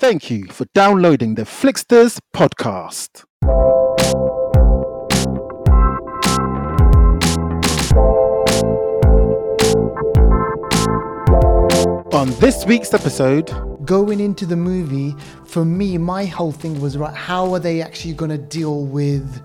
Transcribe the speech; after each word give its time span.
Thank 0.00 0.30
you 0.30 0.46
for 0.46 0.64
downloading 0.72 1.34
the 1.34 1.42
Flixters 1.42 2.18
podcast. 2.34 3.24
On 12.14 12.30
this 12.40 12.64
week's 12.64 12.94
episode, 12.94 13.52
going 13.84 14.20
into 14.20 14.46
the 14.46 14.56
movie, 14.56 15.14
for 15.44 15.66
me, 15.66 15.98
my 15.98 16.24
whole 16.24 16.52
thing 16.52 16.80
was 16.80 16.96
right. 16.96 17.14
How 17.14 17.52
are 17.52 17.60
they 17.60 17.82
actually 17.82 18.14
going 18.14 18.30
to 18.30 18.38
deal 18.38 18.86
with 18.86 19.42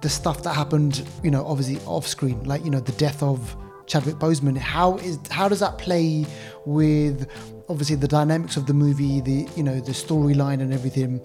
the 0.00 0.08
stuff 0.08 0.44
that 0.44 0.54
happened? 0.54 1.04
You 1.24 1.32
know, 1.32 1.44
obviously 1.44 1.84
off 1.86 2.06
screen, 2.06 2.44
like 2.44 2.64
you 2.64 2.70
know, 2.70 2.78
the 2.78 2.92
death 2.92 3.20
of 3.20 3.56
Chadwick 3.86 4.14
Boseman. 4.14 4.56
How 4.56 4.98
is 4.98 5.18
how 5.28 5.48
does 5.48 5.58
that 5.58 5.78
play 5.78 6.24
with 6.66 7.28
obviously 7.68 7.96
the 7.96 8.08
dynamics 8.08 8.56
of 8.56 8.66
the 8.66 8.74
movie, 8.74 9.20
the 9.20 9.48
you 9.56 9.62
know, 9.62 9.80
the 9.80 9.92
storyline 9.92 10.60
and 10.60 10.72
everything? 10.72 11.20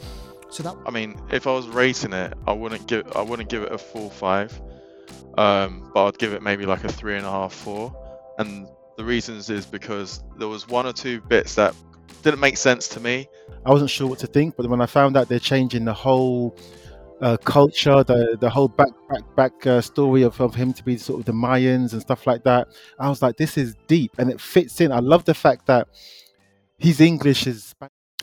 So 0.49 0.63
that 0.63 0.75
I 0.85 0.91
mean, 0.91 1.19
if 1.31 1.45
I 1.47 1.51
was 1.51 1.67
rating 1.67 2.13
it, 2.13 2.33
I 2.45 2.53
wouldn't 2.53 2.87
give 2.87 3.05
I 3.15 3.21
wouldn't 3.21 3.49
give 3.49 3.63
it 3.63 3.71
a 3.71 3.77
full 3.77 4.09
five, 4.09 4.59
um, 5.37 5.91
but 5.93 6.05
I'd 6.05 6.17
give 6.17 6.33
it 6.33 6.41
maybe 6.41 6.65
like 6.65 6.83
a 6.83 6.91
three 6.91 7.17
and 7.17 7.25
a 7.25 7.31
half, 7.31 7.53
four. 7.53 7.93
And 8.37 8.67
the 8.97 9.03
reasons 9.03 9.49
is 9.49 9.65
because 9.65 10.23
there 10.37 10.47
was 10.47 10.67
one 10.67 10.85
or 10.85 10.93
two 10.93 11.21
bits 11.21 11.55
that 11.55 11.75
didn't 12.23 12.39
make 12.39 12.57
sense 12.57 12.87
to 12.89 12.99
me. 12.99 13.27
I 13.65 13.71
wasn't 13.71 13.89
sure 13.89 14.07
what 14.07 14.19
to 14.19 14.27
think, 14.27 14.55
but 14.55 14.67
when 14.69 14.81
I 14.81 14.85
found 14.85 15.17
out 15.17 15.27
they're 15.27 15.39
changing 15.39 15.85
the 15.85 15.93
whole 15.93 16.57
uh, 17.21 17.37
culture, 17.37 18.03
the 18.03 18.37
the 18.39 18.49
whole 18.49 18.67
back 18.67 18.89
back 19.09 19.35
back 19.35 19.67
uh, 19.67 19.81
story 19.81 20.23
of, 20.23 20.39
of 20.39 20.55
him 20.55 20.73
to 20.73 20.83
be 20.83 20.97
sort 20.97 21.19
of 21.19 21.25
the 21.25 21.31
Mayans 21.31 21.93
and 21.93 22.01
stuff 22.01 22.25
like 22.25 22.43
that, 22.43 22.67
I 22.99 23.09
was 23.09 23.21
like, 23.21 23.37
this 23.37 23.57
is 23.57 23.75
deep 23.87 24.11
and 24.17 24.29
it 24.29 24.39
fits 24.39 24.79
in. 24.81 24.91
I 24.91 24.99
love 24.99 25.25
the 25.25 25.33
fact 25.33 25.65
that 25.67 25.87
his 26.77 26.99
English 27.01 27.47
is. 27.47 27.73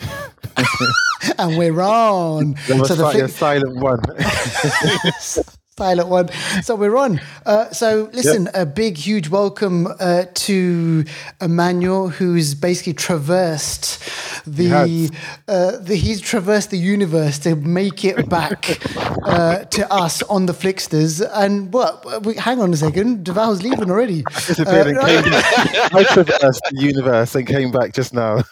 and 1.39 1.57
we're 1.59 1.81
on. 1.81 2.55
Was 2.69 2.89
So 2.89 2.95
the 2.95 3.11
thi- 3.13 3.29
silent 3.29 3.77
one. 3.81 4.01
silent 5.77 6.09
one. 6.09 6.29
So 6.63 6.77
we're 6.77 6.97
on. 6.97 7.21
Uh, 7.45 7.71
so 7.71 8.09
listen, 8.13 8.49
a 8.55 8.65
big, 8.65 8.97
huge 8.97 9.29
welcome 9.29 9.89
uh, 9.99 10.27
to 10.35 11.05
Emmanuel, 11.41 12.09
who's 12.09 12.55
basically 12.55 12.93
traversed 12.93 13.99
the, 14.47 14.69
has. 14.69 15.11
uh, 15.49 15.79
the 15.79 15.97
he's 15.97 16.21
traversed 16.21 16.71
the 16.71 16.79
universe 16.79 17.41
to 17.41 17.57
make 17.57 18.05
it 18.05 18.29
back 18.29 18.79
uh, 19.25 19.65
to 19.65 19.93
us 19.93 20.23
on 20.25 20.47
the 20.47 20.53
Flixters. 20.53 21.27
And 21.35 21.73
what? 21.73 22.23
Wait, 22.25 22.39
hang 22.39 22.61
on 22.61 22.73
a 22.73 22.77
second, 22.77 23.25
Deval's 23.25 23.63
leaving 23.63 23.91
already. 23.91 24.23
disappeared 24.47 24.87
and 24.89 25.01
came 25.01 25.23
back. 25.25 25.45
I 25.95 26.05
traversed 26.05 26.63
the 26.71 26.81
universe 26.81 27.35
and 27.35 27.47
came 27.49 27.73
back 27.73 27.93
just 27.93 28.15
now. 28.15 28.43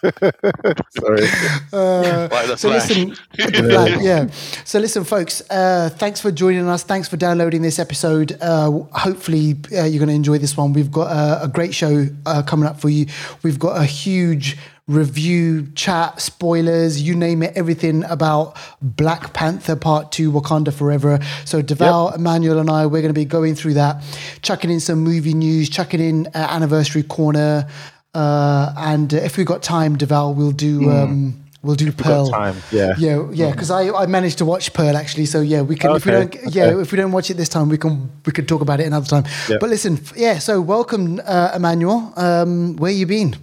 Sorry. 0.91 1.29
Uh, 1.73 2.29
so 2.57 2.69
Flash. 2.69 2.89
listen, 2.89 3.09
the 3.37 3.69
flag, 3.71 4.03
yeah. 4.03 4.27
So 4.65 4.81
listen, 4.81 5.05
folks. 5.05 5.43
Uh, 5.49 5.89
thanks 5.93 6.21
for 6.21 6.33
joining 6.33 6.69
us. 6.69 6.83
Thanks 6.83 7.12
for 7.13 7.19
downloading 7.19 7.61
this 7.61 7.79
episode. 7.79 8.39
Uh, 8.41 8.71
hopefully, 8.93 9.55
uh, 9.71 9.85
you're 9.85 9.99
going 9.99 10.09
to 10.09 10.15
enjoy 10.15 10.39
this 10.39 10.57
one. 10.57 10.73
We've 10.73 10.91
got 10.91 11.15
a, 11.15 11.45
a 11.45 11.49
great 11.49 11.75
show 11.75 12.07
uh, 12.25 12.43
coming 12.43 12.67
up 12.67 12.81
for 12.81 12.89
you. 12.89 13.05
We've 13.43 13.59
got 13.59 13.79
a 13.79 13.85
huge 13.85 14.57
review, 14.89 15.71
chat, 15.75 16.23
spoilers, 16.23 17.03
you 17.03 17.15
name 17.15 17.43
it, 17.43 17.55
everything 17.55 18.03
about 18.05 18.57
Black 18.81 19.35
Panther 19.35 19.77
Part 19.77 20.11
Two, 20.11 20.33
Wakanda 20.33 20.73
Forever. 20.73 21.19
So 21.45 21.63
Deval, 21.63 22.17
Emmanuel, 22.17 22.59
and 22.59 22.71
I, 22.71 22.87
we're 22.87 23.03
going 23.03 23.13
to 23.13 23.21
be 23.21 23.27
going 23.27 23.57
through 23.57 23.75
that, 23.75 24.03
chucking 24.41 24.71
in 24.71 24.81
some 24.81 25.01
movie 25.01 25.35
news, 25.35 25.69
chucking 25.69 26.01
in 26.01 26.29
uh, 26.29 26.31
anniversary 26.35 27.03
corner. 27.03 27.69
Uh, 28.15 28.73
and 28.79 29.13
uh, 29.13 29.19
if 29.19 29.37
we've 29.37 29.45
got 29.45 29.63
time, 29.63 29.99
Deval, 29.99 30.35
we'll 30.35 30.51
do 30.51 30.91
um, 30.91 31.42
we'll 31.63 31.77
do 31.77 31.93
Pearl. 31.93 32.29
time, 32.31 32.57
yeah. 32.71 32.95
yeah, 32.99 33.29
yeah. 33.33 33.51
Because 33.51 33.71
I, 33.71 33.91
I 33.91 34.07
managed 34.07 34.39
to 34.39 34.45
watch 34.45 34.73
Pearl 34.73 34.97
actually, 34.97 35.27
so 35.27 35.41
yeah, 35.41 35.63
we 35.63 35.77
can. 35.77 35.95
If 35.97 36.05
we 36.07 36.13
don't, 36.13 36.35
yeah, 36.55 36.65
okay. 36.67 36.83
if 36.83 36.93
we 36.93 36.97
don't 36.99 37.13
watch 37.13 37.31
it 37.31 37.37
this 37.37 37.49
time, 37.49 37.69
we 37.69 37.79
can 37.79 38.11
we 38.27 38.33
could 38.33 38.49
talk 38.49 38.61
about 38.61 38.81
it 38.81 38.87
another 38.87 39.07
time. 39.07 39.25
Yeah. 39.49 39.57
But 39.61 39.71
listen, 39.71 39.99
yeah. 40.17 40.39
So 40.39 40.61
welcome, 40.61 41.21
uh, 41.25 41.53
Emmanuel. 41.55 42.13
Um, 42.17 42.77
where 42.77 42.93
you 42.93 43.07
been? 43.07 43.37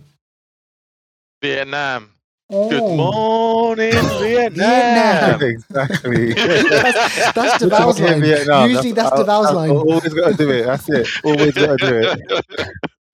Vietnam. 1.41 2.12
Good 2.52 2.81
Oh, 2.81 2.96
morning, 2.97 3.91
Vietnam. 4.19 5.40
Vietnam. 5.40 5.41
exactly. 5.44 6.34
That's, 6.34 7.31
that's 7.34 7.63
Deval's 7.63 8.00
line. 8.01 8.22
Vietnam. 8.22 8.69
Usually 8.72 8.91
that's, 8.91 9.12
I- 9.12 9.18
Deval's 9.24 9.53
line. 9.53 9.69
Always 9.69 10.13
got 10.16 10.30
to 10.31 10.34
do 10.36 10.50
it. 10.50 10.66
That's 10.66 10.90
it. 10.90 11.07
Always 11.24 11.53
got 11.53 11.78
to 11.78 11.86
do 11.86 11.96
it. 12.00 12.19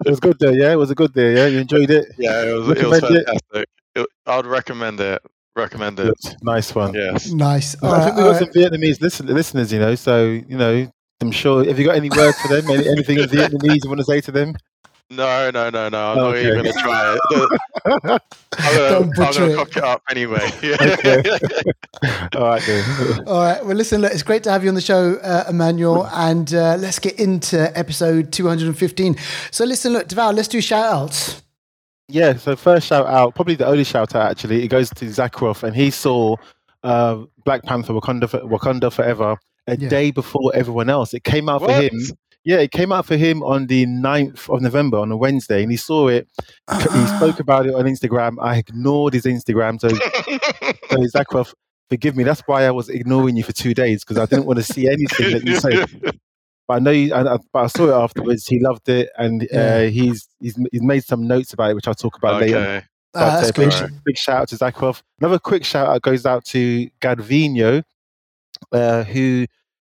It 0.05 0.09
was 0.09 0.19
good 0.22 0.37
though, 0.39 0.51
yeah. 0.51 0.72
It 0.72 0.77
was 0.77 0.89
a 0.89 0.95
good 0.95 1.11
day, 1.13 1.35
yeah. 1.35 1.47
You 1.47 1.59
enjoyed 1.59 1.89
it. 1.89 2.05
Yeah, 2.17 2.43
it 2.45 2.53
was, 2.53 2.69
it 2.69 2.87
was 2.87 3.01
Recommend 3.01 3.27
it? 3.53 3.69
Fantastic. 3.95 4.11
It, 4.25 4.29
I 4.31 4.35
would 4.38 4.45
recommend 4.45 5.00
it. 5.00 5.22
Recommend 5.56 6.00
it. 6.00 6.13
Good. 6.23 6.35
Nice 6.44 6.75
one. 6.75 6.94
Yes. 6.94 7.31
Nice. 7.31 7.75
All 7.81 7.91
I 7.94 7.97
right, 7.97 8.03
think 8.06 8.16
we 8.17 8.23
all 8.23 8.31
got 8.33 8.41
right. 8.41 8.53
some 8.53 8.61
Vietnamese 8.61 9.01
listen, 9.01 9.28
listeners, 9.28 9.72
you 9.72 9.79
know. 9.79 9.95
So 9.95 10.25
you 10.25 10.57
know, 10.57 10.91
I'm 11.22 11.31
sure. 11.31 11.63
Have 11.66 11.79
you 11.79 11.85
got 11.85 11.95
any 11.95 12.09
words 12.09 12.38
for 12.41 12.50
them? 12.50 12.69
Any, 12.69 12.88
anything 12.89 13.19
in 13.19 13.25
Vietnamese 13.29 13.84
you 13.84 13.89
want 13.89 14.00
to 14.00 14.05
say 14.05 14.19
to 14.22 14.31
them? 14.31 14.55
No, 15.11 15.51
no, 15.51 15.69
no, 15.69 15.88
no. 15.88 16.11
I'm 16.13 16.17
Okay. 16.17 16.44
not 16.44 16.51
even 16.51 16.55
gonna 16.57 16.73
try 16.73 17.13
it. 17.16 17.22
I'm 17.85 18.00
gonna, 18.00 18.19
Don't 18.89 19.03
I'm 19.03 19.09
butcher 19.11 19.39
gonna 19.41 19.51
it. 19.53 19.55
cock 19.55 19.78
it 19.78 19.84
up 19.84 20.01
anyway. 20.09 20.50
All 22.35 22.47
right, 22.50 22.61
then. 22.66 23.28
All 23.28 23.41
right. 23.44 23.66
Well, 23.66 23.75
listen, 23.75 24.01
look, 24.01 24.11
it's 24.11 24.23
great 24.23 24.44
to 24.44 24.51
have 24.51 24.63
you 24.63 24.69
on 24.69 24.75
the 24.75 24.81
show, 24.81 25.13
uh, 25.17 25.45
Emmanuel, 25.47 26.07
and 26.07 26.51
uh, 26.53 26.75
let's 26.79 26.97
get 27.00 27.19
into 27.19 27.72
episode 27.78 28.34
215. 28.34 29.16
So, 29.51 29.63
listen, 29.63 29.94
look, 29.94 30.07
Deval, 30.07 30.34
let's 30.35 30.47
do 30.47 30.59
shout 30.59 30.85
outs. 30.85 31.44
Yeah, 32.07 32.35
so 32.35 32.55
first 32.55 32.88
shout 32.88 33.07
out, 33.07 33.33
probably 33.35 33.55
the 33.55 33.66
only 33.66 33.83
shout 33.83 34.13
out 34.16 34.29
actually, 34.29 34.63
it 34.63 34.67
goes 34.67 34.89
to 34.91 35.05
Zakharov, 35.05 35.63
and 35.63 35.75
he 35.75 35.89
saw 35.89 36.35
uh, 36.83 37.23
Black 37.45 37.63
Panther 37.63 37.93
Wakanda, 37.93 38.29
for, 38.29 38.39
Wakanda 38.41 38.91
Forever 38.93 39.38
a 39.67 39.75
Yeah. 39.77 39.89
day 39.89 40.11
before 40.11 40.51
everyone 40.53 40.89
else. 40.89 41.13
It 41.16 41.23
came 41.23 41.49
out 41.49 41.63
for 41.63 41.71
him. 41.73 41.91
Yeah, 42.43 42.57
it 42.57 42.69
came 42.69 42.91
out 42.91 43.07
for 43.07 43.17
him 43.17 43.41
on 43.41 43.66
the 43.66 43.88
9th 43.88 44.53
of 44.55 44.61
November 44.61 44.99
on 44.99 45.11
a 45.11 45.17
Wednesday, 45.17 45.63
and 45.63 45.71
he 45.71 45.77
saw 45.77 46.09
it. 46.09 46.27
He 46.71 47.07
spoke 47.17 47.39
about 47.39 47.66
it 47.66 47.73
on 47.73 47.85
Instagram. 47.85 48.35
I 48.39 48.57
ignored 48.57 49.13
his 49.16 49.25
Instagram, 49.25 49.81
so, 49.81 49.89
so 50.91 51.19
Zakharov, 51.19 51.55
forgive 51.89 52.16
me. 52.16 52.23
That's 52.23 52.41
why 52.41 52.66
I 52.67 52.72
was 52.72 52.87
ignoring 52.89 53.35
you 53.35 53.43
for 53.43 53.51
two 53.53 53.73
days 53.73 54.03
because 54.03 54.19
I 54.19 54.27
didn't 54.27 54.45
want 54.45 54.57
to 54.57 54.63
see 54.63 54.87
anything 54.87 55.31
that 55.31 55.43
you 55.43 55.55
said. 55.59 56.19
But 56.67 56.73
I 56.75 56.79
know, 56.79 56.91
you, 56.91 57.13
I, 57.13 57.35
I- 57.35 57.37
but 57.53 57.59
I 57.63 57.67
saw 57.67 57.87
it 57.89 57.93
afterwards. 58.03 58.47
He 58.47 58.59
loved 58.59 58.89
it, 58.89 59.09
and 59.17 59.47
Yeah. 59.51 59.59
uh, 59.59 59.81
he's 59.89 60.27
he's 60.39 60.55
he's 60.71 60.81
made 60.81 61.03
some 61.03 61.27
notes 61.27 61.53
about 61.53 61.71
it, 61.71 61.75
which 61.75 61.87
I'll 61.87 61.93
talk 61.95 62.17
about 62.17 62.41
later. 62.41 62.57
okay. 62.57 62.85
But, 63.13 63.21
Ah, 63.23 63.41
that's 63.41 63.57
uh, 63.57 63.87
big, 63.87 64.03
big 64.03 64.17
shout 64.17 64.41
out 64.41 64.47
to 64.49 64.57
Zakharov. 64.57 65.01
Another 65.21 65.39
quick 65.39 65.63
shout 65.63 65.87
out 65.87 66.01
goes 66.01 66.25
out 66.25 66.43
to 66.45 66.89
Gadvino, 67.01 67.81
uh, 68.73 69.03
who 69.05 69.45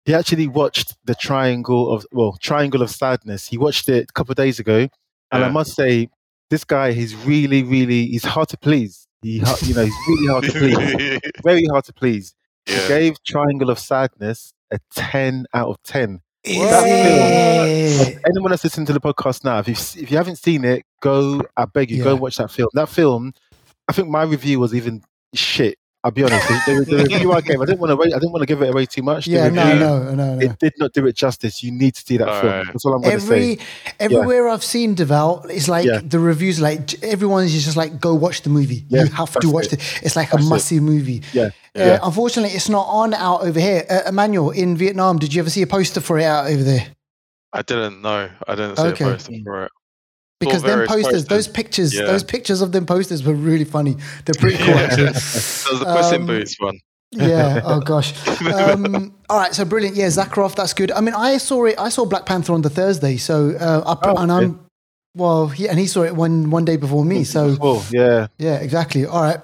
he 0.04 0.14
actually 0.14 0.46
watched 0.46 0.94
the 1.04 1.14
Triangle 1.16 1.90
of 1.92 2.06
well 2.12 2.36
Triangle 2.40 2.80
of 2.82 2.90
Sadness. 2.90 3.46
He 3.48 3.58
watched 3.58 3.88
it 3.88 4.10
a 4.10 4.12
couple 4.12 4.32
of 4.32 4.36
days 4.36 4.58
ago, 4.60 4.88
and 5.32 5.44
I 5.44 5.48
must 5.48 5.74
say, 5.74 6.08
this 6.50 6.64
guy 6.64 6.92
he's 6.92 7.14
really 7.14 7.62
really 7.62 8.06
he's 8.06 8.24
hard 8.24 8.48
to 8.50 8.56
please. 8.56 9.06
He 9.22 9.38
you 9.38 9.42
know 9.74 9.84
he's 9.84 9.94
really 10.08 10.26
hard 10.28 10.44
to 10.44 10.52
please, 10.52 11.20
very 11.42 11.64
hard 11.66 11.84
to 11.86 11.92
please. 11.92 12.34
He 12.66 12.74
gave 12.86 13.20
Triangle 13.24 13.68
of 13.70 13.78
Sadness 13.80 14.52
a 14.70 14.78
ten 14.94 15.46
out 15.54 15.68
of 15.70 15.82
ten. 15.82 16.20
Is 16.44 16.59
That 16.71 16.84
it? 16.87 18.19
Anyone 18.26 18.50
that's 18.50 18.65
listening 18.65 18.87
to 18.87 18.93
the 18.93 19.00
podcast 19.00 19.44
now, 19.44 19.59
if 19.59 19.69
you 19.69 19.75
if 20.03 20.10
you 20.10 20.16
haven't 20.16 20.37
seen 20.37 20.65
it, 20.65 20.82
go. 21.00 21.43
I 21.56 21.65
beg 21.65 21.91
you, 21.91 21.99
go 21.99 22.04
Yeah. 22.06 22.12
and 22.12 22.21
watch 22.21 22.37
that 22.37 22.50
film. 22.50 22.69
That 22.75 22.88
film, 22.88 23.32
I 23.88 23.93
think 23.93 24.09
my 24.09 24.22
review 24.22 24.60
was 24.60 24.75
even 24.75 25.03
shit. 25.34 25.77
I'll 26.04 26.12
be 26.12 26.22
honest. 26.22 26.47
The, 26.48 26.84
the, 26.88 26.97
the 26.97 27.03
review 27.04 27.32
I 27.32 27.41
gave, 27.41 27.60
I 27.60 27.64
didn't 27.64 27.81
want 27.81 27.91
to. 27.91 27.97
Rate, 27.97 28.14
I 28.14 28.19
didn't 28.20 28.31
want 28.31 28.42
to 28.42 28.47
give 28.47 28.62
it 28.62 28.70
away 28.70 28.86
too 28.86 29.03
much. 29.03 29.26
Yeah, 29.26 29.48
no, 29.48 29.64
review, 29.64 29.81
no, 29.81 30.03
no, 30.14 30.34
no. 30.36 30.41
It 30.41 30.56
did 30.60 30.75
not 30.78 30.92
do 30.92 31.04
it 31.06 31.16
justice. 31.16 31.60
You 31.62 31.72
need 31.72 31.94
to 31.97 32.00
see 32.03 32.16
that 32.19 32.26
film. 32.41 32.53
Alright. 32.53 32.66
That's 32.69 32.84
all 32.84 32.94
I'm 32.94 33.03
going 33.03 33.14
to 33.19 33.20
say. 33.20 33.59
Every 33.98 34.16
everywhere 34.16 34.48
I've 34.48 34.62
seen 34.62 34.94
Deval, 34.94 35.50
it's 35.50 35.69
like 35.69 35.87
Yeah. 35.87 36.00
the 36.03 36.20
reviews 36.20 36.60
like 36.60 36.87
j- 36.87 36.98
everyone's 37.03 37.53
just 37.53 37.76
like 37.76 38.00
go 38.00 38.14
watch 38.14 38.42
the 38.42 38.50
movie. 38.50 38.84
Yeah, 38.88 39.04
you 39.04 39.10
have 39.10 39.32
to 39.41 39.50
watch 39.50 39.66
it. 39.66 39.72
it. 39.75 40.00
It's 40.04 40.14
like 40.14 40.28
a 40.28 40.37
That's 40.37 40.47
it. 40.47 40.50
must 40.50 40.67
see 40.69 40.78
movie. 40.78 41.22
Yeah, 41.32 41.46
Uh, 41.46 41.50
yeah. 41.75 41.99
Unfortunately, 42.02 42.55
it's 42.55 42.69
not 42.69 42.87
on 42.87 43.12
out 43.14 43.43
over 43.43 43.58
here. 43.58 43.84
Uh, 43.90 44.02
Emmanuel 44.06 44.50
in 44.50 44.76
Vietnam, 44.76 45.19
did 45.19 45.34
you 45.34 45.40
ever 45.43 45.50
see 45.50 45.62
a 45.62 45.67
poster 45.67 46.00
for 46.00 46.17
it 46.19 46.25
out 46.25 46.46
over 46.49 46.62
there? 46.62 46.87
I 47.52 47.62
didn't 47.62 48.02
know. 48.02 48.31
I 48.46 48.55
didn't 48.55 48.76
see 48.76 48.82
Okay. 48.84 49.05
a 49.05 49.08
poster 49.14 49.32
for 49.43 49.64
it. 49.64 49.72
Because 50.40 50.62
them 50.62 50.87
posters, 50.87 51.05
posters. 51.05 51.25
those 51.26 51.49
pictures, 51.49 51.94
Yeah. 51.94 52.05
those 52.05 52.23
pictures 52.23 52.61
of 52.61 52.70
them 52.73 52.87
posters 52.87 53.25
were 53.25 53.35
really 53.35 53.64
funny. 53.64 53.96
They're 54.25 54.35
pretty 54.38 54.58
cool, 54.58 54.75
actually. 54.75 55.05
There's 55.12 55.64
the 55.64 55.85
Puss 55.85 56.12
in 56.12 56.20
Um, 56.23 56.26
Boots 56.29 56.55
one. 56.61 56.79
yeah. 57.11 57.61
Oh 57.64 57.81
gosh. 57.81 58.12
Um, 58.43 59.14
all 59.29 59.38
right. 59.38 59.52
So 59.55 59.64
brilliant. 59.64 59.96
Yeah, 59.96 60.06
Zakharov. 60.06 60.55
That's 60.55 60.75
good. 60.75 60.93
I 60.93 61.00
mean, 61.00 61.14
I 61.14 61.38
saw 61.38 61.64
it. 61.64 61.75
I 61.79 61.88
saw 61.88 62.05
Black 62.05 62.25
Panther 62.26 62.52
on 62.52 62.62
the 62.62 62.70
Thursday. 62.70 63.17
So 63.17 63.56
uh, 63.58 63.82
up, 63.85 64.00
Oh, 64.05 64.17
and 64.17 64.31
I'm. 64.31 64.61
Well, 65.17 65.49
he, 65.49 65.69
and 65.69 65.79
he 65.79 65.87
saw 65.88 66.02
it 66.05 66.14
one 66.14 66.50
one 66.50 66.64
day 66.64 66.76
before 66.76 67.05
me. 67.05 67.25
So 67.25 67.82
yeah. 67.91 68.29
yeah, 68.38 68.56
exactly. 68.56 69.06
All 69.06 69.23
right. 69.23 69.41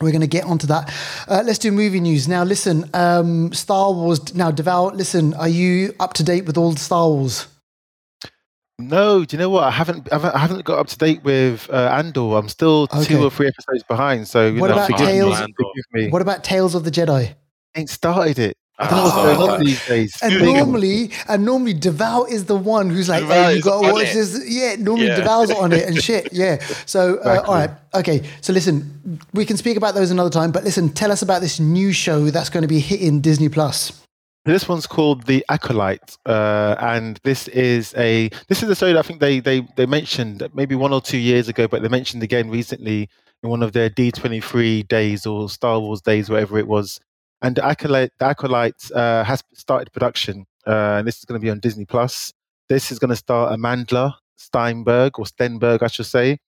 We're 0.00 0.10
going 0.12 0.20
to 0.22 0.26
get 0.26 0.44
onto 0.44 0.66
that. 0.68 0.92
Uh, 1.26 1.42
let's 1.44 1.58
do 1.58 1.72
movie 1.72 2.00
news. 2.00 2.28
Now, 2.28 2.44
listen, 2.44 2.88
um, 2.94 3.52
Star 3.54 3.92
Wars. 3.92 4.34
Now, 4.34 4.50
Deval, 4.50 4.94
listen, 4.94 5.32
are 5.34 5.48
you 5.48 5.94
up 6.00 6.12
to 6.14 6.22
date 6.22 6.44
with 6.46 6.56
all 6.58 6.72
the 6.72 6.78
Star 6.80 7.08
Wars? 7.08 7.46
No, 8.78 9.24
do 9.24 9.34
you 9.34 9.38
know 9.38 9.48
what? 9.48 9.64
I 9.64 9.70
haven't, 9.70 10.12
I 10.12 10.38
haven't, 10.38 10.64
got 10.66 10.78
up 10.78 10.86
to 10.88 10.98
date 10.98 11.24
with 11.24 11.68
uh, 11.70 11.90
Andor. 11.94 12.36
I'm 12.36 12.48
still 12.50 12.82
Okay. 12.92 13.04
two 13.04 13.24
or 13.24 13.30
three 13.30 13.46
episodes 13.48 13.82
behind. 13.88 14.28
So 14.28 14.48
you 14.48 14.60
What 14.60 14.68
know, 14.68 14.74
about 14.84 14.98
Tales- 14.98 15.40
me. 15.92 16.08
What 16.10 16.20
about 16.20 16.44
Tales 16.44 16.74
of 16.74 16.84
the 16.84 16.90
Jedi? 16.90 17.34
ain't 17.74 17.88
started 17.90 18.38
it. 18.38 18.56
I 18.78 18.88
don't 18.90 18.96
know 18.98 19.04
what's 19.04 19.14
going 19.38 19.50
on 19.50 19.60
these 19.64 19.86
days. 19.86 20.18
And 20.22 20.34
Big- 20.34 20.54
normally, 20.56 21.10
and 21.28 21.44
normally, 21.46 21.72
Deval 21.72 22.28
is 22.30 22.44
the 22.44 22.56
one 22.56 22.90
who's 22.90 23.08
like, 23.08 23.24
Deval 23.24 23.44
"Hey, 23.46 23.56
you 23.56 23.62
got 23.62 23.82
to 23.82 23.92
watch 23.92 24.08
it. 24.08 24.14
this." 24.14 24.44
Yeah, 24.46 24.76
normally 24.78 25.06
Yeah. 25.08 25.20
Deval's 25.20 25.50
on 25.50 25.72
it 25.72 25.86
and 25.88 25.96
shit. 26.02 26.28
Yeah. 26.32 26.58
So, 26.84 27.14
uh, 27.14 27.16
Exactly. 27.16 27.48
all 27.48 27.54
right, 27.54 27.70
okay. 27.94 28.22
So, 28.42 28.52
listen, 28.52 29.18
we 29.32 29.46
can 29.46 29.56
speak 29.56 29.78
about 29.78 29.94
those 29.94 30.10
another 30.10 30.28
time. 30.28 30.52
But 30.52 30.64
listen, 30.64 30.90
tell 30.90 31.10
us 31.10 31.22
about 31.22 31.40
this 31.40 31.58
new 31.58 31.92
show 31.92 32.26
that's 32.30 32.50
going 32.50 32.62
to 32.62 32.68
be 32.68 32.80
hitting 32.80 33.22
Disney 33.22 33.48
Plus. 33.48 33.92
This 34.46 34.68
one's 34.68 34.86
called 34.86 35.24
The 35.24 35.44
Acolyte, 35.48 36.16
uh, 36.24 36.76
and 36.78 37.18
this 37.24 37.48
is 37.48 37.92
a 37.96 38.30
this 38.46 38.62
is 38.62 38.70
a 38.70 38.76
story 38.76 38.92
that 38.92 39.00
I 39.00 39.02
think 39.02 39.18
they 39.18 39.40
they 39.40 39.66
they 39.76 39.86
mentioned 39.86 40.48
maybe 40.54 40.76
one 40.76 40.92
or 40.92 41.00
two 41.00 41.18
years 41.18 41.48
ago, 41.48 41.66
but 41.66 41.82
they 41.82 41.88
mentioned 41.88 42.22
again 42.22 42.48
recently 42.48 43.08
in 43.42 43.50
one 43.50 43.64
of 43.64 43.72
their 43.72 43.90
D23 43.90 44.86
days 44.86 45.26
or 45.26 45.50
Star 45.50 45.80
Wars 45.80 46.00
days, 46.00 46.30
whatever 46.30 46.58
it 46.58 46.68
was. 46.68 47.00
And 47.42 47.56
The 47.56 47.64
Acolyte, 47.64 48.12
the 48.20 48.26
Acolyte 48.26 48.88
uh, 48.92 49.24
has 49.24 49.42
started 49.52 49.92
production, 49.92 50.46
uh, 50.64 50.98
and 50.98 51.08
this 51.08 51.18
is 51.18 51.24
going 51.24 51.40
to 51.40 51.44
be 51.44 51.50
on 51.50 51.58
Disney 51.58 51.84
Plus. 51.84 52.32
This 52.68 52.92
is 52.92 53.00
going 53.00 53.10
to 53.10 53.16
star 53.16 53.50
Amandla 53.50 54.14
Steinberg 54.36 55.18
or 55.18 55.24
Stenberg, 55.24 55.82
I 55.82 55.88
should 55.88 56.06
say. 56.06 56.38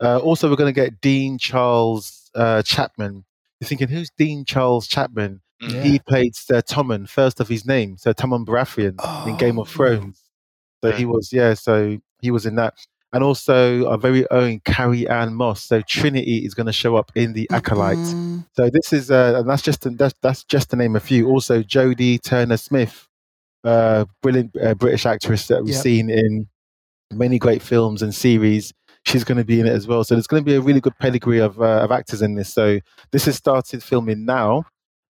Uh, 0.00 0.18
also, 0.18 0.48
we're 0.48 0.54
going 0.54 0.72
to 0.72 0.80
get 0.80 1.00
Dean 1.00 1.38
Charles 1.38 2.30
uh, 2.36 2.62
Chapman. 2.62 3.24
You're 3.58 3.66
thinking, 3.66 3.88
who's 3.88 4.10
Dean 4.16 4.44
Charles 4.44 4.86
Chapman? 4.86 5.40
Mm. 5.62 5.82
He 5.82 5.98
played 5.98 6.36
Sir 6.36 6.60
Tommen, 6.62 7.08
first 7.08 7.40
of 7.40 7.48
his 7.48 7.66
name, 7.66 7.96
Sir 7.98 8.12
Tommen 8.14 8.44
Baratheon 8.46 9.26
in 9.26 9.36
Game 9.36 9.58
of 9.58 9.68
Oh. 9.68 9.72
Thrones. 9.72 10.22
So 10.84 10.92
he 10.92 11.04
was, 11.04 11.32
yeah, 11.32 11.54
so 11.54 11.98
he 12.20 12.30
was 12.30 12.46
in 12.46 12.54
that. 12.56 12.74
And 13.12 13.24
also 13.24 13.88
our 13.88 13.98
very 13.98 14.30
own 14.30 14.60
Carrie 14.60 15.08
Ann 15.08 15.34
Moss. 15.34 15.64
So 15.64 15.80
Trinity 15.80 16.44
is 16.44 16.54
going 16.54 16.66
to 16.66 16.72
show 16.72 16.94
up 16.94 17.10
in 17.16 17.32
the 17.32 17.48
Acolyte. 17.50 17.96
Mm, 17.96 18.46
So 18.54 18.70
this 18.70 18.92
is, 18.92 19.10
uh, 19.10 19.34
and 19.38 19.48
that's 19.48 19.62
just 19.62 19.80
that's, 19.96 20.14
that's 20.22 20.44
just 20.44 20.70
to 20.70 20.76
name 20.76 20.94
a 20.94 21.00
few. 21.00 21.26
Also 21.28 21.62
Jodie 21.62 22.22
Turner 22.22 22.58
Smith, 22.58 23.08
uh, 23.64 24.04
brilliant 24.22 24.54
uh, 24.62 24.74
British 24.74 25.06
actress 25.06 25.48
that 25.48 25.64
we've 25.64 25.74
Yep. 25.74 25.82
seen 25.82 26.10
in 26.10 26.48
many 27.10 27.38
great 27.38 27.62
films 27.62 28.02
and 28.02 28.14
series. 28.14 28.72
She's 29.04 29.24
going 29.24 29.38
to 29.38 29.44
be 29.44 29.58
in 29.58 29.66
it 29.66 29.72
as 29.72 29.86
well. 29.86 30.04
So 30.04 30.14
there's 30.14 30.26
going 30.26 30.44
to 30.44 30.46
be 30.46 30.54
a 30.56 30.60
really 30.60 30.80
good 30.80 30.96
pedigree 30.98 31.38
of 31.40 31.60
uh, 31.60 31.80
of 31.80 31.90
actors 31.90 32.20
in 32.20 32.34
this. 32.34 32.52
So 32.52 32.78
this 33.10 33.24
has 33.24 33.36
started 33.36 33.82
filming 33.82 34.26
now. 34.26 34.64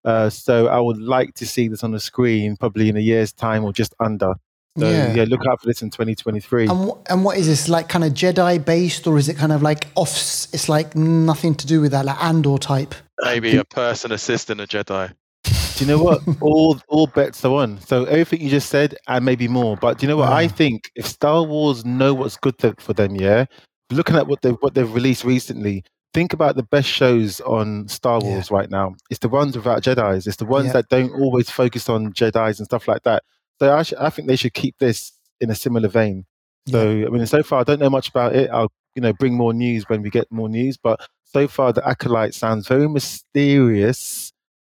Uh, 0.04 0.30
so 0.30 0.68
I 0.68 0.78
would 0.78 0.98
like 0.98 1.34
to 1.34 1.46
see 1.46 1.68
this 1.68 1.82
on 1.84 1.90
the 1.92 2.00
screen 2.00 2.56
probably 2.56 2.88
in 2.88 2.96
a 2.96 3.00
year's 3.00 3.32
time 3.32 3.64
or 3.64 3.72
just 3.72 3.94
under. 4.00 4.34
So 4.78 4.88
Yeah. 4.88 5.12
yeah, 5.12 5.24
look 5.28 5.44
out 5.46 5.60
for 5.60 5.66
this 5.66 5.82
in 5.82 5.90
2023. 5.90 6.68
And, 6.68 6.90
wh- 6.90 6.98
and 7.10 7.24
what 7.24 7.36
is 7.36 7.46
this 7.48 7.68
like? 7.68 7.88
Kind 7.88 8.04
of 8.04 8.12
Jedi 8.12 8.64
based, 8.64 9.06
or 9.08 9.18
is 9.18 9.28
it 9.28 9.36
kind 9.36 9.50
of 9.52 9.60
like 9.60 9.86
off? 9.96 10.10
It's 10.52 10.68
like 10.68 10.94
nothing 10.94 11.54
to 11.56 11.66
do 11.66 11.80
with 11.80 11.90
that, 11.92 12.04
like 12.04 12.22
Andor 12.22 12.58
type. 12.58 12.94
Maybe 13.22 13.56
a 13.56 13.64
person 13.64 14.12
assisting 14.12 14.60
a 14.60 14.66
Jedi. 14.66 15.12
Do 15.44 15.84
you 15.84 15.86
know 15.86 16.02
what? 16.02 16.20
all 16.40 16.78
all 16.88 17.08
bets 17.08 17.44
are 17.44 17.54
on. 17.54 17.80
So 17.80 18.04
everything 18.04 18.40
you 18.40 18.50
just 18.50 18.68
said 18.68 18.96
and 19.08 19.24
maybe 19.24 19.48
more. 19.48 19.76
But 19.76 19.98
do 19.98 20.06
you 20.06 20.08
know 20.10 20.18
what? 20.18 20.32
I 20.32 20.46
think 20.46 20.90
if 20.94 21.06
Star 21.06 21.42
Wars 21.42 21.84
know 21.84 22.14
what's 22.14 22.36
good 22.36 22.56
th- 22.58 22.74
for 22.78 22.92
them, 22.92 23.16
yeah. 23.16 23.46
Looking 23.90 24.14
at 24.16 24.28
what 24.28 24.42
they 24.42 24.50
what 24.50 24.74
they've 24.74 24.92
released 24.94 25.24
recently, 25.24 25.82
think 26.14 26.32
about 26.32 26.56
the 26.56 26.62
best 26.62 26.88
shows 26.88 27.40
on 27.40 27.86
Star 27.88 28.20
Yeah. 28.22 28.28
Wars 28.30 28.50
right 28.50 28.70
now. 28.70 28.94
It's 29.10 29.18
the 29.20 29.28
ones 29.28 29.56
without 29.56 29.82
Jedi's. 29.82 30.26
It's 30.26 30.36
the 30.38 30.46
ones 30.46 30.66
Yeah. 30.66 30.72
that 30.74 30.88
don't 30.88 31.12
always 31.12 31.50
focus 31.50 31.88
on 31.88 32.12
Jedi's 32.12 32.58
and 32.58 32.66
stuff 32.66 32.88
like 32.88 33.02
that. 33.04 33.22
So 33.58 33.74
I, 33.76 33.82
sh- 33.82 33.94
I 33.98 34.10
think 34.10 34.28
they 34.28 34.36
should 34.36 34.54
keep 34.54 34.76
this 34.78 35.12
in 35.40 35.50
a 35.50 35.54
similar 35.54 35.88
vein. 35.88 36.24
So 36.68 36.80
I 36.90 37.08
mean, 37.10 37.24
so 37.26 37.42
far 37.42 37.60
I 37.60 37.64
don't 37.64 37.80
know 37.80 37.90
much 37.90 38.08
about 38.08 38.34
it. 38.36 38.50
I'll 38.50 38.70
you 38.94 39.00
know 39.02 39.12
bring 39.12 39.34
more 39.34 39.52
news 39.54 39.88
when 39.88 40.02
we 40.02 40.10
get 40.10 40.30
more 40.30 40.48
news. 40.48 40.76
But 40.76 41.00
so 41.24 41.48
far 41.48 41.72
the 41.72 41.86
acolyte 41.86 42.34
sounds 42.34 42.68
very 42.68 42.88
mysterious, 42.88 44.32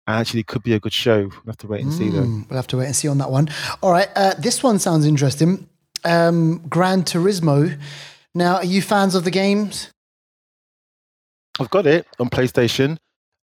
and 0.06 0.16
actually 0.16 0.42
could 0.42 0.62
be 0.62 0.74
a 0.74 0.81
good 0.81 0.92
show. 0.92 1.22
We'll 1.28 1.42
have 1.46 1.56
to 1.58 1.66
wait 1.66 1.82
and 1.82 1.92
see 1.92 2.08
though. 2.10 2.22
Mm, 2.22 2.48
We'll 2.50 2.56
have 2.56 2.66
to 2.69 2.76
wait 2.78 2.86
and 2.86 2.96
see 2.96 3.08
on 3.08 3.19
that 3.19 3.31
one. 3.31 3.48
All 3.82 3.90
right, 3.92 4.08
uh, 4.16 4.34
this 4.38 4.62
one 4.62 4.78
sounds 4.78 5.06
interesting. 5.06 5.69
Um, 6.04 6.58
Gran 6.69 7.02
Turismo. 7.04 7.78
Now, 8.34 8.56
are 8.56 8.64
you 8.64 8.82
fans 8.82 9.14
of 9.14 9.24
the 9.24 9.31
games? 9.31 9.90
I've 11.60 11.70
got 11.70 11.87
it 11.87 12.06
on 12.19 12.28
PlayStation, 12.31 12.99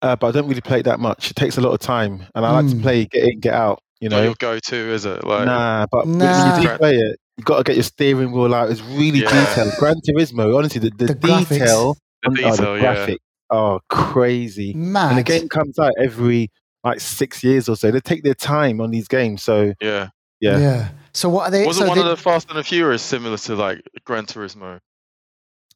uh, 0.03 0.17
but 0.17 0.29
I 0.29 0.31
don't 0.33 0.49
really 0.49 0.61
play 0.61 0.81
it 0.81 0.85
that 0.85 1.01
much. 1.01 1.31
It 1.31 1.35
takes 1.35 1.57
a 1.59 1.61
lot 1.61 1.73
of 1.73 1.81
time, 1.81 2.27
and 2.35 2.45
I 2.47 2.51
like 2.61 2.71
to 2.71 2.77
Mm. 2.77 2.83
play 2.83 3.05
get 3.07 3.25
in, 3.25 3.41
get 3.41 3.55
out. 3.55 3.81
You 4.01 4.09
Not 4.09 4.17
know, 4.19 4.23
your 4.25 4.35
go-to, 4.39 4.77
is 4.77 5.05
it? 5.05 5.25
Like, 5.25 5.47
nah. 5.47 5.87
But 5.91 6.07
when 6.07 6.19
Nah. 6.19 6.57
you 6.61 6.69
do 6.69 6.77
play 6.77 6.97
it, 6.97 7.19
you 7.37 7.45
got 7.45 7.59
to 7.59 7.63
get 7.65 7.77
your 7.77 7.85
steering 7.85 8.33
wheel 8.33 8.53
out. 8.55 8.71
It's 8.71 8.83
really 8.83 9.21
Yeah. 9.21 9.31
detailed. 9.47 9.75
Gran 9.79 9.95
Turismo, 10.09 10.57
honestly, 10.59 10.81
the, 10.81 10.91
the, 10.91 11.07
The 11.07 11.15
graphics. 11.15 11.49
detail, 11.49 11.97
the 12.23 12.29
on- 12.29 12.39
oh, 12.45 12.57
the 12.57 12.73
yeah. 12.75 12.81
graphic, 12.81 13.19
oh, 13.51 13.79
crazy. 13.89 14.75
Mad. 14.75 15.11
And 15.11 15.19
the 15.19 15.23
game 15.23 15.49
comes 15.49 15.79
out 15.79 15.93
every 16.03 16.51
like 16.85 16.99
six 16.99 17.45
years 17.45 17.69
or 17.69 17.77
so. 17.77 17.93
They 17.93 18.01
take 18.01 18.25
their 18.25 18.35
time 18.35 18.81
on 18.81 18.91
these 18.91 19.07
games. 19.07 19.41
So 19.43 19.73
Yeah. 19.81 20.09
yeah. 20.41 20.89
So 21.15 21.29
what 21.29 21.45
are 21.47 21.51
they? 21.53 21.65
Wasn't 21.65 21.85
so 21.85 21.89
one 21.89 21.97
they- 21.99 22.03
of 22.03 22.09
the 22.11 22.17
Fast 22.17 22.49
and 22.51 22.59
the 22.59 22.65
Furious 22.65 23.03
similar 23.03 23.37
to 23.39 23.55
like 23.55 23.83
Gran 24.05 24.27
Turismo? 24.27 24.81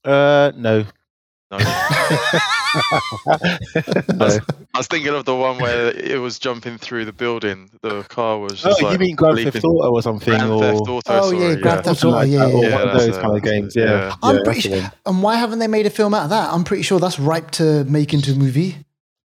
uh, 0.05 0.51
no. 0.57 0.85
No. 1.51 1.59
no. 1.59 1.65
I 4.75 4.79
was 4.79 4.87
thinking 4.89 5.15
of 5.15 5.25
the 5.25 5.35
one 5.35 5.59
where 5.59 5.89
it 5.97 6.21
was 6.21 6.39
jumping 6.39 6.77
through 6.77 7.05
the 7.05 7.13
building. 7.13 7.71
The 7.83 8.03
car 8.03 8.39
was 8.39 8.65
Oh, 8.65 8.71
just 8.71 8.81
you 8.81 8.87
like 8.89 9.01
mean 9.01 9.17
Grand 9.17 9.37
leaping. 9.37 9.53
Theft 9.53 9.65
Auto 9.65 9.93
or 9.93 10.03
something? 10.03 10.35
Grand 10.35 10.51
or 10.51 10.61
Theft 10.61 10.81
Auto. 10.81 11.01
Oh, 11.07 11.31
sorry, 11.31 11.39
yeah, 11.39 11.55
Grand 11.55 11.85
Theft 11.85 12.05
Auto, 12.05 12.11
like 12.17 12.29
yeah, 12.31 12.39
that, 12.47 12.55
or 12.55 12.65
yeah, 12.65 12.75
one 12.75 12.89
of 12.89 12.99
those 12.99 13.17
it, 13.17 13.21
kind 13.21 13.37
of 13.37 13.43
games. 13.43 13.77
Yeah, 13.77 13.85
yeah. 13.85 14.15
I'm 14.23 14.37
yeah, 14.37 14.43
pretty 14.45 14.61
sure. 14.61 14.93
And 15.07 15.23
why 15.23 15.37
haven't 15.37 15.61
they 15.61 15.69
made 15.69 15.87
a 15.87 15.91
film 15.91 16.15
out 16.15 16.25
of 16.25 16.31
that? 16.31 16.53
I'm 16.53 16.65
pretty 16.65 16.83
sure 16.83 16.99
that's 16.99 17.19
ripe 17.21 17.53
to 17.53 17.85
make 17.85 18.13
into 18.13 18.33
a 18.33 18.35
movie. 18.35 18.77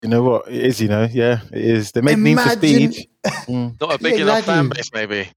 You 0.03 0.09
know 0.09 0.23
what? 0.23 0.49
It 0.49 0.65
is. 0.65 0.81
You 0.81 0.89
know, 0.89 1.07
yeah, 1.11 1.41
it 1.53 1.65
is. 1.65 1.93
They 1.93 2.01
made 2.01 2.19
Need 2.19 2.41
for 2.41 2.49
Speed. 2.51 3.09
Mm. 3.27 3.81
Not 3.81 3.95
a 3.95 3.99
big 3.99 4.17
Yeah, 4.17 4.23
enough 4.23 4.45
fan 4.45 4.69
base, 4.69 4.91
maybe. 4.95 5.29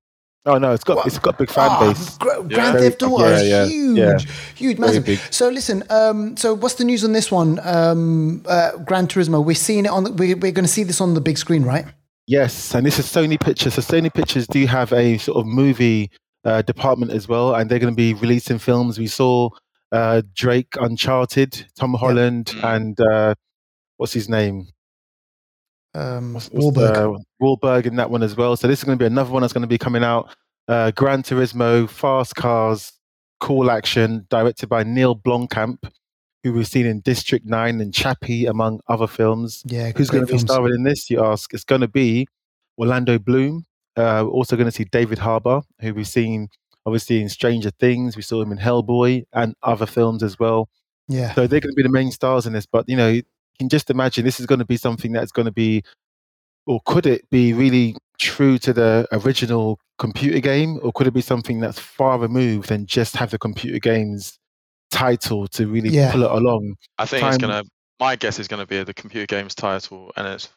Oh 0.50 0.58
no, 0.58 0.72
it's 0.74 0.84
got 0.84 0.98
What? 0.98 1.08
it's 1.08 1.20
got 1.20 1.38
big 1.38 1.50
fan 1.50 1.70
Ah, 1.72 1.80
base. 1.94 2.18
Gra- 2.18 2.42
Yeah. 2.42 2.48
Grand 2.56 2.74
Very- 2.74 2.90
Theft 2.90 3.04
Auto 3.04 3.28
yeah, 3.28 3.36
is 3.38 3.48
yeah, 3.48 3.66
huge, 3.68 3.98
yeah. 3.98 4.18
huge, 4.56 4.78
massive. 4.80 5.06
big. 5.06 5.20
So 5.32 5.50
listen, 5.50 5.84
um, 5.90 6.36
so 6.38 6.54
what's 6.54 6.76
the 6.76 6.84
news 6.86 7.04
on 7.04 7.12
this 7.14 7.32
one? 7.32 7.60
Um, 7.64 8.44
uh, 8.48 8.72
Gran 8.78 9.08
Turismo. 9.08 9.44
We're 9.44 9.56
seeing 9.56 9.86
it 9.86 9.92
on. 9.92 10.04
The, 10.06 10.12
we, 10.12 10.34
we're 10.34 10.52
going 10.52 10.66
to 10.66 10.72
see 10.72 10.84
this 10.84 11.00
on 11.02 11.14
the 11.14 11.22
big 11.22 11.38
screen, 11.38 11.64
right? 11.64 11.86
Yes, 12.28 12.74
and 12.76 12.86
this 12.86 13.00
is 13.00 13.06
Sony 13.06 13.40
Pictures. 13.40 13.74
So 13.76 13.82
Sony 13.82 14.14
Pictures 14.14 14.46
do 14.48 14.66
have 14.68 14.94
a 14.94 15.18
sort 15.18 15.38
of 15.38 15.46
movie 15.48 16.12
uh, 16.46 16.62
department 16.62 17.12
as 17.12 17.28
well, 17.28 17.56
and 17.56 17.70
they're 17.70 17.80
going 17.80 17.94
to 17.94 17.98
be 17.98 18.14
releasing 18.14 18.60
films. 18.60 18.98
We 19.00 19.08
saw 19.08 19.50
uh, 19.92 20.22
Drake, 20.36 20.76
Uncharted, 20.80 21.66
Tom 21.76 21.94
Holland, 21.96 22.46
Mm. 22.56 22.76
and 22.76 23.00
uh, 23.02 23.34
what's 23.98 24.14
his 24.14 24.30
name? 24.30 24.68
Um, 25.96 26.34
What's, 26.36 26.50
what's 26.52 26.78
Wahlberg. 26.78 26.94
the- 26.94 27.24
Wahlberg 27.42 27.86
in 27.88 27.96
that 27.96 28.12
one 28.12 28.22
as 28.22 28.36
well. 28.38 28.56
So 28.56 28.68
this 28.68 28.80
is 28.80 28.84
going 28.84 28.98
to 28.98 29.02
be 29.02 29.08
another 29.08 29.32
one 29.32 29.42
that's 29.42 29.54
going 29.54 29.64
to 29.64 29.68
be 29.68 29.80
coming 29.80 30.04
out. 30.04 30.36
Uh, 30.70 30.92
Gran 30.92 31.24
Turismo, 31.24 31.90
Fast 31.90 32.36
Cars, 32.36 32.94
Call 33.40 33.72
Action, 33.72 34.28
directed 34.30 34.70
by 34.70 34.84
Neill 34.84 35.16
Blomkamp, 35.16 35.90
who 36.44 36.54
we've 36.54 36.68
seen 36.68 36.86
in 36.86 37.00
District 37.00 37.46
Nine 37.46 37.82
and 37.82 37.92
Chappie, 37.94 38.46
among 38.46 38.80
other 38.88 39.08
films. 39.08 39.64
yeah, 39.66 39.92
Who's 39.96 40.10
going 40.12 40.26
to 40.26 40.32
be 40.32 40.38
starring 40.38 40.76
in 40.76 40.84
this? 40.84 41.10
You 41.10 41.26
ask. 41.26 41.54
It's 41.54 41.64
going 41.64 41.82
to 41.82 41.88
be 41.88 42.28
Orlando 42.78 43.18
Bloom. 43.18 43.66
Uh, 43.98 44.22
we're 44.26 44.32
also 44.32 44.56
going 44.56 44.68
to 44.68 44.72
see 44.72 44.84
David 44.86 45.18
Harbour, 45.18 45.62
who 45.82 45.94
we've 45.94 46.08
seen 46.08 46.50
obviously 46.86 47.20
in 47.20 47.30
Stranger 47.30 47.72
Things. 47.72 48.16
We 48.16 48.22
saw 48.22 48.42
him 48.42 48.52
in 48.52 48.58
Hellboy 48.60 49.24
and 49.34 49.56
other 49.64 49.86
films 49.86 50.24
as 50.24 50.40
well. 50.40 50.70
Yeah, 51.08 51.34
So 51.34 51.48
they're 51.48 51.60
going 51.60 51.74
to 51.74 51.76
be 51.76 51.84
the 51.84 51.90
main 51.90 52.12
stars 52.12 52.46
in 52.46 52.54
this. 52.54 52.68
But 52.68 52.88
you 52.88 52.96
know, 52.96 53.10
you 53.10 53.24
can 53.58 53.70
just 53.70 53.90
imagine 53.90 54.24
this 54.24 54.40
is 54.40 54.46
going 54.46 54.60
to 54.60 54.66
be 54.66 54.78
something 54.78 55.12
that's 55.12 55.32
going 55.32 55.48
to 55.48 55.52
be, 55.52 55.84
or 56.68 56.80
could 56.86 57.06
it 57.06 57.30
be 57.30 57.54
really 57.54 57.96
true 58.20 58.58
to 58.60 58.74
the 58.74 59.08
original 59.12 59.80
computer 59.98 60.40
game, 60.40 60.80
or 60.84 60.92
could 60.94 61.08
it 61.08 61.14
be 61.14 61.22
something 61.22 61.60
that's 61.60 61.80
far 61.80 62.18
removed 62.20 62.72
and 62.72 62.88
just 62.88 63.16
have 63.16 63.32
the 63.32 63.38
computer 63.40 63.80
game's 63.80 64.38
title 64.92 65.48
to 65.50 65.68
really 65.68 65.90
Yeah. 65.90 66.12
pull 66.12 66.24
it 66.24 66.32
along? 66.32 66.76
I 66.98 67.06
think 67.06 67.26
it's 67.26 67.38
gonna. 67.38 67.64
My 68.00 68.16
guess 68.16 68.40
is 68.40 68.48
gonna 68.48 68.66
be 68.66 68.82
the 68.84 68.94
computer 68.94 69.26
game's 69.26 69.56
title, 69.56 70.12
and 70.16 70.26
it's 70.28 70.50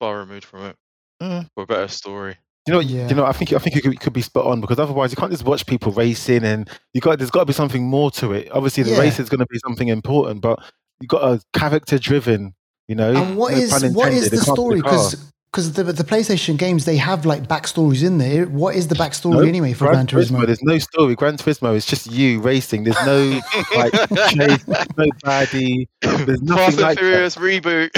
far 0.00 0.18
removed 0.18 0.44
from 0.44 0.64
it 0.66 0.76
Mm. 1.22 1.46
for 1.54 1.62
a 1.62 1.66
better 1.66 1.88
story. 1.88 2.36
You 2.66 2.74
know, 2.74 2.80
Yeah. 2.80 3.08
you 3.08 3.14
know. 3.14 3.24
I 3.24 3.32
think 3.32 3.52
I 3.52 3.58
think 3.58 3.76
it 3.76 3.82
could, 3.82 3.98
could 4.00 4.12
be 4.12 4.20
spot 4.22 4.46
on 4.46 4.60
because 4.60 4.78
otherwise 4.78 5.10
you 5.10 5.16
can't 5.16 5.30
just 5.32 5.44
watch 5.44 5.64
people 5.66 5.90
racing, 5.92 6.44
and 6.44 6.68
you 6.92 7.00
got 7.00 7.18
there's 7.18 7.30
got 7.30 7.40
to 7.40 7.46
be 7.46 7.52
something 7.52 7.84
more 7.84 8.10
to 8.12 8.32
it. 8.32 8.48
Obviously, 8.52 8.82
the 8.82 8.90
Yeah. 8.90 8.98
race 9.00 9.18
is 9.18 9.28
going 9.28 9.40
to 9.40 9.46
be 9.50 9.58
something 9.60 9.88
important, 9.88 10.40
but 10.42 10.58
you've 11.00 11.08
got 11.08 11.22
a 11.24 11.40
character 11.58 11.98
driven. 11.98 12.54
You 12.88 12.94
know, 12.94 13.14
and 13.14 13.36
what 13.36 13.52
no 13.52 13.58
is 13.58 13.70
what 13.94 14.12
is 14.12 14.30
the 14.30 14.36
it 14.36 14.40
can't 14.44 14.46
be 14.46 14.52
story? 14.52 14.76
Because 14.76 15.32
because 15.50 15.72
the 15.72 15.82
the 15.84 16.04
PlayStation 16.04 16.56
games 16.58 16.84
they 16.84 16.96
have 16.98 17.24
like 17.24 17.44
backstories 17.48 18.04
in 18.04 18.18
there. 18.18 18.46
What 18.46 18.74
is 18.76 18.88
the 18.88 18.94
backstory 18.94 19.32
No, 19.32 19.40
anyway 19.40 19.72
for 19.72 19.86
Gran 19.86 20.06
Turismo? 20.06 20.44
There's 20.44 20.62
no 20.62 20.78
story. 20.78 21.14
Gran 21.14 21.36
Turismo 21.38 21.74
is 21.74 21.86
just 21.86 22.10
you 22.10 22.40
racing. 22.40 22.84
There's 22.84 23.06
no 23.06 23.40
like 23.76 23.92
chase, 24.28 24.66
no 24.68 25.06
baddie. 25.24 25.86
There's 26.02 26.42
nothing 26.42 26.76
Fast 26.76 26.78
and 26.78 26.80
like 26.82 26.98
that. 26.98 27.32
Reboot. 27.38 27.90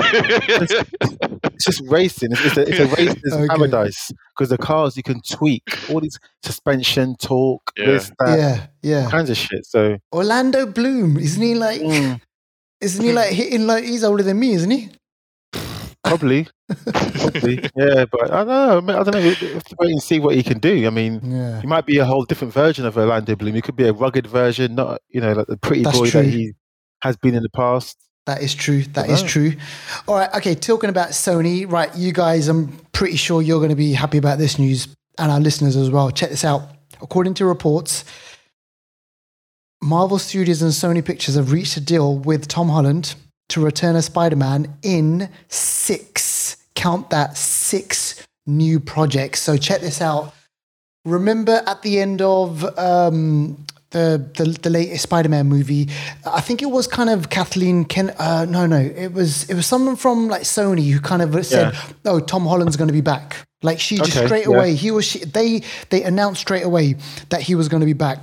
it's 1.54 1.64
just 1.64 1.82
racing. 1.88 2.32
It's, 2.32 2.44
it's 2.44 2.56
a, 2.56 2.62
it's 2.68 2.78
a 2.78 2.86
racer's 2.96 3.32
Okay. 3.32 3.46
paradise 3.48 4.12
because 4.36 4.50
the 4.50 4.58
cars 4.58 4.96
you 4.96 5.02
can 5.02 5.20
tweak 5.22 5.62
all 5.90 6.00
these 6.00 6.18
suspension, 6.42 7.16
torque, 7.16 7.72
Yeah. 7.76 7.86
this, 7.86 8.12
that, 8.18 8.38
yeah, 8.38 8.66
yeah. 8.82 9.04
all 9.04 9.10
kinds 9.10 9.30
of 9.30 9.36
shit. 9.36 9.66
So 9.66 9.98
Orlando 10.12 10.66
Bloom, 10.66 11.16
isn't 11.16 11.42
he 11.42 11.54
like? 11.54 11.80
mm, 11.80 12.20
Isn't 12.80 13.04
he 13.04 13.12
like 13.12 13.30
hitting 13.32 13.66
like 13.66 13.84
he's 13.84 14.04
older 14.04 14.22
than 14.22 14.38
me, 14.38 14.52
isn't 14.52 14.70
he? 14.70 14.90
Probably, 16.10 16.46
probably, 16.92 17.54
yeah. 17.76 18.04
But 18.10 18.30
I 18.32 18.44
don't 18.44 18.86
know. 18.86 19.00
I, 19.00 19.02
don't 19.04 19.14
know. 19.14 19.20
We 19.20 19.34
have 19.34 19.64
to 19.64 19.76
wait 19.78 19.90
and 19.90 20.02
see 20.02 20.20
what 20.20 20.34
he 20.34 20.42
can 20.42 20.58
do. 20.58 20.86
I 20.86 20.90
mean, 20.90 21.20
Yeah. 21.22 21.60
he 21.60 21.66
might 21.66 21.86
be 21.86 21.98
a 21.98 22.04
whole 22.04 22.24
different 22.24 22.52
version 22.52 22.84
of 22.86 22.96
Orlando 22.98 23.34
Bloom. 23.36 23.54
He 23.54 23.62
could 23.62 23.76
be 23.76 23.86
a 23.88 23.92
rugged 23.92 24.26
version, 24.26 24.74
not 24.74 25.00
you 25.08 25.20
know 25.20 25.32
like 25.32 25.46
the 25.46 25.56
pretty 25.56 25.82
That's 25.84 25.98
boy 25.98 26.10
true. 26.10 26.22
that 26.22 26.28
he 26.28 26.52
has 27.02 27.16
been 27.16 27.34
in 27.34 27.42
the 27.42 27.50
past. 27.50 27.96
That 28.26 28.42
is 28.42 28.54
true. 28.54 28.82
That 28.82 29.08
is 29.08 29.22
true. 29.22 29.54
All 30.06 30.16
right. 30.16 30.32
Okay. 30.36 30.54
Talking 30.54 30.90
about 30.90 31.08
Sony, 31.10 31.70
right? 31.70 31.90
You 31.96 32.12
guys, 32.12 32.48
I'm 32.48 32.68
pretty 32.92 33.16
sure 33.16 33.40
you're 33.42 33.58
going 33.58 33.70
to 33.70 33.74
be 33.76 33.92
happy 33.94 34.18
about 34.18 34.38
this 34.38 34.58
news 34.58 34.88
and 35.18 35.32
our 35.32 35.40
listeners 35.40 35.74
as 35.74 35.90
well. 35.90 36.10
Check 36.10 36.30
this 36.30 36.44
out. 36.44 36.62
According 37.02 37.34
to 37.34 37.46
reports, 37.46 38.04
Marvel 39.82 40.18
Studios 40.18 40.60
and 40.62 40.70
Sony 40.72 41.04
Pictures 41.04 41.34
have 41.36 41.50
reached 41.52 41.76
a 41.76 41.80
deal 41.80 42.18
with 42.18 42.46
Tom 42.46 42.68
Holland 42.68 43.14
to 43.50 43.64
return 43.64 43.96
a 43.96 44.02
Spider 44.02 44.36
Man 44.36 44.76
in 44.82 45.28
six, 45.48 46.56
count 46.74 47.10
that, 47.10 47.36
six 47.36 48.26
new 48.46 48.80
projects. 48.80 49.40
So 49.40 49.56
check 49.56 49.80
this 49.80 50.00
out. 50.00 50.34
Remember 51.04 51.62
at 51.66 51.82
the 51.82 51.98
end 51.98 52.20
of 52.20 52.62
um, 52.78 53.64
the, 53.90 54.30
the 54.36 54.44
the 54.62 54.70
latest 54.70 55.04
Spider-Man 55.04 55.46
movie, 55.46 55.88
I 56.26 56.40
think 56.40 56.62
it 56.62 56.70
was 56.70 56.86
kind 56.86 57.10
of 57.10 57.30
Kathleen 57.30 57.84
Ken. 57.84 58.10
Uh, 58.18 58.46
no, 58.48 58.66
no, 58.66 58.76
it 58.78 59.12
was 59.12 59.48
it 59.48 59.54
was 59.54 59.66
someone 59.66 59.96
from 59.96 60.28
like 60.28 60.42
Sony 60.42 60.90
who 60.90 61.00
kind 61.00 61.22
of 61.22 61.44
said, 61.46 61.74
"Oh, 62.04 62.20
Tom 62.20 62.44
Holland's 62.46 62.76
going 62.76 62.88
to 62.88 62.94
be 62.94 63.00
back." 63.00 63.46
Like 63.62 63.80
she 63.80 63.96
just 63.96 64.16
Okay, 64.16 64.26
straight 64.26 64.46
yeah. 64.46 64.56
away, 64.56 64.74
he 64.74 64.90
was 64.90 65.04
she, 65.06 65.20
they 65.24 65.62
they 65.88 66.02
announced 66.02 66.40
straight 66.40 66.64
away 66.64 66.96
that 67.30 67.42
he 67.42 67.54
was 67.54 67.68
going 67.68 67.80
to 67.80 67.86
be 67.86 67.92
back, 67.94 68.18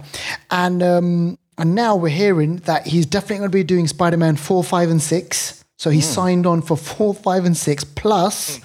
and 0.51 0.81
um, 0.81 1.37
and 1.57 1.73
now 1.75 1.95
we're 1.95 2.09
hearing 2.09 2.57
that 2.65 2.87
he's 2.87 3.05
definitely 3.05 3.37
going 3.39 3.51
to 3.51 3.57
be 3.57 3.63
doing 3.63 3.87
Spider-Man 3.87 4.35
four, 4.37 4.63
five, 4.63 4.89
and 4.89 5.01
six. 5.01 5.63
So 5.77 5.89
Hmm. 5.89 5.95
he 5.95 6.01
signed 6.01 6.45
on 6.45 6.61
for 6.61 6.75
four, 6.77 7.13
five, 7.13 7.45
and 7.45 7.55
six. 7.55 7.83
Plus, 7.83 8.59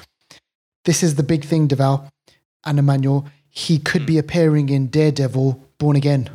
this 0.85 1.03
is 1.03 1.15
the 1.17 1.23
big 1.23 1.45
thing, 1.45 1.69
Deval 1.69 2.09
and 2.65 2.79
Emmanuel. 2.79 3.27
He 3.49 3.79
could 3.79 4.03
Hmm. 4.03 4.07
be 4.07 4.19
appearing 4.19 4.69
in 4.69 4.87
Daredevil 4.89 5.61
Born 5.79 5.97
Again. 5.97 6.31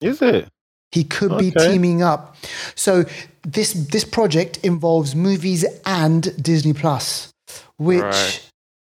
Is 0.00 0.20
it? 0.22 0.48
He 0.90 1.04
could 1.04 1.38
be 1.38 1.50
teaming 1.50 2.02
up. 2.02 2.36
So 2.74 3.04
this 3.44 3.72
this 3.72 4.04
project 4.04 4.58
involves 4.62 5.14
movies 5.14 5.64
and 5.86 6.34
Disney 6.42 6.72
Plus, 6.74 7.32
which 7.78 8.02
Right. 8.02 8.40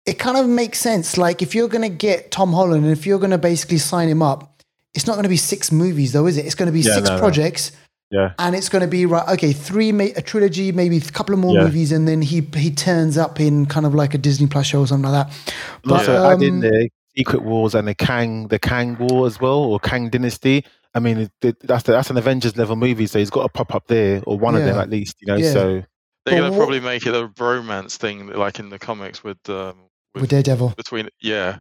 it 0.06 0.18
kind 0.18 0.37
of 0.38 0.47
makes 0.49 0.80
sense. 0.80 1.18
Like 1.18 1.42
if 1.42 1.54
you're 1.54 1.68
going 1.68 1.82
to 1.82 1.94
get 1.94 2.30
Tom 2.30 2.52
Holland 2.54 2.85
and 2.85 2.92
if 2.92 3.06
you're 3.06 3.18
going 3.18 3.30
to 3.30 3.38
basically 3.38 3.78
sign 3.78 4.09
him 4.09 4.23
up, 4.23 4.51
it's 4.94 5.06
not 5.06 5.14
going 5.14 5.22
to 5.25 5.28
be 5.28 5.37
six 5.37 5.72
movies 5.72 6.12
though, 6.12 6.26
is 6.26 6.37
it? 6.37 6.46
It's 6.46 6.54
going 6.54 6.66
to 6.66 6.72
be 6.72 6.80
Yeah, 6.80 6.94
six 6.94 7.08
no, 7.08 7.14
no. 7.14 7.20
projects. 7.20 7.72
Yeah. 8.11 8.34
And 8.38 8.54
it's 8.54 8.68
going 8.68 8.82
to 8.82 8.88
be 8.88 9.06
right. 9.06 9.26
Okay, 9.30 9.52
three, 9.54 9.88
a 9.90 10.20
trilogy, 10.20 10.70
maybe 10.70 10.99
a 10.99 11.00
couple 11.00 11.32
of 11.34 11.40
more 11.40 11.54
Yeah. 11.54 11.64
movies, 11.64 11.92
and 11.92 12.06
then 12.06 12.20
he 12.20 12.40
he 12.54 12.70
turns 12.70 13.16
up 13.16 13.40
in 13.40 13.64
kind 13.66 13.87
of 13.87 13.94
like 13.94 14.12
a 14.12 14.18
Disney 14.18 14.46
Plus 14.46 14.66
show 14.66 14.80
or 14.80 14.87
something 14.87 15.11
like 15.11 15.26
that. 15.28 15.52
And 15.82 15.92
also 15.92 16.12
But, 16.22 16.32
add 16.34 16.42
in 16.42 16.54
um, 16.56 16.61
the 16.61 16.90
Secret 17.16 17.42
Wars 17.42 17.75
and 17.75 17.88
the 17.88 17.94
Kang, 17.94 18.49
the 18.49 18.58
Kang 18.58 18.99
War 18.99 19.26
as 19.26 19.40
well, 19.40 19.58
or 19.61 19.78
Kang 19.80 20.11
Dynasty. 20.11 20.64
I 20.94 21.00
mean, 21.00 21.18
it, 21.20 21.30
it- 21.40 21.61
that's 21.61 21.84
the, 21.84 21.92
that's 21.92 22.11
an 22.11 22.18
Avengers 22.18 22.54
level 22.58 22.76
movie, 22.76 23.06
so 23.06 23.18
he's 23.18 23.30
got 23.30 23.44
to 23.44 23.49
pop 23.49 23.75
up 23.75 23.87
there, 23.87 24.22
or 24.26 24.38
one 24.38 24.54
of 24.56 24.62
them 24.62 24.78
at 24.78 24.90
least. 24.90 25.16
You 25.22 25.28
know, 25.28 25.37
Yeah. 25.37 25.52
so 25.52 25.82
They're 26.26 26.38
gonna 26.38 26.54
probably 26.54 26.80
make 26.80 27.06
it 27.06 27.14
a 27.14 27.30
romance 27.38 27.96
thing, 27.96 28.26
like 28.28 28.58
in 28.58 28.68
the 28.68 28.78
comics 28.78 29.25
with 29.25 29.38
um 29.49 29.88
with 30.14 30.28
Daredevil. 30.28 30.75
between 30.76 31.08
yeah. 31.22 31.58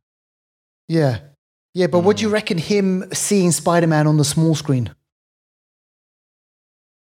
Yeah. 0.90 1.20
Yeah, 1.74 1.88
but 1.88 2.00
what 2.00 2.18
do 2.18 2.24
you 2.24 2.28
Hmm. 2.30 2.34
reckon 2.34 2.58
him 2.58 3.06
seeing 3.14 3.52
Spider 3.52 3.88
Man 3.88 4.06
on 4.08 4.18
the 4.18 4.26
small 4.26 4.56
screen? 4.56 4.94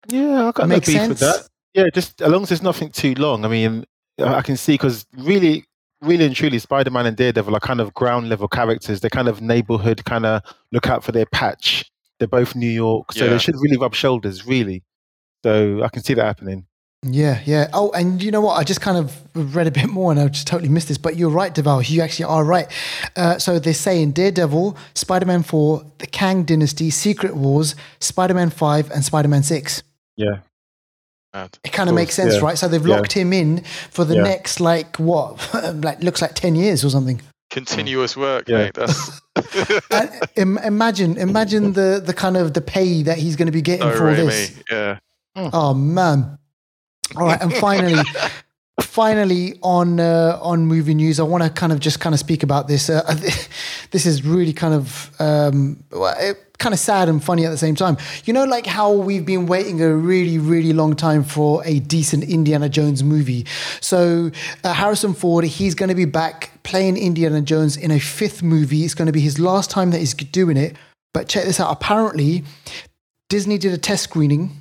yeah, 0.09 0.47
I 0.47 0.51
got 0.51 0.67
Makes 0.69 0.87
no 0.87 0.93
beef 0.93 1.01
sense. 1.01 1.09
with 1.09 1.19
that. 1.19 1.47
Yeah, 1.73 1.85
just 1.93 2.21
as 2.21 2.29
long 2.31 2.43
as 2.43 2.49
there's 2.49 2.61
nothing 2.61 2.89
too 2.91 3.13
long. 3.15 3.45
I 3.45 3.47
mean, 3.49 3.85
I 4.19 4.41
can 4.41 4.57
see 4.57 4.73
because 4.73 5.05
really, 5.17 5.65
really 6.01 6.25
and 6.25 6.35
truly, 6.35 6.59
Spider-Man 6.59 7.05
and 7.05 7.17
Daredevil 7.17 7.55
are 7.55 7.59
kind 7.59 7.81
of 7.81 7.93
ground 7.93 8.29
level 8.29 8.47
characters. 8.47 8.99
They're 9.01 9.09
kind 9.09 9.27
of 9.27 9.41
neighborhood, 9.41 10.05
kind 10.05 10.25
of 10.25 10.41
look 10.71 10.87
out 10.87 11.03
for 11.03 11.11
their 11.11 11.25
patch. 11.25 11.89
They're 12.19 12.27
both 12.27 12.55
New 12.55 12.69
York, 12.69 13.11
so 13.13 13.25
Yeah. 13.25 13.31
they 13.31 13.37
should 13.37 13.55
really 13.55 13.77
rub 13.77 13.93
shoulders, 13.95 14.45
really. 14.45 14.83
So 15.43 15.83
I 15.83 15.89
can 15.89 16.03
see 16.03 16.13
that 16.15 16.25
happening. 16.25 16.66
Yeah, 17.03 17.41
yeah. 17.45 17.69
Oh, 17.73 17.91
and 17.91 18.21
you 18.21 18.31
know 18.31 18.41
what? 18.41 18.55
I 18.55 18.63
just 18.63 18.81
kind 18.81 18.97
of 18.97 19.15
read 19.55 19.67
a 19.67 19.71
bit 19.71 19.87
more 19.87 20.11
and 20.11 20.19
I 20.19 20.27
just 20.29 20.47
totally 20.47 20.69
missed 20.69 20.87
this, 20.87 20.97
but 20.97 21.15
you're 21.15 21.29
right, 21.29 21.53
Deval. 21.53 21.87
You 21.87 22.01
actually 22.01 22.25
are 22.25 22.43
right. 22.43 22.67
Uh, 23.15 23.37
so 23.37 23.59
they're 23.59 23.73
saying 23.73 24.11
Daredevil, 24.13 24.75
Spider 24.95 25.25
Man 25.25 25.43
4, 25.43 25.83
The 25.99 26.07
Kang 26.07 26.43
Dynasty, 26.43 26.89
Secret 26.89 27.35
Wars, 27.35 27.75
Spider 27.99 28.33
Man 28.33 28.49
5, 28.49 28.91
and 28.91 29.05
Spider 29.05 29.27
Man 29.27 29.43
6. 29.43 29.83
Yeah, 30.17 30.39
Mad. 31.33 31.59
It 31.63 31.71
kind 31.71 31.87
of 31.87 31.93
Of 31.93 31.97
makes 31.97 32.15
sense, 32.15 32.33
yeah. 32.35 32.39
right? 32.41 32.57
So 32.57 32.67
they've 32.67 32.85
Yeah. 32.85 32.95
locked 32.95 33.13
him 33.13 33.31
in 33.31 33.63
for 33.91 34.03
the 34.03 34.15
Yeah. 34.15 34.23
next, 34.23 34.59
like, 34.59 34.97
what? 34.97 35.37
like, 35.83 36.01
looks 36.01 36.21
like 36.21 36.33
10 36.33 36.55
years 36.55 36.83
or 36.83 36.89
something. 36.89 37.21
Continuous 37.51 38.17
work, 38.17 38.49
Yeah. 38.49 38.57
mate. 38.57 38.73
That's 38.73 39.21
And 39.91 40.09
im- 40.35 40.57
imagine, 40.57 41.15
imagine 41.17 41.73
the, 41.73 42.01
the 42.03 42.13
kind 42.13 42.35
of 42.37 42.53
the 42.55 42.61
pay 42.61 43.03
that 43.03 43.19
he's 43.19 43.35
going 43.35 43.45
to 43.45 43.51
be 43.51 43.61
getting 43.61 43.83
so 43.83 43.91
for 43.95 44.09
all 44.09 44.15
really 44.15 44.25
this. 44.25 44.55
me. 44.57 44.63
Yeah. 44.71 44.97
Oh 45.53 45.75
man! 45.75 46.39
All 47.15 47.25
right, 47.25 47.41
and 47.41 47.53
finally, 47.53 48.03
finally 48.81 49.57
on 49.63 49.99
uh, 49.99 50.37
on 50.41 50.65
movie 50.65 50.93
news, 50.93 51.19
I 51.19 51.23
want 51.23 51.43
to 51.43 51.49
kind 51.49 51.71
of 51.71 51.79
just 51.79 51.99
kind 51.99 52.13
of 52.13 52.19
speak 52.19 52.43
about 52.43 52.67
this. 52.67 52.89
Uh, 52.89 53.01
this 53.91 54.05
is 54.05 54.25
really 54.25 54.53
kind 54.53 54.73
of 54.73 55.11
um, 55.19 55.83
well, 55.91 56.35
kind 56.59 56.73
of 56.73 56.79
sad 56.79 57.07
and 57.07 57.23
funny 57.23 57.45
at 57.45 57.49
the 57.49 57.57
same 57.57 57.75
time. 57.75 57.97
You 58.25 58.33
know, 58.33 58.43
like 58.45 58.65
how 58.65 58.91
we've 58.91 59.25
been 59.25 59.45
waiting 59.45 59.81
a 59.81 59.95
really 59.95 60.37
really 60.37 60.73
long 60.73 60.95
time 60.95 61.23
for 61.23 61.63
a 61.65 61.79
decent 61.79 62.23
Indiana 62.25 62.69
Jones 62.69 63.03
movie. 63.03 63.45
So 63.79 64.31
uh, 64.63 64.73
Harrison 64.73 65.13
Ford, 65.13 65.45
he's 65.45 65.75
going 65.75 65.89
to 65.89 65.95
be 65.95 66.05
back 66.05 66.51
playing 66.63 66.97
Indiana 66.97 67.41
Jones 67.41 67.77
in 67.77 67.91
a 67.91 67.99
fifth 67.99 68.43
movie. 68.43 68.83
It's 68.83 68.93
going 68.95 69.05
to 69.05 69.13
be 69.13 69.21
his 69.21 69.39
last 69.39 69.69
time 69.69 69.91
that 69.91 69.99
he's 69.99 70.13
doing 70.13 70.57
it. 70.57 70.75
But 71.13 71.29
check 71.29 71.45
this 71.45 71.59
out. 71.59 71.71
Apparently, 71.71 72.43
Disney 73.29 73.57
did 73.57 73.73
a 73.73 73.77
test 73.77 74.03
screening 74.03 74.51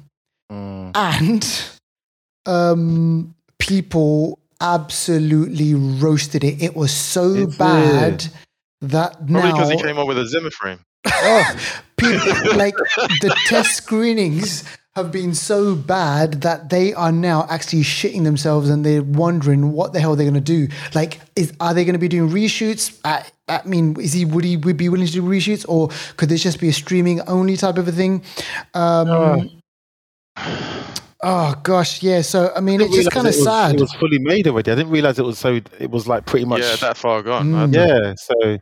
Mm. 0.49 0.93
and 0.95 1.76
um, 2.47 3.35
people 3.59 4.39
absolutely 4.61 5.75
roasted 5.75 6.45
it. 6.45 6.63
It 6.63 6.75
was 6.75 6.93
so 6.93 7.25
Is 7.35 7.55
it? 7.55 7.59
bad 7.59 8.27
that 8.81 9.13
Probably 9.13 9.33
now 9.33 9.53
because 9.53 9.71
he 9.71 9.81
came 9.83 9.99
up 9.99 10.07
with 10.07 10.19
a 10.19 10.27
Zimmer 10.27 10.51
frame. 10.51 10.81
Oh, 11.07 11.57
people, 11.97 12.57
like 12.57 12.75
the 13.21 13.35
test 13.47 13.77
screenings 13.77 14.65
have 14.97 15.13
been 15.13 15.35
so 15.35 15.75
bad 15.75 16.41
that 16.41 16.71
they 16.71 16.95
are 16.95 17.13
now 17.13 17.47
actually 17.51 17.83
shitting 17.83 18.25
themselves 18.25 18.71
and 18.71 18.85
they're 18.85 19.03
wondering 19.03 19.73
what 19.73 19.93
the 19.93 20.01
hell 20.01 20.17
they're 20.17 20.25
going 20.25 20.35
to 20.35 20.41
do. 20.41 20.69
Like, 20.95 21.21
is 21.37 21.53
are 21.61 21.75
they 21.75 21.85
going 21.85 21.93
to 21.93 21.99
be 21.99 22.09
doing 22.09 22.31
reshoots? 22.31 22.99
I, 23.05 23.25
I 23.47 23.61
mean, 23.67 24.01
is 24.01 24.15
he 24.15 24.25
would 24.25 24.45
he 24.45 24.57
would 24.57 24.77
be 24.77 24.89
willing 24.89 25.07
to 25.07 25.13
do 25.13 25.23
reshoots, 25.23 25.67
or 25.69 25.91
could 26.17 26.29
this 26.29 26.43
just 26.43 26.61
be 26.61 26.69
a 26.69 26.73
streaming 26.73 27.21
only 27.29 27.57
type 27.57 27.77
of 27.77 27.89
a 27.89 27.93
thing? 27.93 28.25
Um, 28.75 29.61
Oh 31.23 31.55
gosh, 31.63 32.03
yeah. 32.03 32.21
So 32.21 32.53
I 32.55 32.61
mean, 32.61 32.81
I 32.83 32.85
it's 32.85 32.95
just 32.97 33.11
kind 33.11 33.27
of 33.27 33.35
realise 33.35 33.37
it 33.37 33.51
was- 33.51 33.55
sad. 33.57 33.75
It 33.77 33.81
was 33.81 33.93
fully 33.95 34.19
made 34.19 34.47
already. 34.49 34.71
I 34.71 34.75
didn't 34.75 34.91
realize 34.93 35.19
it 35.19 35.25
was 35.25 35.39
so. 35.39 35.61
It 35.79 35.91
was 35.91 36.07
like 36.07 36.27
pretty 36.27 36.45
much. 36.47 36.61
Yeah, 36.61 36.77
that 36.77 36.97
far 36.97 37.23
gone. 37.23 37.53
Mm. 37.53 37.75
Yeah, 37.75 38.15
so 38.17 38.59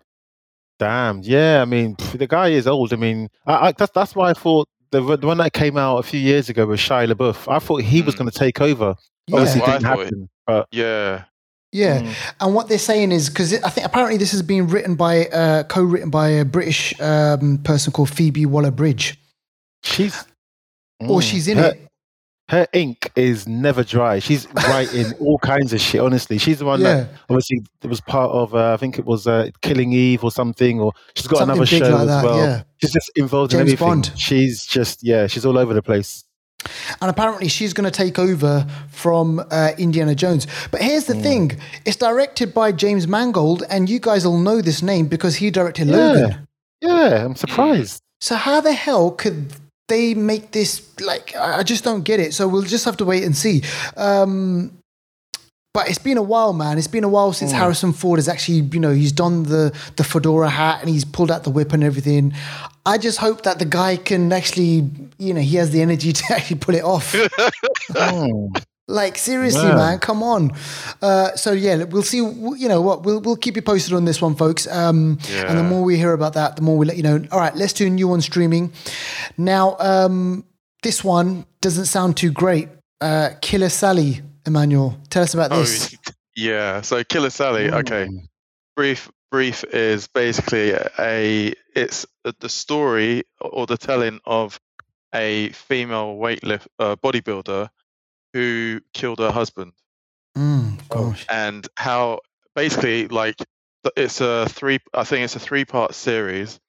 damn. 0.79 1.21
Yeah, 1.23 1.63
I 1.63 1.65
mean, 1.65 1.97
pff, 1.97 2.19
the 2.19 2.27
guy 2.27 2.49
is 2.49 2.67
old. 2.67 2.93
I 2.93 2.97
mean, 2.97 3.29
I, 3.47 3.69
I, 3.69 3.73
that's 3.73 3.93
that's 3.93 4.15
why 4.15 4.31
I 4.31 4.35
thought 4.35 4.69
the, 4.91 5.01
the 5.17 5.27
one 5.27 5.39
that 5.39 5.53
came 5.53 5.77
out 5.77 5.99
a 5.99 6.03
few 6.03 6.21
years 6.21 6.49
ago 6.49 6.67
was 6.67 6.81
Shia 6.81 7.11
LaBeouf. 7.13 7.51
I 7.53 7.59
thought 7.59 7.83
he 7.83 8.03
was 8.03 8.15
Mm. 8.15 8.19
going 8.19 8.31
to 8.31 8.39
take 8.39 8.61
over. 8.61 8.95
yeah, 9.27 9.37
Obviously, 9.37 9.61
Well, 9.61 9.71
didn't 9.73 9.83
thought 9.83 9.99
it- 10.01 10.05
happen. 10.05 10.29
But 10.47 10.69
Yeah. 10.71 11.25
yeah. 11.73 12.03
Mm. 12.03 12.15
And 12.41 12.55
what 12.55 12.69
they're 12.69 12.79
saying 12.79 13.11
is 13.13 13.29
because 13.31 13.55
I 13.63 13.71
think 13.71 13.87
apparently 13.87 14.19
this 14.19 14.31
has 14.33 14.43
been 14.43 14.69
written 14.69 14.95
by, 14.95 15.27
uh, 15.27 15.63
co-written 15.65 16.11
by 16.11 16.29
a 16.29 16.45
British 16.45 16.99
um, 17.01 17.59
person 17.65 17.93
called 17.93 18.11
Phoebe 18.11 18.47
Waller-Bridge, 18.47 19.19
she's 19.83 20.25
or 21.01 21.19
mm, 21.21 21.23
she's 21.23 21.49
in 21.49 21.59
her, 21.59 21.71
it. 21.71 21.81
Her 22.55 22.69
ink 22.73 23.11
is 23.17 23.49
never 23.49 23.83
dry. 23.83 24.21
She's 24.21 24.47
writing 24.55 25.13
all 25.21 25.39
kinds 25.39 25.73
of 25.73 25.81
shit. 25.81 26.01
Honestly, 26.01 26.39
she's 26.39 26.61
the 26.61 26.65
one 26.67 26.81
Yeah, 26.81 26.95
that 27.01 27.09
obviously 27.29 27.63
was 27.83 28.01
part 28.01 28.31
of. 28.31 28.55
Uh, 28.55 28.73
I 28.73 28.77
think 28.77 28.97
it 28.97 29.05
was 29.05 29.27
uh, 29.27 29.51
Killing 29.61 29.93
Eve 29.93 30.23
or 30.23 30.31
something. 30.31 30.81
Or 30.81 30.93
she's 31.17 31.27
got 31.27 31.39
something 31.39 31.57
another 31.57 31.67
show 31.67 31.79
like 31.79 32.01
as 32.03 32.07
that. 32.07 32.25
well. 32.25 32.39
Yeah. 32.39 32.63
She's 32.77 32.93
just 32.93 33.11
involved 33.17 33.53
in 33.55 33.59
James 33.59 33.73
everything. 33.73 33.89
Bond. 33.89 34.13
She's 34.17 34.65
just 34.67 35.03
yeah. 35.03 35.27
She's 35.27 35.45
all 35.45 35.59
over 35.59 35.75
the 35.75 35.83
place. 35.83 36.23
And 37.03 37.11
apparently 37.11 37.49
she's 37.49 37.73
going 37.73 37.91
to 37.91 37.91
take 37.91 38.21
over 38.21 38.65
from 38.89 39.45
uh, 39.51 39.73
Indiana 39.77 40.15
Jones. 40.15 40.47
But 40.71 40.81
here's 40.81 41.07
the 41.07 41.15
thing: 41.15 41.59
it's 41.85 41.97
directed 41.97 42.55
by 42.55 42.71
James 42.71 43.09
Mangold, 43.09 43.65
and 43.69 43.91
you 43.91 43.99
guys 43.99 44.25
all 44.25 44.39
know 44.39 44.61
this 44.63 44.81
name 44.81 45.09
because 45.09 45.35
he 45.35 45.51
directed 45.51 45.89
Yeah. 45.89 45.97
Logan. 45.97 46.49
Yeah, 46.81 47.25
I'm 47.25 47.35
surprised. 47.35 48.01
So 48.21 48.37
how 48.37 48.61
the 48.61 48.73
hell 48.75 49.11
could 49.11 49.53
they 49.89 50.15
make 50.15 50.53
this 50.53 50.83
like 51.01 51.35
I 51.37 51.63
just 51.63 51.85
don't 51.85 52.03
get 52.03 52.21
it. 52.21 52.35
So 52.35 52.49
we'll 52.49 52.63
just 52.63 52.85
have 52.85 52.97
to 52.99 53.05
wait 53.05 53.25
and 53.25 53.37
see. 53.37 53.63
Um 53.97 54.79
but 55.75 55.89
it's 55.89 55.99
been 55.99 56.17
a 56.19 56.23
while, 56.23 56.53
man. 56.53 56.79
It's 56.79 56.87
been 56.87 57.03
a 57.03 57.09
while 57.09 57.33
since 57.33 57.53
Mm. 57.53 57.57
Harrison 57.57 57.93
Ford 57.93 58.19
has 58.19 58.29
actually, 58.29 58.61
you 58.73 58.79
know, 58.79 58.93
he's 58.93 59.11
donned 59.13 59.47
the 59.47 59.73
the 59.97 60.05
fedora 60.05 60.49
hat 60.49 60.81
and 60.81 60.89
he's 60.89 61.05
pulled 61.05 61.31
out 61.31 61.43
the 61.45 61.51
whip 61.51 61.73
and 61.73 61.83
everything. 61.83 62.33
I 62.87 62.97
just 62.99 63.19
hope 63.19 63.43
that 63.43 63.59
the 63.59 63.65
guy 63.65 63.97
can 63.97 64.33
actually, 64.33 64.89
you 65.19 65.35
know, 65.35 65.41
he 65.41 65.57
has 65.57 65.71
the 65.71 65.83
energy 65.83 66.13
to 66.19 66.25
actually 66.33 66.59
pull 66.61 66.75
it 66.75 66.85
off. 66.85 67.13
Mm. 67.13 68.63
Like 68.87 69.17
seriously, 69.17 69.63
Yeah. 69.69 69.77
man, 69.77 69.99
come 69.99 70.23
on. 70.23 70.53
Uh, 71.01 71.35
so 71.37 71.53
yeah, 71.53 71.85
we'll 71.85 72.03
see. 72.03 72.19
You 72.19 72.69
know 72.69 72.83
what? 72.83 73.03
We'll 73.03 73.21
we'll 73.21 73.37
keep 73.37 73.57
you 73.57 73.63
posted 73.63 73.95
on 73.95 74.05
this 74.05 74.21
one, 74.21 74.35
folks. 74.37 74.67
Um, 74.67 75.19
And 75.47 75.59
the 75.59 75.63
more 75.63 75.83
we 75.83 75.97
hear 75.97 76.13
about 76.13 76.35
that, 76.35 76.57
the 76.57 76.63
more 76.63 76.77
we 76.77 76.85
let 76.87 76.97
you 76.99 77.03
know. 77.03 77.25
All 77.33 77.41
right, 77.41 77.55
let's 77.57 77.73
do 77.73 77.87
a 77.87 77.91
new 77.91 78.09
one 78.09 78.21
streaming. 78.21 78.73
Now, 79.39 79.77
um, 79.81 80.45
this 80.83 81.03
one 81.03 81.47
doesn't 81.63 81.87
sound 81.87 82.17
too 82.19 82.31
great. 82.31 82.69
Uh, 83.01 83.31
Killer 83.41 83.71
Sally, 83.71 84.21
Emmanuel, 84.47 84.99
tell 85.09 85.23
us 85.23 85.33
about 85.35 85.51
Oh, 85.53 85.61
this. 85.61 85.97
yeah. 86.37 86.83
So 86.83 87.03
Killer 87.05 87.31
Sally. 87.31 87.71
Okay. 87.71 88.07
Mm. 88.07 88.29
brief 88.77 89.11
brief 89.31 89.65
is 89.73 90.09
basically 90.09 90.75
a 90.99 91.55
it's 91.75 92.05
the 92.41 92.49
story 92.49 93.23
or 93.41 93.67
the 93.67 93.77
telling 93.79 94.21
of 94.27 94.61
a 95.15 95.49
female 95.51 96.17
weightlift 96.17 96.67
uh, 96.79 96.97
bodybuilder 96.97 97.69
who 98.35 98.83
killed 98.95 99.21
her 99.21 99.33
husband. 99.33 99.73
Mm, 100.37 100.89
gosh. 100.91 101.27
and 101.31 101.67
how 101.77 102.21
basically 102.57 103.09
like 103.09 103.37
it's 103.97 104.21
a 104.21 104.47
three 104.49 104.81
i 104.95 105.05
think 105.05 105.25
it's 105.25 105.37
a 105.37 105.41
three 105.41 105.65
part 105.65 105.95
series. 105.95 106.61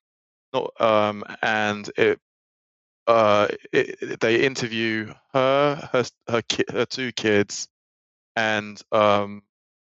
Not 0.53 0.79
um 0.81 1.25
and 1.41 1.89
it 1.97 2.19
uh 3.07 3.47
it, 3.73 3.97
it- 4.01 4.19
they 4.21 4.45
interview 4.45 5.13
her 5.33 5.89
her 5.91 6.05
her 6.29 6.41
ki- 6.43 6.65
her 6.71 6.85
two 6.85 7.11
kids 7.11 7.67
and 8.35 8.81
um 8.91 9.43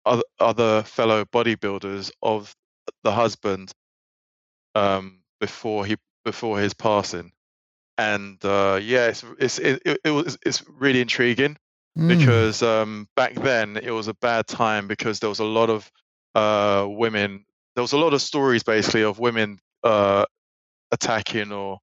other, 0.06 0.24
other 0.40 0.84
fellow 0.84 1.26
bodybuilders 1.26 2.12
of 2.22 2.56
the 3.04 3.12
husband 3.14 3.74
um 4.76 5.22
before 5.40 5.86
he 5.86 5.98
before 6.26 6.60
his 6.60 6.74
passing 6.74 7.32
and 8.02 8.44
uh 8.46 8.80
yeah 8.82 9.08
it's 9.12 9.24
it's 9.40 9.60
it, 9.60 9.82
it, 9.86 9.98
it 10.06 10.12
was 10.12 10.38
it's 10.46 10.64
really 10.80 11.02
intriguing 11.02 11.56
Mm, 11.98 12.08
because 12.08 12.64
um, 12.64 13.08
back 13.18 13.34
then 13.36 13.76
it 13.76 13.92
was 13.92 14.08
a 14.08 14.14
bad 14.14 14.48
time 14.48 14.88
because 14.88 15.20
there 15.20 15.28
was 15.30 15.40
a 15.40 15.44
lot 15.60 15.70
of 15.70 15.92
uh, 16.36 16.88
women. 16.88 17.44
There 17.76 17.82
was 17.82 17.92
a 17.92 17.98
lot 17.98 18.14
of 18.14 18.22
stories 18.22 18.64
basically 18.64 19.04
of 19.04 19.20
women 19.20 19.60
uh, 19.84 20.24
attacking 20.92 21.52
or 21.52 21.80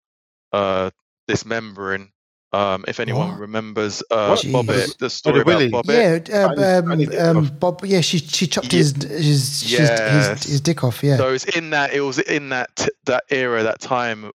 uh, 0.53 0.91
dismembering. 1.27 2.11
Um, 2.55 2.87
if 2.89 3.01
anyone 3.01 3.33
What? 3.33 3.41
remembers 3.41 4.03
uh, 4.11 4.35
Bobbitt, 4.37 4.97
the 4.97 5.11
story 5.11 5.43
Willie? 5.45 5.69
about 5.69 5.85
Bobbitt. 5.85 6.29
yeah, 6.31 6.47
uh, 6.49 6.83
um, 7.31 7.37
um. 7.37 7.57
Bob. 7.59 7.85
Yeah, 7.85 8.01
she 8.01 8.17
she 8.17 8.47
chopped 8.47 8.73
Ye- 8.73 8.79
his 8.79 8.93
his, 9.03 9.61
his 9.61 9.73
Yes. 9.73 10.29
his 10.43 10.53
his 10.53 10.61
dick 10.63 10.83
off. 10.83 11.05
Yeah. 11.05 11.19
So 11.19 11.35
it's 11.35 11.45
in 11.45 11.69
that 11.71 11.93
it 11.93 12.01
was 12.01 12.19
in 12.19 12.49
that 12.49 12.75
t- 12.77 12.89
that 13.05 13.25
era, 13.29 13.63
that 13.63 13.81
time 13.81 14.31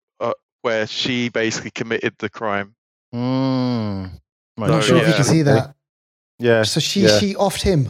where 0.69 0.87
she 0.87 1.31
basically 1.31 1.71
committed 1.71 2.15
the 2.19 2.29
crime. 2.29 2.75
Mm. 3.15 3.19
I'm 3.19 4.21
not 4.59 4.83
So, 4.83 4.89
sure 4.89 4.97
if 4.99 5.09
you 5.09 5.15
can 5.15 5.25
see 5.25 5.43
that. 5.43 5.75
Yeah. 6.39 6.63
So 6.65 6.79
she 6.81 7.01
yeah. 7.03 7.19
she 7.19 7.35
offed 7.35 7.63
him. 7.63 7.89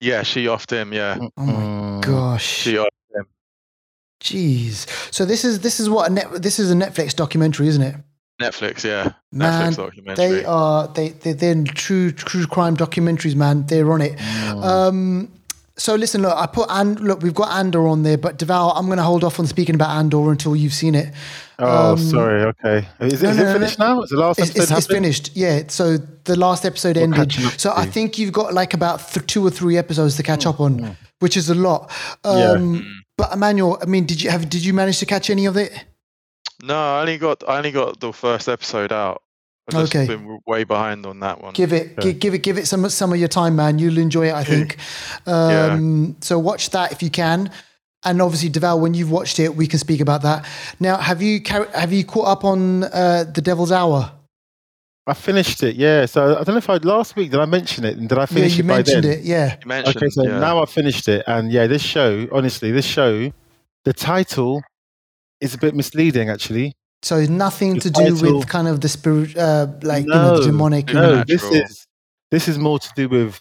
Yeah, 0.00 0.22
she 0.22 0.44
offed 0.46 0.70
him. 0.70 0.92
Yeah, 0.92 1.16
Oh 1.18 1.46
my 1.46 1.52
Mm. 1.52 2.02
gosh. 2.02 2.44
she 2.44 2.74
offed 2.74 2.88
him. 3.14 3.26
Jeez. 4.20 4.86
So 5.12 5.24
this 5.24 5.44
is 5.44 5.60
this 5.60 5.80
is 5.80 5.88
what 5.88 6.10
a 6.10 6.12
net, 6.12 6.42
this 6.42 6.58
is 6.58 6.70
a 6.70 6.74
Netflix 6.74 7.16
documentary, 7.16 7.68
isn't 7.68 7.82
it? 7.82 7.94
Netflix. 8.40 8.84
Yeah, 8.84 9.12
Man, 9.32 9.72
Netflix 9.72 9.76
documentary. 9.76 10.28
They 10.28 10.44
are 10.44 10.88
they 10.88 11.08
they 11.22 11.32
they're 11.32 11.64
true 11.64 12.12
true 12.12 12.46
crime 12.46 12.76
documentaries, 12.76 13.34
man. 13.34 13.64
They're 13.66 13.90
on 13.90 14.02
it. 14.02 14.18
Mm. 14.18 14.64
Um, 14.64 15.32
so 15.78 15.94
listen, 15.94 16.22
look, 16.22 16.36
I 16.36 16.46
put 16.46 16.66
and 16.70 17.00
look, 17.00 17.22
we've 17.22 17.34
got 17.34 17.50
Andor 17.52 17.88
on 17.88 18.02
there, 18.02 18.18
but 18.18 18.38
Deval, 18.38 18.72
I'm 18.76 18.86
going 18.86 18.98
to 18.98 19.04
hold 19.04 19.24
off 19.24 19.38
on 19.40 19.46
speaking 19.46 19.74
about 19.74 19.90
Andor 19.90 20.30
until 20.30 20.54
you've 20.54 20.74
seen 20.74 20.94
it. 20.94 21.14
Oh, 21.58 21.92
um, 21.92 21.98
sorry. 21.98 22.42
Okay. 22.42 22.86
Is, 23.00 23.22
no, 23.22 23.30
is 23.30 23.36
no, 23.36 23.42
it 23.42 23.46
no, 23.46 23.52
finished 23.54 23.78
now? 23.78 24.02
Is 24.02 24.10
the 24.10 24.16
last 24.16 24.38
It's, 24.38 24.50
episode 24.50 24.62
it's, 24.62 24.84
it's 24.84 24.86
finished, 24.86 25.36
yeah. 25.36 25.62
So 25.68 25.96
the 25.96 26.36
last 26.36 26.64
episode 26.64 26.96
We're 26.96 27.04
ended. 27.04 27.32
So 27.58 27.72
I 27.74 27.86
think 27.86 28.18
you've 28.18 28.32
got 28.32 28.52
like 28.52 28.74
about 28.74 29.08
th- 29.08 29.26
two 29.26 29.46
or 29.46 29.50
three 29.50 29.76
episodes 29.78 30.16
to 30.16 30.22
catch 30.22 30.46
up 30.46 30.60
on, 30.60 30.96
which 31.20 31.36
is 31.36 31.48
a 31.48 31.54
lot. 31.54 31.90
Yeah. 32.24 32.30
Um, 32.30 32.82
Mm. 32.82 32.94
But 33.16 33.32
Emmanuel, 33.32 33.78
I 33.82 33.86
mean, 33.86 34.06
did 34.06 34.22
you 34.22 34.30
have 34.30 34.48
did 34.48 34.64
you 34.64 34.72
manage 34.72 35.00
to 35.00 35.06
catch 35.06 35.28
any 35.28 35.46
of 35.46 35.56
it? 35.56 35.72
No, 36.62 36.76
I 36.76 37.00
only 37.00 37.18
got 37.18 37.42
I 37.48 37.58
only 37.58 37.72
got 37.72 37.98
the 37.98 38.12
first 38.12 38.48
episode 38.48 38.92
out. 38.92 39.22
I've 39.68 39.74
just 39.80 39.94
Okay. 39.94 40.06
been 40.06 40.38
way 40.46 40.64
behind 40.64 41.04
on 41.06 41.20
that 41.20 41.42
one. 41.42 41.52
Give 41.52 41.72
it, 41.72 41.92
Okay. 41.98 42.12
gi- 42.12 42.18
give 42.18 42.34
it, 42.34 42.38
give 42.42 42.58
it 42.58 42.66
some 42.66 42.88
some 42.88 43.12
of 43.12 43.18
your 43.18 43.28
time, 43.28 43.54
man. 43.56 43.78
You'll 43.78 43.98
enjoy 43.98 44.28
it, 44.28 44.34
I 44.34 44.44
think. 44.44 44.76
Um, 45.26 46.16
So 46.20 46.38
watch 46.38 46.70
that 46.70 46.92
if 46.92 47.02
you 47.02 47.10
can, 47.10 47.50
and 48.04 48.22
obviously, 48.22 48.50
Deval, 48.50 48.80
when 48.80 48.94
you've 48.94 49.10
watched 49.10 49.38
it, 49.40 49.54
we 49.56 49.66
can 49.66 49.78
speak 49.78 50.00
about 50.00 50.22
that. 50.22 50.44
Now, 50.80 50.96
have 50.96 51.20
you 51.22 51.42
car- 51.42 51.68
have 51.74 51.92
you 51.92 52.04
caught 52.04 52.28
up 52.28 52.44
on 52.44 52.84
uh, 52.84 53.24
the 53.34 53.40
Devil's 53.42 53.72
Hour? 53.72 54.12
I 55.06 55.14
finished 55.14 55.62
it. 55.62 55.76
Yeah. 55.76 56.04
So 56.06 56.32
I 56.38 56.44
don't 56.44 56.48
know 56.48 56.58
if 56.58 56.68
I 56.68 56.76
last 56.76 57.16
week 57.16 57.30
did 57.30 57.40
I 57.40 57.46
mention 57.46 57.84
it 57.84 57.96
and 57.96 58.08
did 58.08 58.18
I 58.18 58.22
Yeah, 58.22 58.26
finish 58.26 58.56
you 58.58 58.64
it 58.64 58.68
by 58.68 58.76
mentioned 58.76 59.04
then? 59.04 59.12
it. 59.20 59.24
Yeah. 59.24 59.56
You 59.62 59.66
mentioned, 59.68 59.96
Okay, 59.96 60.08
so 60.10 60.22
yeah. 60.22 60.38
now 60.38 60.60
I've 60.62 60.68
finished 60.70 61.08
it, 61.08 61.24
and 61.26 61.50
yeah, 61.50 61.66
this 61.66 61.80
show, 61.82 62.26
honestly, 62.30 62.70
this 62.72 62.84
show, 62.84 63.32
the 63.84 63.92
title 63.94 64.62
is 65.40 65.54
a 65.54 65.58
bit 65.58 65.74
misleading, 65.74 66.28
actually. 66.28 66.74
So 67.02 67.24
nothing 67.26 67.78
to 67.80 67.90
do 67.90 68.14
with 68.14 68.48
kind 68.48 68.66
of 68.68 68.80
the 68.80 68.88
spirit, 68.88 69.36
uh, 69.36 69.68
like 69.82 70.04
you 70.04 70.10
know, 70.10 70.38
the 70.38 70.46
demonic. 70.46 70.92
no. 70.92 71.16
No, 71.16 71.24
this 71.26 71.44
is 71.44 71.86
this 72.30 72.48
is 72.48 72.58
more 72.58 72.78
to 72.78 72.88
do 72.96 73.08
with 73.08 73.40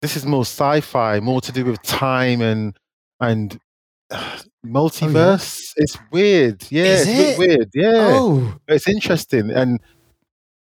this 0.00 0.16
is 0.16 0.24
more 0.24 0.42
sci-fi, 0.42 1.20
more 1.20 1.40
to 1.40 1.52
do 1.52 1.64
with 1.64 1.82
time 1.82 2.40
and 2.40 2.76
and 3.20 3.58
uh, 4.10 4.38
multiverse. 4.64 5.72
It's 5.76 5.96
weird, 6.12 6.64
yeah, 6.70 6.84
Is 6.84 7.08
it's 7.08 7.18
it? 7.18 7.38
weird, 7.38 7.70
yeah. 7.74 7.92
Oh, 8.14 8.54
But 8.66 8.76
it's 8.76 8.88
interesting 8.88 9.50
and 9.50 9.80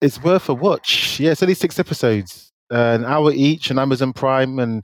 it's 0.01 0.21
worth 0.21 0.49
a 0.49 0.53
watch. 0.53 1.19
Yeah, 1.19 1.32
it's 1.32 1.43
only 1.43 1.53
six 1.56 1.79
episodes, 1.79 2.51
uh, 2.71 2.75
an 2.99 3.06
hour 3.06 3.32
each 3.34 3.69
on 3.71 3.79
Amazon 3.79 4.13
Prime, 4.13 4.60
and 4.60 4.84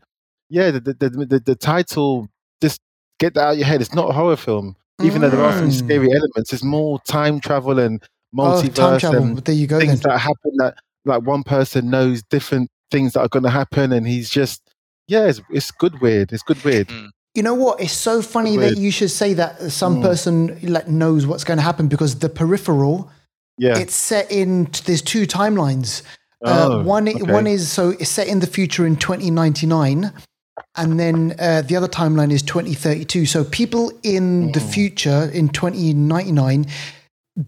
yeah, 0.49 0.71
the 0.71 0.79
the, 0.79 0.93
the, 0.93 1.09
the, 1.25 1.39
the 1.39 1.55
title 1.55 2.27
just 2.61 2.81
get 3.19 3.33
that 3.33 3.41
out 3.41 3.51
of 3.53 3.57
your 3.57 3.67
head. 3.67 3.81
It's 3.81 3.93
not 3.93 4.09
a 4.09 4.13
horror 4.13 4.35
film, 4.37 4.75
even 5.01 5.21
though 5.21 5.29
there 5.29 5.43
are 5.43 5.53
some 5.53 5.69
Mm. 5.69 5.85
scary 5.85 6.09
elements. 6.11 6.53
It's 6.53 6.63
more 6.63 6.99
time 7.07 7.39
travel 7.39 7.79
and 7.79 8.01
oh, 8.37 8.37
multiverse 8.37 8.73
time 8.73 8.99
travel. 8.99 9.23
and 9.23 9.37
There 9.37 9.55
you 9.55 9.67
go. 9.67 9.79
Then. 9.79 9.87
things 9.87 10.01
that 10.01 10.17
happen 10.19 10.51
that 10.57 10.75
like 11.05 11.23
one 11.23 11.43
person 11.43 11.89
knows 11.89 12.21
different 12.23 12.69
things 12.91 13.13
that 13.13 13.21
are 13.21 13.27
going 13.29 13.43
to 13.43 13.49
happen, 13.49 13.91
and 13.91 14.07
he's 14.07 14.29
just 14.29 14.61
yeah, 15.07 15.25
it's, 15.25 15.41
it's 15.49 15.71
good 15.71 15.99
weird. 16.01 16.31
It's 16.31 16.43
good 16.43 16.63
weird. 16.63 16.91
You 17.35 17.43
know 17.43 17.53
what? 17.55 17.79
It's 17.81 17.93
so 17.93 18.21
funny 18.21 18.57
Weird. 18.57 18.75
that 18.75 18.79
you 18.79 18.91
should 18.91 19.09
say 19.11 19.33
that 19.35 19.71
some 19.71 19.97
Mm. 19.97 20.01
person 20.03 20.59
like 20.63 20.87
knows 20.87 21.25
what's 21.25 21.43
going 21.43 21.57
to 21.57 21.63
happen 21.63 21.87
because 21.87 22.19
the 22.19 22.29
peripheral 22.29 23.09
Yeah. 23.57 23.77
it's 23.77 23.95
set 23.95 24.31
in. 24.31 24.67
There's 24.85 25.01
two 25.01 25.25
timelines. 25.25 26.01
Oh, 26.43 26.79
uh, 26.79 26.83
one 26.83 27.07
okay. 27.09 27.21
one 27.31 27.47
is 27.47 27.69
so 27.71 27.89
it's 27.99 28.09
set 28.09 28.27
in 28.27 28.39
the 28.39 28.47
future 28.47 28.85
in 28.85 28.95
2099, 28.95 30.11
and 30.75 30.99
then 30.99 31.35
uh, 31.39 31.61
the 31.61 31.75
other 31.75 31.87
timeline 31.87 32.31
is 32.31 32.41
2032. 32.43 33.25
So 33.25 33.43
people 33.43 33.91
in 34.03 34.51
the 34.51 34.59
Mm. 34.59 34.73
future 34.73 35.29
in 35.33 35.49
2099. 35.49 36.65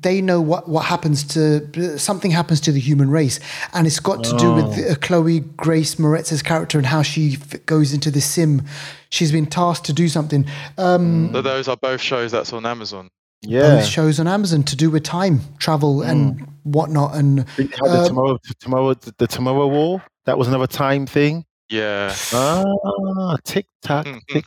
They 0.02 0.22
know 0.22 0.40
what, 0.40 0.70
what 0.70 0.86
happens 0.86 1.22
to 1.34 1.98
something 2.00 2.32
happens 2.32 2.62
to 2.62 2.72
the 2.72 2.80
human 2.80 3.10
race, 3.10 3.42
and 3.74 3.86
it's 3.86 4.00
got 4.00 4.24
to 4.24 4.38
do 4.38 4.54
with 4.54 4.80
Oh. 4.80 4.92
uh, 4.92 4.96
Chloe 4.96 5.42
Grace 5.42 6.00
Moretz's 6.00 6.42
character 6.42 6.78
and 6.78 6.88
how 6.88 7.02
she 7.02 7.34
f- 7.34 7.66
goes 7.66 7.92
into 7.92 8.10
the 8.10 8.22
sim. 8.22 8.62
She's 9.10 9.34
been 9.34 9.48
tasked 9.48 9.86
to 9.88 9.94
do 9.94 10.08
something. 10.08 10.46
Um, 10.78 11.32
So 11.34 11.42
those 11.42 11.68
are 11.68 11.76
both 11.76 12.00
shows 12.00 12.32
that's 12.32 12.54
on 12.54 12.66
Amazon. 12.66 13.10
yeah. 13.42 13.80
Both 13.80 13.86
shows 13.88 14.18
on 14.22 14.28
Amazon 14.30 14.64
to 14.64 14.78
do 14.78 14.90
with 14.90 15.04
time 15.04 15.42
travel 15.60 16.02
and 16.04 16.48
whatnot. 16.64 17.16
And 17.16 17.40
You 17.58 17.68
had 17.68 17.92
the 17.92 18.08
tomorrow, 18.08 18.38
tomorrow, 18.62 18.94
the 19.18 19.28
tomorrow 19.28 19.68
war. 19.68 20.02
That 20.26 20.38
was 20.38 20.48
another 20.48 20.68
time 20.68 21.06
thing. 21.06 21.44
Yeah. 21.72 22.14
Ah, 22.34 23.38
tick 23.46 23.66
tock, 23.82 24.06
tick 24.28 24.46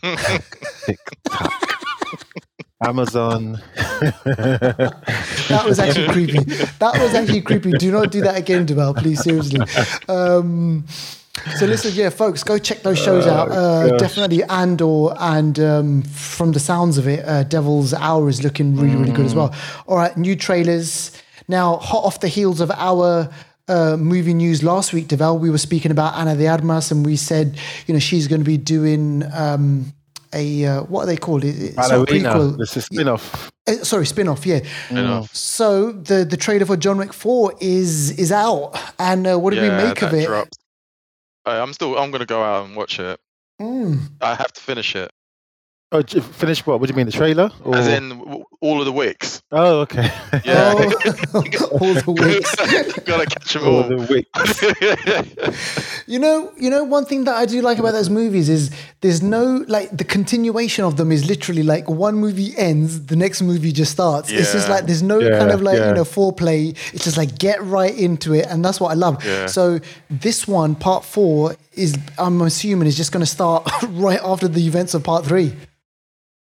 tick 0.85 0.99
tock. 1.25 1.75
Amazon. 2.87 3.53
that 3.75 5.63
was 5.65 5.79
actually 5.79 6.09
creepy. 6.09 6.45
That 6.81 6.99
was 7.01 7.15
actually 7.15 7.41
creepy. 7.41 7.73
Do 7.73 7.91
not 7.91 8.11
do 8.11 8.21
that 8.21 8.37
again, 8.37 8.67
Deval, 8.67 8.95
please, 8.95 9.23
seriously. 9.23 9.61
Um, 10.07 10.85
so 11.57 11.65
listen, 11.65 11.93
yeah, 11.95 12.11
folks, 12.11 12.45
go 12.45 12.59
check 12.59 12.83
those 12.83 12.99
shows 12.99 13.27
out. 13.27 13.51
Uh, 13.51 13.89
gosh. 13.89 14.01
definitely 14.01 14.45
Andor 14.45 15.15
and 15.19 15.59
um, 15.59 16.03
from 16.03 16.53
the 16.53 16.61
sounds 16.61 16.99
of 16.99 17.09
it, 17.09 17.25
uh, 17.25 17.45
Devil's 17.45 17.95
Hour 17.95 18.29
is 18.29 18.45
looking 18.45 18.77
really, 18.77 18.97
really 18.97 19.13
good 19.13 19.25
as 19.27 19.35
well. 19.35 19.55
All 19.87 19.97
right, 19.97 20.15
new 20.17 20.37
trailers. 20.37 21.11
Now, 21.49 21.77
hot 21.77 22.05
off 22.05 22.21
the 22.21 22.29
heels 22.29 22.61
of 22.61 22.71
our 22.71 23.31
uh, 23.69 23.97
movie 23.99 24.35
news 24.35 24.63
last 24.63 24.93
week, 24.93 25.07
Deval, 25.09 25.39
we 25.39 25.51
were 25.51 25.59
speaking 25.59 25.91
about 25.91 26.15
Ana 26.15 26.37
de 26.37 26.47
Armas 26.47 26.91
and 26.91 27.05
we 27.05 27.17
said, 27.17 27.59
you 27.87 27.95
know, 27.95 28.01
she's 28.01 28.29
going 28.29 28.41
to 28.41 28.45
be 28.45 28.57
doing 28.59 29.23
um, 29.35 29.93
a, 30.35 30.65
uh, 30.67 30.83
what 30.85 31.03
are 31.05 31.07
they 31.07 31.17
called? 31.17 31.45
It- 31.45 31.57
It's 31.61 31.77
Ballerina. 31.77 32.31
prequel. 32.35 32.59
This 32.59 32.77
is 32.77 32.85
spin 32.87 33.09
off. 33.09 33.51
Uh, 33.67 33.73
sorry, 33.85 34.05
spin 34.07 34.29
off, 34.29 34.45
yeah. 34.47 34.61
Enough. 34.91 35.35
So 35.35 35.93
the 35.93 36.25
the 36.27 36.37
trailer 36.37 36.67
for 36.67 36.77
John 36.77 36.99
Wick 36.99 37.15
Four 37.15 37.55
is 37.61 38.11
is 38.19 38.31
out, 38.31 38.77
and 38.99 39.27
uh, 39.27 39.39
what 39.39 39.55
did 39.55 39.63
we 39.63 39.71
make 39.71 40.03
of 40.03 40.13
it? 40.13 40.27
dropped. 40.27 40.59
Uh, 41.47 41.63
I'm 41.63 41.73
still. 41.73 41.97
I'm 41.97 42.11
gonna 42.11 42.27
go 42.27 42.43
out 42.43 42.67
and 42.67 42.77
watch 42.77 42.99
it. 43.01 43.19
Mm. 43.63 44.01
I 44.21 44.35
have 44.35 44.53
to 44.53 44.61
finish 44.61 44.95
it. 44.95 45.11
Oh, 45.93 46.03
j- 46.03 46.19
finish 46.21 46.67
what? 46.67 46.81
What 46.81 46.89
do 46.89 46.93
you 46.93 46.97
mean, 46.97 47.07
the 47.07 47.13
trailer? 47.13 47.51
Or... 47.63 47.77
As 47.77 47.87
in 47.87 48.09
w- 48.09 48.45
all 48.61 48.81
of 48.81 48.85
the 48.87 48.91
wicks. 48.93 49.41
oh, 49.53 49.81
okay. 49.83 50.11
Yeah. 50.45 50.73
Oh, 50.77 50.83
all 51.73 51.95
the 51.95 52.11
weeks. 52.93 53.01
Gotta 53.05 53.27
catch 53.27 53.53
them 53.55 53.65
All 53.65 53.83
all. 53.83 53.89
the 53.89 53.97
wicks. 54.11 56.09
You 56.09 56.19
know, 56.19 56.53
you 56.59 56.69
know, 56.69 56.83
one 56.85 57.05
thing 57.05 57.25
that 57.25 57.37
I 57.37 57.47
do 57.47 57.61
like 57.63 57.79
about 57.79 57.93
those 57.93 58.11
movies 58.11 58.49
is 58.49 58.71
there's 59.03 59.23
no 59.23 59.65
like 59.69 59.97
the 59.97 60.05
continuation 60.05 60.85
of 60.85 60.97
them 60.97 61.13
is 61.13 61.27
literally 61.29 61.63
like 61.63 61.89
one 61.89 62.17
movie 62.17 62.53
ends, 62.57 63.07
the 63.07 63.17
next 63.17 63.41
movie 63.43 63.71
just 63.73 63.93
starts. 63.93 64.31
It's 64.33 64.53
just 64.53 64.69
like 64.69 64.87
there's 64.87 65.03
no 65.03 65.21
Yeah, 65.21 65.39
kind 65.39 65.51
of 65.53 65.63
like 65.63 65.79
yeah. 65.79 65.89
you 65.91 65.95
know 65.95 66.05
foreplay. 66.05 66.71
It's 66.93 67.05
just 67.05 67.17
like 67.17 67.39
get 67.39 67.63
right 67.63 67.97
into 67.97 68.35
it, 68.35 68.47
and 68.47 68.65
that's 68.65 68.81
what 68.81 68.91
I 68.91 68.95
love. 68.95 69.25
Yeah. 69.25 69.47
So 69.47 69.79
this 70.11 70.49
one, 70.49 70.75
part 70.75 71.05
four, 71.05 71.55
is 71.75 71.97
I'm 72.19 72.41
assuming 72.43 72.89
is 72.89 72.97
just 72.97 73.13
going 73.13 73.25
to 73.25 73.31
start 73.31 73.69
right 73.91 74.21
after 74.25 74.49
the 74.49 74.67
events 74.67 74.95
of 74.95 75.05
part 75.05 75.25
three. 75.25 75.55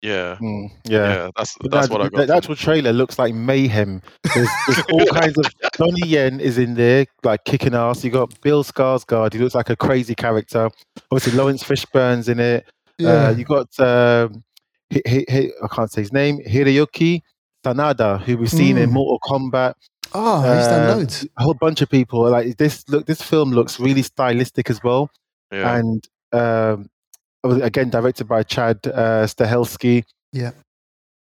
Yeah. 0.02 0.36
Mm, 0.42 0.72
Yeah. 0.86 0.98
yeah. 1.26 1.30
That's 1.38 1.56
But 1.60 1.72
that's 1.72 1.90
no, 1.90 1.94
what 1.98 2.02
I 2.02 2.06
the, 2.06 2.10
got. 2.18 2.28
the 2.28 2.36
actual 2.36 2.56
trailer 2.56 2.92
looks 2.92 3.20
like 3.20 3.34
mayhem. 3.36 4.02
There's, 4.34 4.50
there's 4.68 4.80
all 4.92 5.06
kinds 5.08 5.38
of 5.38 5.46
Donnie 5.74 6.08
Yen 6.08 6.40
is 6.40 6.58
in 6.58 6.74
there, 6.74 7.06
like 7.24 7.44
kicking 7.46 7.76
ass. 7.76 8.04
You 8.04 8.10
got 8.12 8.40
Bill 8.42 8.64
Skarsgård, 8.64 9.34
he 9.34 9.40
looks 9.40 9.54
like 9.56 9.70
a 9.70 9.76
crazy 9.76 10.16
character. 10.16 10.70
Obviously, 11.12 11.38
Laurence 11.38 11.64
Fishburne's 11.64 12.30
in 12.30 12.40
it. 12.40 12.66
Yeah. 12.98 13.28
Uh, 13.28 13.30
you 13.32 13.46
got 13.46 13.68
um, 13.80 14.44
Hi- 14.92 15.02
Hi- 15.08 15.26
Hi- 15.30 15.52
I 15.64 15.68
can't 15.68 15.92
say 15.92 16.02
his 16.02 16.12
name, 16.14 16.40
Hiroyuki 16.48 17.22
Sanada, 17.64 18.22
who 18.22 18.38
we've 18.38 18.50
seen 18.52 18.78
in 18.78 18.90
Mm. 18.90 18.94
Mortal 18.94 19.20
Kombat. 19.24 19.74
oh, 20.14 20.42
he's 20.42 20.68
done 20.68 20.90
uh, 20.90 20.96
loads. 20.96 21.28
A 21.38 21.44
whole 21.44 21.54
bunch 21.54 21.82
of 21.82 21.90
people. 21.90 22.28
Like 22.30 22.58
this, 22.58 22.84
look, 22.90 23.06
this 23.06 23.22
film 23.22 23.52
looks 23.52 23.80
really 23.80 24.02
stylistic 24.02 24.70
as 24.70 24.84
well, 24.84 25.10
yeah. 25.52 25.78
and 25.78 26.08
um, 26.34 26.90
again 27.44 27.90
directed 27.90 28.26
by 28.26 28.44
Chad 28.44 28.80
uh, 28.86 29.26
Stahelski. 29.26 30.04
Yeah. 30.32 30.52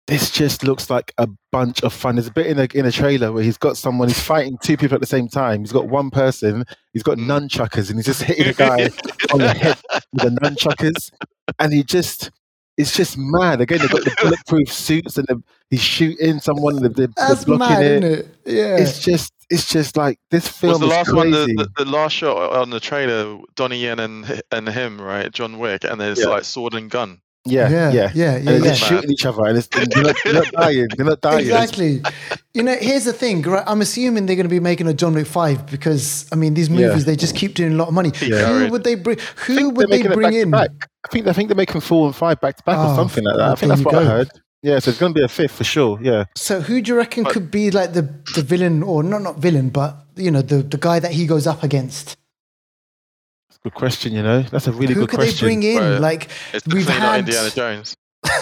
This 0.08 0.30
just 0.30 0.64
looks 0.64 0.90
like 0.90 1.12
a 1.16 1.28
bunch 1.52 1.82
of 1.82 1.92
fun. 1.92 2.16
There's 2.16 2.26
a 2.26 2.32
bit 2.32 2.46
in 2.46 2.58
a 2.58 2.68
in 2.74 2.86
a 2.86 2.92
trailer 2.92 3.32
where 3.32 3.44
he's 3.44 3.56
got 3.56 3.76
someone. 3.76 4.08
He's 4.08 4.20
fighting 4.20 4.58
two 4.60 4.76
people 4.76 4.96
at 4.96 5.00
the 5.00 5.06
same 5.06 5.28
time. 5.28 5.60
He's 5.60 5.72
got 5.72 5.88
one 5.88 6.10
person. 6.10 6.64
He's 6.92 7.04
got 7.04 7.18
nunchuckers, 7.18 7.88
and 7.88 7.98
he's 7.98 8.06
just 8.06 8.22
hitting 8.22 8.48
a 8.48 8.52
guy 8.52 8.90
on 9.32 9.38
the 9.38 9.54
head 9.54 9.78
with 10.12 10.22
the 10.22 10.40
nunchuckers, 10.40 11.12
and 11.58 11.72
he 11.72 11.82
just. 11.84 12.30
It's 12.78 12.96
just 12.96 13.18
mad. 13.18 13.60
Again, 13.60 13.80
they've 13.80 13.90
got 13.90 14.02
the 14.02 14.16
bulletproof 14.22 14.72
suits, 14.72 15.18
and 15.18 15.26
the, 15.28 15.42
he's 15.68 15.82
shooting 15.82 16.40
someone. 16.40 16.76
They're, 16.76 16.88
they're 16.88 17.08
blocking 17.08 17.58
mad, 17.58 17.82
it? 17.82 18.28
Yeah. 18.46 18.78
It's 18.78 18.98
just, 18.98 19.30
it's 19.52 19.68
just 19.68 19.96
like 19.96 20.18
this 20.30 20.48
film 20.48 20.72
was 20.72 20.80
the 20.80 20.86
is 20.86 20.90
last 20.92 21.08
crazy. 21.10 21.16
one 21.16 21.30
the, 21.30 21.46
the, 21.76 21.84
the 21.84 21.90
last 21.90 22.12
shot 22.12 22.52
on 22.52 22.70
the 22.70 22.80
trailer 22.80 23.38
Donnie 23.54 23.82
Yen 23.82 23.98
and 24.00 24.42
and 24.50 24.68
him 24.68 25.00
right 25.00 25.30
John 25.32 25.58
Wick 25.58 25.84
and 25.84 26.00
there's 26.00 26.18
Yeah. 26.20 26.26
like 26.28 26.44
sword 26.44 26.74
and 26.74 26.90
gun 26.90 27.20
yeah, 27.44 27.68
yeah, 27.68 27.90
yeah, 27.92 28.10
yeah, 28.14 28.34
And 28.36 28.44
yeah, 28.44 28.50
they're 28.52 28.58
yeah. 28.58 28.64
just 28.70 28.84
shooting 28.84 29.10
each 29.10 29.26
other, 29.26 29.44
and 29.46 29.58
it's, 29.58 29.66
they're, 29.66 29.84
not, 30.04 30.14
they're 30.22 30.32
not 30.34 30.52
dying. 30.52 30.86
They're 30.96 31.06
not 31.06 31.20
dying. 31.22 31.40
Exactly. 31.40 32.00
You 32.54 32.62
know, 32.62 32.76
here's 32.76 33.02
the 33.04 33.12
thing. 33.12 33.42
Right? 33.42 33.64
I'm 33.66 33.80
assuming 33.80 34.26
they're 34.26 34.36
going 34.36 34.44
to 34.46 34.48
be 34.48 34.60
making 34.60 34.86
a 34.86 34.94
John 34.94 35.12
Wick 35.12 35.26
five 35.26 35.66
because 35.66 36.28
I 36.30 36.36
mean 36.36 36.54
these 36.54 36.70
movies 36.70 36.98
Yeah. 36.98 37.04
they 37.04 37.16
just 37.16 37.34
keep 37.34 37.54
doing 37.54 37.72
a 37.72 37.74
lot 37.74 37.88
of 37.88 37.94
money. 37.94 38.12
Yeah. 38.22 38.46
Who 38.46 38.70
would 38.70 38.84
they 38.84 38.94
bring? 38.94 39.18
Who 39.46 39.70
would 39.70 39.76
they're 39.76 39.86
they 39.88 39.96
making 40.04 40.12
it 40.12 40.14
bring 40.14 40.34
in? 40.34 40.50
back. 40.52 40.70
I 41.04 41.08
think 41.08 41.26
I 41.26 41.32
think 41.32 41.48
they're 41.48 41.56
making 41.56 41.80
four 41.80 42.06
and 42.06 42.14
five 42.14 42.40
back 42.40 42.58
to 42.58 42.62
back 42.62 42.76
Oh, 42.78 42.82
or 42.82 42.86
ah, 42.90 42.94
something 42.94 43.24
like 43.24 43.36
that. 43.36 43.48
I 43.50 43.54
think 43.56 43.70
that's 43.70 43.80
you 43.80 43.86
what 43.86 43.94
I 43.96 44.04
heard. 44.04 44.30
Yeah, 44.62 44.78
so 44.78 44.90
it's 44.90 45.00
going 45.00 45.12
to 45.12 45.18
be 45.18 45.24
a 45.24 45.28
fifth 45.28 45.52
for 45.56 45.64
sure. 45.64 45.98
Yeah, 46.00 46.24
So 46.36 46.60
who 46.60 46.80
do 46.80 46.92
you 46.92 46.96
reckon 46.96 47.24
But- 47.24 47.32
could 47.32 47.50
be 47.50 47.70
like 47.72 47.92
the 47.94 48.02
the 48.36 48.42
villain 48.42 48.82
or 48.84 49.02
not 49.02 49.22
not 49.22 49.38
villain, 49.38 49.70
but 49.70 49.96
you 50.16 50.30
know 50.30 50.42
the 50.42 50.62
the 50.62 50.78
guy 50.78 51.00
that 51.00 51.10
he 51.12 51.26
goes 51.26 51.46
up 51.46 51.62
against? 51.64 52.16
That's 53.48 53.58
a 53.58 53.62
good 53.64 53.74
question. 53.74 54.12
You 54.12 54.22
know, 54.22 54.42
that's 54.42 54.68
a 54.68 54.72
really 54.72 54.94
who 54.94 55.00
good 55.06 55.10
question. 55.10 55.48
Who 55.48 55.54
could 55.56 55.62
they 55.62 55.76
bring 55.76 55.84
in? 55.84 55.92
Right. 55.92 56.00
Like 56.00 56.28
it's 56.52 56.66
We've 56.66 56.88
had- 56.88 57.18
Indiana 57.20 57.50
Jones 57.50 57.96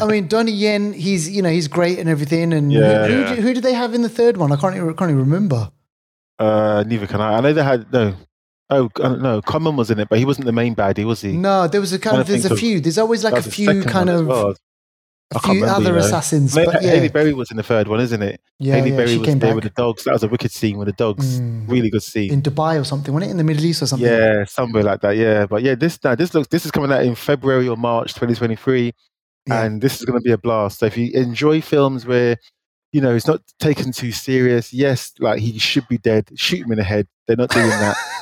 I 0.00 0.06
mean, 0.06 0.26
Donnie 0.26 0.50
Yen, 0.52 0.92
he's 0.92 1.28
you 1.30 1.42
know 1.42 1.50
he's 1.50 1.68
great 1.68 1.98
and 2.00 2.08
everything. 2.08 2.52
And 2.52 2.72
who- 2.72 2.78
Yeah. 2.78 3.06
who, 3.06 3.36
do- 3.36 3.42
who 3.42 3.54
did 3.54 3.62
they 3.62 3.74
have 3.74 3.94
in 3.94 4.02
the 4.02 4.08
third 4.08 4.36
one? 4.36 4.50
I 4.50 4.56
can't 4.56 4.74
even, 4.74 4.94
can't 4.94 5.10
even 5.10 5.20
remember. 5.22 5.70
uh, 6.40 6.82
neither 6.86 7.06
can 7.06 7.20
I. 7.20 7.36
I 7.36 7.40
know 7.40 7.52
they 7.52 7.62
had 7.62 7.92
no. 7.92 8.14
Oh 8.70 8.90
I 8.96 9.02
don't 9.02 9.22
know. 9.22 9.40
Common 9.42 9.76
was 9.76 9.90
in 9.90 9.98
it, 9.98 10.08
but 10.08 10.18
he 10.18 10.24
wasn't 10.24 10.46
the 10.46 10.52
main 10.52 10.74
baddie, 10.76 11.04
was 11.04 11.20
he? 11.22 11.32
No, 11.32 11.68
there 11.68 11.80
was 11.80 11.92
a 11.92 11.98
kind 11.98 12.20
of 12.20 12.26
there's 12.26 12.44
a 12.44 12.56
few. 12.56 12.80
There's 12.80 12.98
always 12.98 13.24
like 13.24 13.34
a 13.34 13.42
few 13.42 13.82
kind 13.82 14.10
of 14.10 14.26
well. 14.26 14.54
a 15.34 15.38
few 15.40 15.54
remember, 15.54 15.74
other 15.74 15.84
you 15.86 15.92
know. 15.92 15.98
assassins. 15.98 16.54
Ma- 16.54 16.64
But 16.66 16.82
yeah, 16.82 16.90
Halle 16.96 17.08
Berry 17.08 17.32
was 17.32 17.50
in 17.50 17.56
the 17.56 17.62
third 17.62 17.88
one, 17.88 18.00
isn't 18.00 18.20
it? 18.22 18.40
yeah, 18.58 18.76
Halle 18.76 18.90
yeah, 18.90 18.96
Berry 18.96 19.08
she 19.08 19.18
was 19.18 19.26
came 19.28 19.38
there 19.38 19.50
back 19.50 19.54
with 19.56 19.64
the 19.74 19.82
dogs. 19.82 20.04
That 20.04 20.12
was 20.12 20.22
a 20.22 20.28
wicked 20.28 20.52
scene 20.52 20.76
with 20.76 20.86
the 20.86 20.92
dogs. 20.92 21.40
Mm. 21.40 21.68
Really 21.70 21.88
good 21.90 22.02
scene. 22.02 22.30
in 22.32 22.42
Dubai 22.42 22.78
or 22.80 22.84
something, 22.84 23.12
wasn't 23.14 23.30
it? 23.30 23.32
In 23.32 23.36
the 23.38 23.44
Middle 23.44 23.64
East 23.64 23.80
or 23.82 23.86
something. 23.86 24.06
Yeah, 24.08 24.44
somewhere 24.44 24.82
like 24.82 25.00
that. 25.00 25.16
Yeah, 25.16 25.46
but 25.46 25.62
yeah, 25.62 25.74
this 25.74 25.98
now 26.04 26.14
this 26.14 26.34
looks 26.34 26.48
this 26.48 26.64
is 26.66 26.70
coming 26.70 26.92
out 26.92 27.02
in 27.04 27.14
February 27.14 27.68
or 27.68 27.76
March 27.78 28.12
2023, 28.14 28.92
Yeah. 29.46 29.62
and 29.64 29.80
this 29.80 29.98
is 29.98 30.04
going 30.04 30.18
to 30.18 30.22
be 30.24 30.32
a 30.32 30.38
blast. 30.38 30.78
So 30.80 30.86
if 30.86 30.96
you 30.98 31.10
enjoy 31.14 31.62
films 31.62 32.04
where 32.04 32.36
you 32.92 33.00
know 33.00 33.14
it's 33.14 33.26
not 33.26 33.40
taken 33.58 33.92
too 33.92 34.12
serious, 34.12 34.72
yes, 34.74 35.12
like 35.20 35.40
he 35.40 35.58
should 35.58 35.88
be 35.88 35.96
dead, 35.98 36.28
shoot 36.36 36.64
him 36.66 36.72
in 36.72 36.78
the 36.78 36.84
head. 36.84 37.06
They're 37.26 37.36
not 37.36 37.50
doing 37.50 37.68
that, 37.68 37.96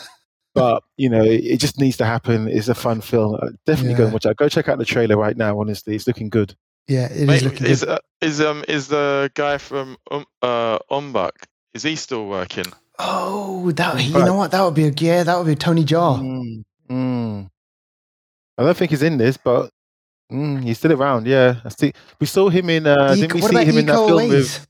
but 0.57 0.83
you 0.97 1.09
know 1.09 1.23
it, 1.23 1.45
it 1.45 1.57
just 1.61 1.79
needs 1.79 1.97
to 1.99 2.05
happen. 2.05 2.49
It's 2.49 2.69
a 2.69 2.75
fun 2.75 3.01
film. 3.01 3.35
Uh, 3.37 3.51
Definitely 3.66 3.95
go 3.95 4.05
and 4.05 4.12
watch 4.12 4.27
it. 4.27 4.37
Go 4.37 4.49
check 4.49 4.69
out 4.69 4.79
the 4.79 4.85
trailer 4.85 5.16
right 5.16 5.37
now. 5.37 5.61
Honestly, 5.61 5.95
it's 5.95 6.07
looking 6.09 6.29
good. 6.31 6.57
yeah, 6.88 7.07
it 7.07 7.12
is 7.12 7.27
Mate, 7.27 7.42
looking 7.42 7.66
is, 7.66 7.81
good. 7.81 7.90
uh, 7.90 7.99
is 8.21 8.40
um 8.40 8.64
is 8.66 8.88
the 8.88 9.31
guy 9.35 9.59
from 9.59 9.97
um, 10.11 10.25
uh 10.42 10.79
Ong-Bak 10.90 11.35
is 11.75 11.83
he 11.85 11.95
still 11.97 12.27
working 12.27 12.64
Oh, 12.99 13.71
that 13.73 14.03
you 14.03 14.12
But- 14.14 14.25
know 14.25 14.35
what? 14.35 14.51
That 14.53 14.62
would 14.64 14.75
be 14.75 14.87
a 14.88 14.92
yeah, 14.97 15.23
that 15.23 15.37
would 15.38 15.47
be 15.47 15.55
Tony 15.55 15.85
Jaa. 15.85 16.19
Mm, 16.19 16.64
mm. 16.90 17.51
I 18.59 18.62
don't 18.62 18.77
think 18.77 18.90
he's 18.90 19.03
in 19.03 19.19
this, 19.19 19.37
but 19.37 19.71
mm, 20.33 20.62
he's 20.62 20.79
still 20.79 20.92
around. 20.92 21.27
Yeah, 21.27 21.57
I 21.64 21.69
see. 21.69 21.92
We 22.19 22.27
saw 22.27 22.49
him 22.49 22.71
in. 22.71 22.87
Uh, 22.87 23.12
Eco- 23.14 23.14
didn't 23.21 23.35
we 23.35 23.42
see 23.42 23.64
him 23.64 23.79
in 23.79 23.87
that 23.87 23.92
Eco 23.95 24.07
film 24.09 24.29
with? 24.31 24.66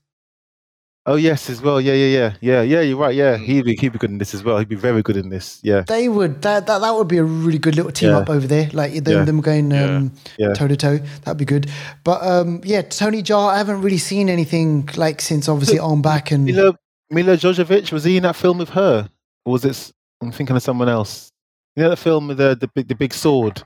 Ways? 1.07 1.13
Oh 1.13 1.15
yes, 1.15 1.49
as 1.49 1.61
well. 1.61 1.79
Yeah, 1.79 1.93
yeah, 1.93 2.17
yeah, 2.17 2.33
yeah, 2.41 2.61
yeah. 2.61 2.81
You're 2.81 2.97
right. 2.97 3.15
Yeah, 3.15 3.37
Mm. 3.37 3.45
he'd 3.45 3.65
be 3.65 3.75
he'd 3.75 3.93
be 3.93 3.97
good 3.99 4.09
in 4.09 4.17
this 4.17 4.33
as 4.33 4.43
well. 4.43 4.57
He'd 4.59 4.67
be 4.69 4.75
very 4.75 5.01
good 5.01 5.15
in 5.17 5.29
this. 5.29 5.59
Yeah, 5.63 5.83
They 5.87 6.09
would 6.09 6.41
that, 6.41 6.67
that 6.67 6.79
that 6.79 6.95
would 6.95 7.07
be 7.07 7.17
a 7.17 7.23
really 7.23 7.57
good 7.59 7.75
little 7.75 7.91
team 7.91 8.09
Yeah. 8.09 8.17
up 8.17 8.29
over 8.29 8.45
there. 8.45 8.69
Like 8.73 9.03
them, 9.03 9.13
Yeah. 9.19 9.23
them 9.25 9.41
going 9.41 9.71
Yeah. 9.71 9.95
um, 9.97 10.11
Yeah. 10.37 10.53
toe 10.53 10.67
to 10.67 10.75
toe. 10.75 10.99
That'd 11.23 11.37
be 11.37 11.45
good. 11.45 11.69
But 12.03 12.21
um, 12.23 12.61
yeah, 12.63 12.81
Tony 12.81 13.23
Jaa. 13.23 13.49
I 13.53 13.57
haven't 13.57 13.81
really 13.81 13.97
seen 13.97 14.29
anything 14.29 14.89
like 14.97 15.21
since 15.21 15.47
obviously 15.49 15.79
Ong-Bak 15.79 16.31
and 16.31 16.45
Milla 16.45 16.75
Milla 17.09 17.37
Jovovich 17.37 17.91
was 17.93 18.03
he 18.03 18.17
in 18.17 18.23
that 18.23 18.35
film 18.35 18.57
with 18.57 18.69
her, 18.69 19.09
or 19.45 19.53
was 19.53 19.63
it? 19.65 19.91
I'm 20.21 20.31
thinking 20.31 20.55
of 20.55 20.63
someone 20.63 20.89
else. 20.89 21.31
You 21.75 21.83
know 21.83 21.89
the 21.91 21.95
film 21.95 22.27
with 22.27 22.37
the 22.37 22.57
the 22.59 22.67
big 22.67 22.87
the 22.89 22.95
big 22.95 23.13
sword, 23.13 23.63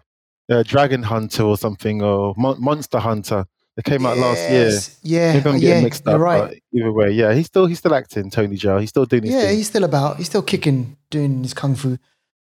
uh, 0.51 0.61
Dragon 0.63 1.01
Hunter 1.03 1.43
or 1.43 1.57
something, 1.57 2.03
or 2.03 2.35
Mon- 2.37 2.61
Monster 2.61 2.99
Hunter. 2.99 3.45
That 3.77 3.83
came 3.85 4.05
out 4.05 4.17
last 4.17 4.49
year. 4.49 4.69
Yeah, 5.01 5.33
Maybe 5.33 5.49
I'm 5.49 5.59
getting 5.59 5.69
yeah, 5.77 5.81
mixed 5.81 6.03
you're 6.05 6.15
up. 6.15 6.21
right. 6.21 6.61
Either 6.73 6.91
way, 6.91 7.11
yeah, 7.11 7.33
he's 7.33 7.45
still 7.45 7.65
he's 7.67 7.79
still 7.79 7.93
acting. 7.95 8.29
Tony 8.29 8.57
Jaa. 8.57 8.79
He's 8.81 8.89
still 8.89 9.05
doing 9.05 9.23
his 9.23 9.31
Yeah, 9.33 9.41
thing. 9.41 9.57
he's 9.57 9.67
still 9.67 9.83
about. 9.85 10.17
He's 10.17 10.25
still 10.27 10.41
kicking, 10.41 10.97
doing 11.09 11.43
his 11.43 11.53
kung 11.53 11.75
fu. 11.75 11.97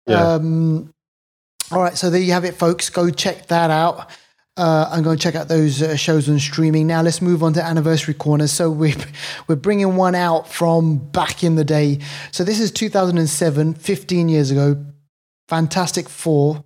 Yeah. 0.08 0.34
Um, 0.34 0.92
all 1.72 1.82
right, 1.84 1.96
so 1.96 2.10
there 2.10 2.20
you 2.20 2.32
have 2.34 2.46
it, 2.46 2.56
folks. 2.56 2.90
Go 2.90 3.12
check 3.12 3.48
that 3.48 3.70
out. 3.70 4.10
Uh, 4.58 4.90
I'm 4.92 5.04
going 5.04 5.18
to 5.18 5.22
check 5.24 5.36
out 5.36 5.48
those 5.48 5.82
uh, 5.84 5.96
shows 5.96 6.28
on 6.28 6.40
streaming. 6.40 6.88
Now 6.88 7.02
let's 7.04 7.22
move 7.22 7.44
on 7.44 7.54
to 7.54 7.64
anniversary 7.64 8.16
corners. 8.16 8.52
So 8.52 8.72
we're 8.72 8.96
we're 9.48 9.56
bringing 9.56 9.96
one 9.96 10.16
out 10.16 10.52
from 10.52 10.98
back 10.98 11.44
in 11.44 11.56
the 11.56 11.64
day. 11.64 12.00
So 12.32 12.44
this 12.44 12.60
is 12.60 12.72
2007, 12.72 13.76
15 13.76 14.30
years 14.30 14.50
ago. 14.52 14.84
Fantastic 15.48 16.10
Four, 16.10 16.64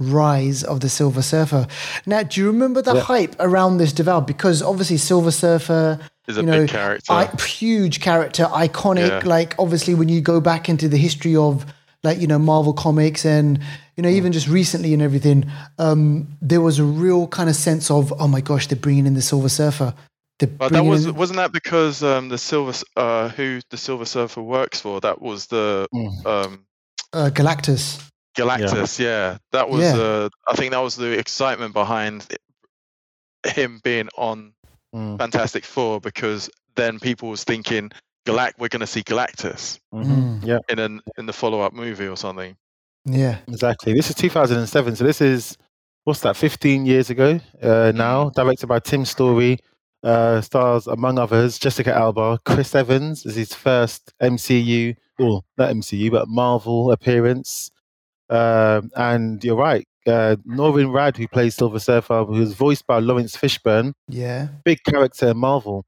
Rise 0.00 0.64
of 0.64 0.80
the 0.80 0.88
Silver 0.88 1.22
Surfer. 1.22 1.66
Now, 2.06 2.22
do 2.24 2.40
you 2.40 2.46
remember 2.46 2.82
the 2.82 2.94
Yeah. 2.94 3.00
hype 3.02 3.36
around 3.38 3.78
this 3.78 3.92
developed? 3.92 4.26
Because 4.26 4.62
obviously, 4.62 4.96
Silver 4.96 5.30
Surfer 5.30 6.00
is 6.26 6.36
a 6.36 6.40
you 6.40 6.46
know, 6.46 6.60
big 6.60 6.70
character 6.70 7.12
I, 7.12 7.26
huge 7.46 8.00
character, 8.00 8.44
iconic. 8.46 9.08
Yeah. 9.08 9.22
Like 9.28 9.54
obviously, 9.58 9.94
when 9.94 10.08
you 10.08 10.20
go 10.20 10.40
back 10.40 10.68
into 10.68 10.88
the 10.88 10.96
history 10.96 11.36
of 11.36 11.66
like 12.02 12.18
you 12.18 12.26
know 12.26 12.38
Marvel 12.38 12.72
comics 12.72 13.26
and 13.26 13.58
you 13.96 14.02
know 14.02 14.08
even 14.08 14.32
just 14.32 14.48
recently 14.48 14.94
and 14.94 15.02
everything, 15.02 15.50
um, 15.78 16.28
there 16.40 16.62
was 16.62 16.78
a 16.78 16.84
real 16.84 17.26
kind 17.28 17.50
of 17.50 17.56
sense 17.56 17.90
of 17.90 18.12
oh 18.18 18.26
my 18.26 18.40
gosh, 18.40 18.66
they're 18.68 18.78
bringing 18.78 19.06
in 19.06 19.14
the 19.14 19.22
Silver 19.22 19.48
Surfer. 19.50 19.94
But 20.38 20.72
that 20.72 20.86
was 20.86 21.04
in- 21.04 21.14
wasn't 21.14 21.36
that 21.36 21.52
because 21.52 22.02
um 22.02 22.30
the 22.30 22.38
silver 22.38 22.72
uh 22.96 23.28
who 23.28 23.60
the 23.68 23.76
Silver 23.76 24.06
Surfer 24.06 24.40
works 24.40 24.80
for 24.80 24.98
that 25.02 25.20
was 25.20 25.46
the 25.48 25.86
Mm. 25.94 26.24
um 26.26 26.64
uh, 27.12 27.28
Galactus. 27.34 27.98
Galactus 28.40 28.98
yeah, 28.98 29.38
that 29.52 29.68
was 29.68 29.80
Yeah. 29.82 29.96
uh 29.96 30.28
I 30.48 30.54
think 30.54 30.72
that 30.72 30.78
was 30.80 30.96
the 30.96 31.18
excitement 31.18 31.72
behind 31.74 32.26
him 33.46 33.80
being 33.82 34.08
on 34.16 34.52
Mm, 34.94 35.18
Fantastic 35.18 35.64
Four 35.64 36.00
because 36.00 36.50
then 36.74 36.98
people 36.98 37.28
was 37.28 37.44
thinking 37.44 37.92
Galact 38.26 38.54
we're 38.58 38.68
gonna 38.68 38.88
see 38.88 39.02
Galactus 39.02 39.78
mhm. 39.94 40.04
Mm. 40.04 40.44
Yeah, 40.44 40.58
in 40.68 40.78
an 40.80 41.00
in 41.16 41.26
the 41.26 41.32
follow 41.32 41.60
up 41.60 41.72
movie 41.72 42.08
or 42.08 42.16
something 42.16 42.56
Yeah, 43.04 43.38
exactly. 43.48 43.92
This 43.94 44.10
is 44.10 44.16
2007, 44.16 44.96
so 44.96 45.04
this 45.04 45.20
is 45.20 45.56
what's 46.04 46.20
that? 46.20 46.36
15 46.36 46.86
years 46.86 47.08
ago 47.10 47.38
uh, 47.62 47.92
now. 47.94 48.30
Directed 48.30 48.66
by 48.66 48.78
Tim 48.80 49.04
Story. 49.04 49.58
Uh, 50.02 50.40
stars 50.40 50.86
among 50.86 51.18
others 51.18 51.58
Jessica 51.58 51.94
Alba, 51.94 52.38
Chris 52.44 52.74
Evans 52.74 53.26
is 53.26 53.36
his 53.36 53.54
first 53.54 54.12
MCU 54.20 54.96
well, 55.20 55.44
not 55.58 55.70
MCU, 55.74 56.10
but 56.10 56.26
Marvel 56.28 56.90
appearance. 56.90 57.70
Um, 58.30 58.90
and 58.96 59.42
you're 59.44 59.56
right, 59.56 59.84
uh, 60.06 60.36
Norrin 60.48 60.90
Radd, 60.92 61.16
who 61.16 61.26
plays 61.28 61.56
Silver 61.56 61.78
Surfer, 61.80 62.24
who's 62.24 62.52
voiced 62.52 62.86
by 62.86 62.98
Laurence 63.00 63.36
Fishburne, 63.36 63.92
Yeah. 64.08 64.48
big 64.64 64.78
character 64.84 65.28
in 65.28 65.36
Marvel. 65.36 65.84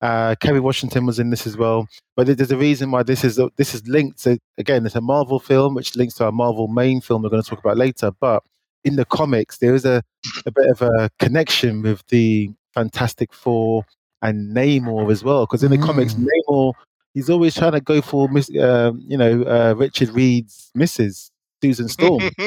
Uh, 0.00 0.34
Kerry 0.40 0.58
Washington 0.58 1.06
was 1.06 1.18
in 1.20 1.30
this 1.30 1.46
as 1.46 1.56
well, 1.56 1.86
but 2.16 2.26
there's 2.26 2.50
a 2.50 2.56
reason 2.56 2.90
why 2.90 3.02
this 3.04 3.22
is 3.22 3.38
this 3.56 3.72
is 3.72 3.86
linked. 3.86 4.20
To, 4.24 4.36
again, 4.58 4.84
it's 4.84 4.96
a 4.96 5.00
Marvel 5.00 5.38
film, 5.38 5.74
which 5.74 5.94
links 5.94 6.14
to 6.14 6.24
our 6.24 6.32
Marvel 6.32 6.66
main 6.66 7.00
film 7.00 7.22
we're 7.22 7.28
going 7.28 7.42
to 7.42 7.48
talk 7.48 7.60
about 7.60 7.76
later. 7.76 8.10
But 8.20 8.42
in 8.84 8.96
the 8.96 9.04
comics, 9.04 9.58
there 9.58 9.76
is 9.76 9.84
a, 9.84 10.02
a 10.44 10.50
bit 10.50 10.66
of 10.70 10.82
a 10.82 11.08
connection 11.20 11.82
with 11.82 12.02
the 12.08 12.50
Fantastic 12.74 13.32
Four 13.32 13.84
and 14.22 14.56
Namor 14.56 15.12
as 15.12 15.22
well, 15.22 15.46
because 15.46 15.62
in 15.62 15.70
the 15.70 15.78
comics, 15.78 16.14
Mm. 16.14 16.26
Namor 16.48 16.72
he's 17.14 17.28
always 17.30 17.54
trying 17.54 17.72
to 17.72 17.80
go 17.80 18.00
for 18.00 18.26
miss, 18.28 18.50
um, 18.58 19.00
you 19.06 19.16
know 19.18 19.42
uh, 19.44 19.74
Richard 19.76 20.08
Reed's 20.08 20.70
Mrs. 20.76 21.30
Susan 21.62 21.88
Storm 21.88 22.18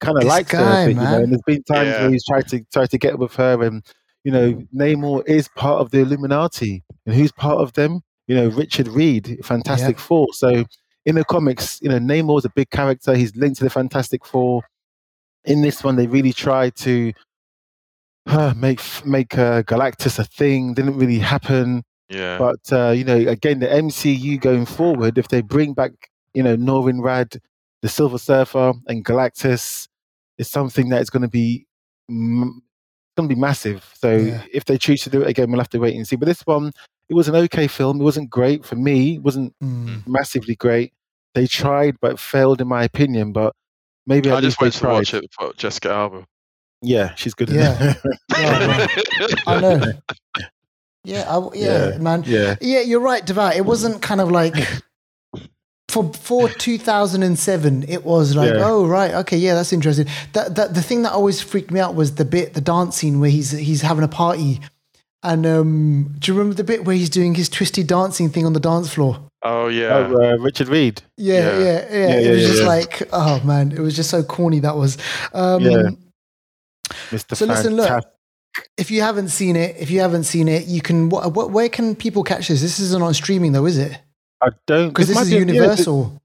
kind 0.00 0.16
of 0.16 0.22
This 0.22 0.24
likes 0.24 0.52
her, 0.52 0.58
guy, 0.58 0.80
a 0.82 0.86
bit, 0.86 0.96
you 0.96 1.02
know, 1.02 1.18
and 1.22 1.32
there's 1.32 1.42
been 1.46 1.62
times 1.64 1.88
Yeah. 1.88 2.00
where 2.02 2.10
he's 2.10 2.24
tried 2.24 2.48
to 2.48 2.64
tried 2.72 2.90
to 2.90 2.98
get 2.98 3.18
with 3.18 3.34
her, 3.34 3.62
and 3.62 3.82
you 4.24 4.32
know, 4.32 4.62
Namor 4.74 5.26
is 5.26 5.48
part 5.48 5.80
of 5.80 5.90
the 5.90 5.98
Illuminati, 6.00 6.82
and 7.04 7.14
who's 7.14 7.32
part 7.32 7.58
of 7.58 7.72
them? 7.74 8.00
You 8.28 8.34
know, 8.36 8.48
Richard 8.48 8.88
Reed, 8.88 9.38
Fantastic 9.44 9.98
Four. 9.98 10.28
So 10.32 10.64
in 11.04 11.14
the 11.14 11.24
comics, 11.24 11.78
you 11.82 11.88
know, 11.88 11.98
Namor 11.98 12.38
is 12.38 12.44
a 12.44 12.50
big 12.50 12.70
character. 12.70 13.14
He's 13.14 13.34
linked 13.36 13.58
to 13.58 13.64
the 13.64 13.70
Fantastic 13.70 14.24
Four. 14.24 14.62
In 15.44 15.62
this 15.62 15.84
one, 15.84 15.94
they 15.96 16.06
really 16.08 16.32
tried 16.32 16.74
to 16.76 17.12
uh, 18.26 18.52
make 18.56 18.80
make 19.04 19.36
uh, 19.38 19.62
Galactus 19.62 20.18
a 20.18 20.24
thing. 20.24 20.74
Didn't 20.74 20.96
really 20.98 21.18
happen. 21.20 21.84
yeah. 22.08 22.38
But 22.38 22.72
uh, 22.72 22.90
you 22.90 23.04
know, 23.04 23.16
again, 23.16 23.60
the 23.60 23.68
MCU 23.68 24.40
going 24.40 24.66
forward, 24.66 25.18
if 25.18 25.28
they 25.28 25.40
bring 25.40 25.72
back, 25.74 25.92
you 26.34 26.42
know, 26.42 26.56
Norrin 26.56 26.98
Radd, 27.00 27.38
the 27.82 27.88
Silver 27.88 28.18
Surfer, 28.18 28.72
and 28.86 29.04
Galactus, 29.04 29.88
is 30.38 30.48
something 30.50 30.88
that 30.90 31.00
is 31.02 31.10
going 31.10 31.22
to 31.22 31.28
be 31.28 31.66
m- 32.10 32.62
going 33.16 33.28
to 33.28 33.34
be 33.34 33.40
massive. 33.40 33.88
So 33.98 34.16
Yeah. 34.16 34.42
if 34.52 34.64
they 34.66 34.76
choose 34.78 35.02
to 35.02 35.10
do 35.10 35.22
it 35.22 35.28
again, 35.28 35.50
we'll 35.50 35.60
have 35.60 35.70
to 35.70 35.78
wait 35.78 35.94
and 35.96 36.06
see. 36.06 36.16
But 36.16 36.26
this 36.26 36.42
one, 36.42 36.72
it 37.08 37.14
was 37.14 37.28
an 37.28 37.34
okay 37.36 37.66
film. 37.68 38.00
It 38.00 38.04
wasn't 38.04 38.28
great 38.30 38.64
for 38.64 38.76
me. 38.76 39.14
It 39.16 39.22
wasn't 39.22 39.54
Mm. 39.62 40.06
massively 40.06 40.54
great. 40.56 40.92
They 41.34 41.46
tried, 41.46 41.96
but 42.00 42.18
failed, 42.18 42.60
in 42.60 42.68
my 42.68 42.82
opinion. 42.84 43.32
But 43.32 43.54
maybe 44.06 44.28
at 44.30 44.36
I 44.36 44.40
just 44.40 44.60
least 44.60 44.80
they 44.80 44.86
went 44.88 45.06
to 45.06 45.16
watch 45.16 45.24
it 45.24 45.30
for 45.32 45.52
Jessica 45.54 45.90
Alba. 45.90 46.26
Yeah, 46.82 47.14
she's 47.14 47.32
good. 47.34 47.48
Yeah. 47.50 47.94
Yeah, 48.38 48.86
I 49.46 49.60
know. 49.60 49.92
Yeah, 51.04 51.24
I, 51.28 51.48
yeah, 51.54 51.98
man. 51.98 52.24
yeah, 52.26 52.56
Yeah, 52.60 52.80
you're 52.80 53.00
right, 53.00 53.24
Deval. 53.24 53.54
It 53.56 53.64
wasn't 53.64 54.02
kind 54.02 54.20
of 54.20 54.30
like 54.30 54.54
for 55.88 56.12
for 56.12 56.48
2007. 56.58 57.84
It 57.88 58.04
was 58.04 58.34
like, 58.36 58.52
Yeah. 58.54 58.62
oh 58.64 58.86
right, 58.86 59.14
okay, 59.14 59.36
yeah, 59.36 59.54
that's 59.54 59.72
interesting. 59.72 60.06
That 60.32 60.54
that 60.56 60.74
the 60.74 60.82
thing 60.82 61.02
that 61.02 61.12
always 61.12 61.40
freaked 61.40 61.70
me 61.70 61.80
out 61.80 61.94
was 61.94 62.14
the 62.16 62.24
bit, 62.24 62.54
the 62.54 62.60
dance 62.60 62.96
scene 62.96 63.20
where 63.20 63.30
he's 63.30 63.50
he's 63.52 63.82
having 63.82 64.04
a 64.04 64.08
party, 64.08 64.60
and 65.22 65.46
um, 65.46 66.14
do 66.18 66.30
you 66.32 66.38
remember 66.38 66.54
the 66.56 66.64
bit 66.64 66.84
where 66.84 66.96
he's 66.96 67.10
doing 67.10 67.34
his 67.34 67.48
twisty 67.48 67.82
dancing 67.82 68.30
thing 68.30 68.46
on 68.46 68.52
the 68.52 68.60
dance 68.60 68.92
floor? 68.92 69.20
Oh 69.42 69.68
yeah. 69.68 70.08
Oh, 70.10 70.14
uh, 70.34 70.36
Richard 70.38 70.68
Reed. 70.68 71.02
Yeah, 71.16 71.58
Yeah. 71.58 71.58
yeah, 71.58 71.64
yeah. 71.64 71.78
Yeah, 72.08 72.16
it 72.18 72.24
yeah, 72.24 72.30
was 72.32 72.40
yeah, 72.42 72.48
just 72.48 72.60
yeah. 72.62 72.68
like, 72.68 73.02
oh 73.12 73.40
man, 73.44 73.70
it 73.72 73.78
was 73.78 73.94
just 73.94 74.10
so 74.10 74.22
corny 74.24 74.60
that 74.60 74.76
was. 74.76 74.98
Um, 75.32 75.62
Yeah. 75.62 75.90
Mr. 77.10 77.36
So 77.36 77.46
listen, 77.46 77.76
look, 77.76 78.04
if 78.76 78.90
you 78.90 79.02
haven't 79.02 79.28
seen 79.28 79.56
it, 79.56 79.76
if 79.78 79.90
you 79.90 80.00
haven't 80.00 80.24
seen 80.24 80.48
it, 80.48 80.66
you 80.66 80.80
can. 80.80 81.08
What, 81.10 81.32
what, 81.34 81.50
where 81.50 81.68
can 81.68 81.94
people 81.94 82.22
catch 82.24 82.48
this? 82.48 82.60
This 82.60 82.78
isn't 82.80 83.02
on 83.02 83.12
streaming 83.14 83.52
though, 83.52 83.66
is 83.66 83.78
it? 83.78 83.98
I 84.42 84.48
don't 84.66 84.88
Because 84.88 85.08
this 85.08 85.14
might 85.16 85.22
is 85.22 85.30
be 85.30 85.36
on- 85.40 85.48
yeah, 85.48 85.54
Universal. 85.54 86.22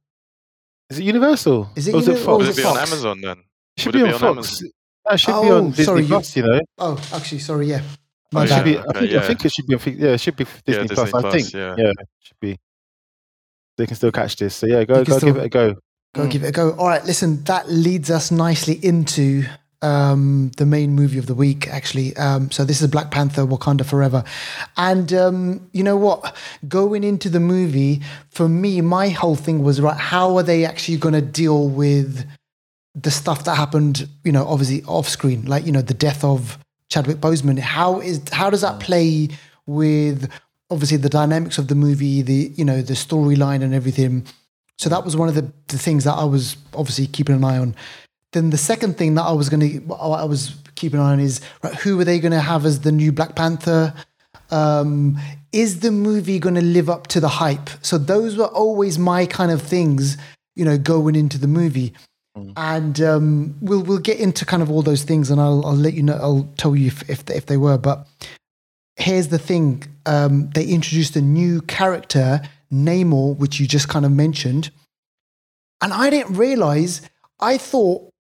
Is 0.90 1.00
it 1.00 1.04
Universal? 1.04 1.70
Is 1.76 1.88
it 1.88 1.94
Or 1.94 1.98
was 1.98 2.08
Uni- 2.08 2.20
or 2.20 2.24
Fox? 2.24 2.38
Would 2.40 2.48
it 2.48 2.52
it 2.52 2.56
be 2.58 2.64
on 2.66 2.76
Fox? 2.76 2.92
Amazon 2.92 3.22
then? 3.22 3.38
It 3.38 3.46
should 3.82 3.86
Would 3.88 3.94
be 3.94 4.00
it 4.00 4.04
on 4.04 4.10
be 4.10 4.14
on 4.28 4.36
Fox. 4.36 4.48
Amazon? 4.62 4.70
That 5.06 5.20
should 5.20 5.28
be 5.28 5.34
Oh, 5.50 5.58
on 5.58 5.70
Disney 5.70 5.84
sorry, 5.86 6.02
you- 6.02 6.08
Plus. 6.08 6.36
You 6.38 6.44
know, 6.44 6.60
Oh, 6.78 7.10
actually, 7.14 7.40
sorry, 7.40 7.68
yeah. 7.68 7.82
Oh, 7.84 7.90
My 8.34 8.44
it 8.44 8.50
yeah. 8.50 8.56
should 8.58 8.64
bad. 8.64 8.66
be. 8.66 8.78
I 8.78 9.00
think, 9.00 9.12
yeah. 9.12 9.20
I 9.20 9.22
think 9.28 9.46
it 9.46 9.52
should 9.54 9.68
be. 9.68 9.74
on 9.74 9.80
Fi- 9.80 9.92
Yeah, 9.92 10.10
it 10.10 10.22
should 10.22 10.36
be 10.36 10.44
Disney, 10.66 10.88
Disney 10.88 10.96
Plus. 10.96 11.14
I 11.26 11.32
think. 11.32 11.54
yeah. 11.54 11.76
Yeah, 11.78 11.90
it 11.90 12.08
should 12.20 12.40
be. 12.40 12.58
They 13.78 13.86
can 13.88 13.96
still 13.96 14.12
catch 14.12 14.36
this. 14.36 14.56
So 14.56 14.68
yeah, 14.68 14.84
go 14.84 15.04
go 15.04 15.18
still- 15.18 15.30
give 15.34 15.38
it 15.38 15.46
a 15.46 15.50
go. 15.50 15.76
Go 16.14 16.28
give 16.28 16.44
it 16.44 16.48
a 16.48 16.52
go. 16.52 16.72
All 16.72 16.88
right, 16.90 17.04
listen, 17.06 17.42
that 17.46 17.70
leads 17.70 18.12
us 18.12 18.32
nicely 18.32 18.74
into 18.86 19.46
um, 19.82 20.52
the 20.58 20.66
main 20.66 20.94
movie 20.94 21.18
of 21.18 21.26
the 21.26 21.36
week, 21.36 21.68
actually. 21.68 22.16
Um, 22.18 22.52
so 22.52 22.64
this 22.64 22.82
is 22.82 22.88
Black 22.88 23.12
Panther 23.12 23.46
Wakanda 23.46 23.86
Forever. 23.86 24.24
And 24.78 25.12
um, 25.14 25.70
you 25.74 25.84
know 25.84 25.98
what? 25.98 26.36
Going 26.68 27.04
into 27.04 27.30
the 27.30 27.40
movie, 27.40 28.02
for 28.30 28.48
me, 28.48 28.82
my 28.82 29.10
whole 29.10 29.36
thing 29.36 29.64
was, 29.64 29.82
right, 29.82 29.98
how 29.98 30.38
are 30.38 30.44
they 30.44 30.66
actually 30.66 30.98
going 30.98 31.16
to 31.16 31.22
deal 31.22 31.68
with 31.68 32.28
the 32.94 33.12
stuff 33.12 33.46
that 33.46 33.56
happened, 33.56 34.08
you 34.24 34.32
know, 34.32 34.46
obviously 34.46 34.84
off 34.84 35.08
screen, 35.08 35.46
like, 35.46 35.66
you 35.66 35.72
know, 35.72 35.82
the 35.82 35.94
death 35.94 36.24
of 36.24 36.58
Chadwick 36.90 37.18
Boseman. 37.18 37.58
How 37.58 38.02
is 38.02 38.22
how 38.32 38.50
does 38.50 38.62
that 38.62 38.80
play 38.80 39.30
with 39.66 40.30
obviously 40.70 40.98
the 40.98 41.10
dynamics 41.10 41.58
of 41.58 41.70
the 41.70 41.76
movie, 41.76 42.22
the 42.22 42.52
you 42.56 42.66
know, 42.66 42.82
the 42.82 42.94
storyline 42.94 43.64
and 43.64 43.74
everything? 43.74 44.26
So 44.78 44.90
that 44.90 45.06
was 45.06 45.16
one 45.16 45.30
of 45.30 45.36
the, 45.36 45.52
the 45.68 45.78
things 45.78 46.04
that 46.04 46.14
I 46.14 46.26
was 46.26 46.58
obviously 46.74 47.08
keeping 47.08 47.36
an 47.36 47.44
eye 47.44 47.58
on. 47.58 47.76
Then 48.34 48.50
the 48.50 48.58
second 48.58 48.98
thing 48.98 49.16
that 49.16 49.24
I 49.24 49.34
was 49.34 49.50
going 49.50 49.60
to, 49.60 49.94
I 49.94 50.24
was 50.24 50.56
keeping 50.76 51.00
an 51.00 51.06
eye 51.06 51.12
on 51.12 51.20
is 51.20 51.42
right, 51.64 51.76
who 51.76 52.00
are 52.00 52.06
they 52.06 52.20
going 52.20 52.32
to 52.32 52.40
have 52.40 52.66
as 52.66 52.82
the 52.82 52.92
new 52.92 53.12
Black 53.12 53.36
Panther? 53.36 53.94
Um, 54.52 55.18
is 55.52 55.82
the 55.82 55.92
movie 55.92 56.40
going 56.40 56.56
to 56.56 56.62
live 56.62 56.90
up 56.90 57.08
to 57.08 57.20
the 57.20 57.28
hype? 57.28 57.70
So 57.82 57.98
those 57.98 58.38
were 58.38 58.46
always 58.46 58.98
my 58.98 59.26
kind 59.26 59.52
of 59.52 59.62
things, 59.62 60.18
you 60.56 60.64
know, 60.64 60.78
going 60.78 61.16
into 61.16 61.38
the 61.38 61.48
movie. 61.48 61.94
And 62.56 63.02
um, 63.02 63.58
we'll 63.60 63.84
we'll 63.84 63.98
get 63.98 64.18
into 64.20 64.46
kind 64.46 64.64
of 64.64 64.72
all 64.72 64.82
those 64.82 65.04
things, 65.04 65.30
and 65.30 65.42
I'll 65.42 65.66
I'll 65.66 65.76
let 65.76 65.94
you 65.94 66.04
know. 66.04 66.14
I'll 66.14 66.50
tell 66.56 66.78
you 66.78 66.88
if 66.88 67.10
if, 67.10 67.30
if 67.30 67.46
they 67.48 67.58
were. 67.58 67.78
But 67.78 68.08
here's 68.96 69.28
the 69.28 69.38
thing: 69.38 69.84
um, 70.06 70.50
they 70.52 70.66
introduced 70.66 71.18
a 71.18 71.22
new 71.22 71.62
character, 71.64 72.42
Namor, 72.72 73.38
which 73.38 73.60
you 73.60 73.68
just 73.68 73.90
kind 73.90 74.06
of 74.06 74.14
mentioned, 74.14 74.72
and 75.82 75.92
I 75.92 76.10
didn't 76.10 76.38
realize. 76.38 77.02
I 77.42 77.58
thought 77.58 78.11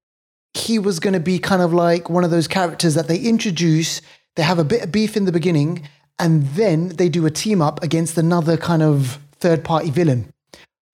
he 0.53 0.79
was 0.79 0.99
going 0.99 1.13
to 1.13 1.19
be 1.19 1.39
kind 1.39 1.61
of 1.61 1.73
like 1.73 2.09
one 2.09 2.23
of 2.23 2.31
those 2.31 2.47
characters 2.47 2.95
that 2.95 3.07
they 3.07 3.17
introduce. 3.17 4.01
They 4.35 4.43
have 4.43 4.59
a 4.59 4.63
bit 4.63 4.83
of 4.83 4.91
beef 4.91 5.15
in 5.17 5.25
the 5.25 5.31
beginning, 5.31 5.87
and 6.19 6.45
then 6.49 6.89
they 6.89 7.09
do 7.09 7.25
a 7.25 7.31
team 7.31 7.61
up 7.61 7.81
against 7.83 8.17
another 8.17 8.57
kind 8.57 8.81
of 8.83 9.19
third 9.33 9.63
party 9.63 9.89
villain. 9.89 10.31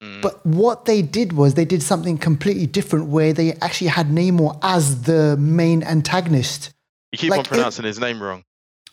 Mm. 0.02 0.22
But 0.22 0.44
what 0.46 0.84
they 0.84 1.02
did 1.02 1.32
was 1.32 1.54
they 1.54 1.64
did 1.64 1.82
something 1.82 2.18
completely 2.18 2.66
different, 2.66 3.06
where 3.08 3.32
they 3.32 3.52
actually 3.54 3.88
had 3.88 4.08
Namor 4.08 4.58
as 4.62 5.02
the 5.02 5.36
main 5.36 5.82
antagonist. 5.82 6.72
You 7.12 7.18
keep 7.18 7.30
like 7.30 7.38
on 7.40 7.44
it- 7.44 7.48
pronouncing 7.48 7.84
his 7.84 7.98
name 7.98 8.22
wrong. 8.22 8.44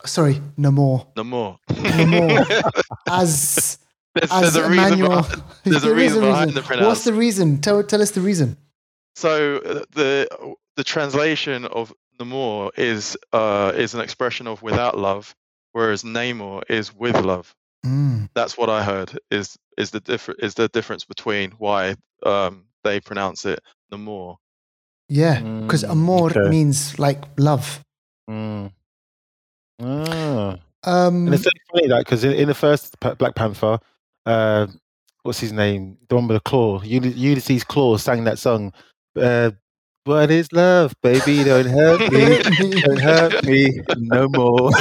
Sorry, 0.05 0.39
Namor. 0.57 1.07
No 1.15 1.23
more. 1.23 1.57
Namor 1.69 2.71
as 3.07 3.77
there's, 4.13 4.31
as 4.31 4.53
there's 4.53 4.55
a 4.55 4.69
reason 4.69 4.85
Emmanuel. 4.87 5.09
behind, 5.21 5.43
there's 5.63 5.83
a 5.83 5.95
reason 5.95 6.21
behind 6.21 6.51
the 6.51 6.85
What's 6.85 7.03
the 7.03 7.13
reason? 7.13 7.59
Tell 7.61 7.83
tell 7.83 8.01
us 8.01 8.11
the 8.11 8.21
reason. 8.21 8.57
So 9.15 9.57
uh, 9.57 9.83
the 9.91 10.55
the 10.75 10.83
translation 10.83 11.65
of 11.65 11.93
Namor 12.19 12.71
is 12.77 13.17
uh 13.33 13.71
is 13.75 13.93
an 13.93 14.01
expression 14.01 14.47
of 14.47 14.61
without 14.61 14.97
love, 14.97 15.35
whereas 15.73 16.03
Namor 16.03 16.63
is 16.69 16.93
with 16.93 17.15
love. 17.21 17.53
Mm, 17.85 18.29
That's 18.35 18.57
what 18.57 18.69
I 18.69 18.83
heard. 18.83 19.17
Is 19.31 19.57
is 19.77 19.91
the 19.91 19.99
different 19.99 20.41
is 20.43 20.53
the 20.55 20.67
difference 20.69 21.05
between 21.05 21.51
why 21.51 21.95
um 22.25 22.65
they 22.83 22.99
pronounce 22.99 23.45
it 23.45 23.59
Namor. 23.91 24.37
yeah, 25.09 25.41
because 25.61 25.83
Mm, 25.83 25.91
amor 25.91 26.31
okay. 26.31 26.49
means 26.49 26.99
like 26.99 27.23
love. 27.37 27.83
Mm. 28.29 28.71
Ah. 29.81 30.57
Um, 30.83 31.25
And 31.27 31.33
it's 31.35 31.43
so 31.43 31.49
funny 31.71 31.87
that 31.87 31.99
because 31.99 32.23
in, 32.23 32.33
in 32.33 32.47
the 32.47 32.53
first 32.53 32.99
Black 33.17 33.35
Panther, 33.35 33.79
uh, 34.25 34.67
what's 35.23 35.39
his 35.39 35.51
name? 35.51 35.97
The 36.09 36.15
one 36.15 36.27
with 36.27 36.35
the 36.37 36.41
claw, 36.41 36.81
Uli- 36.83 37.09
Ulysses 37.13 37.63
Klaue 37.63 37.99
sang 37.99 38.23
that 38.25 38.39
song. 38.39 38.71
Uh, 39.15 39.51
what 40.05 40.31
is 40.31 40.51
love, 40.51 40.93
baby? 41.01 41.43
Don't 41.43 41.65
hurt 41.67 42.11
me, 42.11 42.39
don't 42.85 42.99
hurt 42.99 43.43
me 43.43 43.81
no 43.95 44.27
more. 44.29 44.71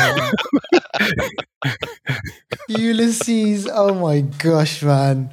Ulysses. 2.68 3.68
Oh 3.72 3.94
my 3.94 4.20
gosh, 4.20 4.82
man. 4.82 5.30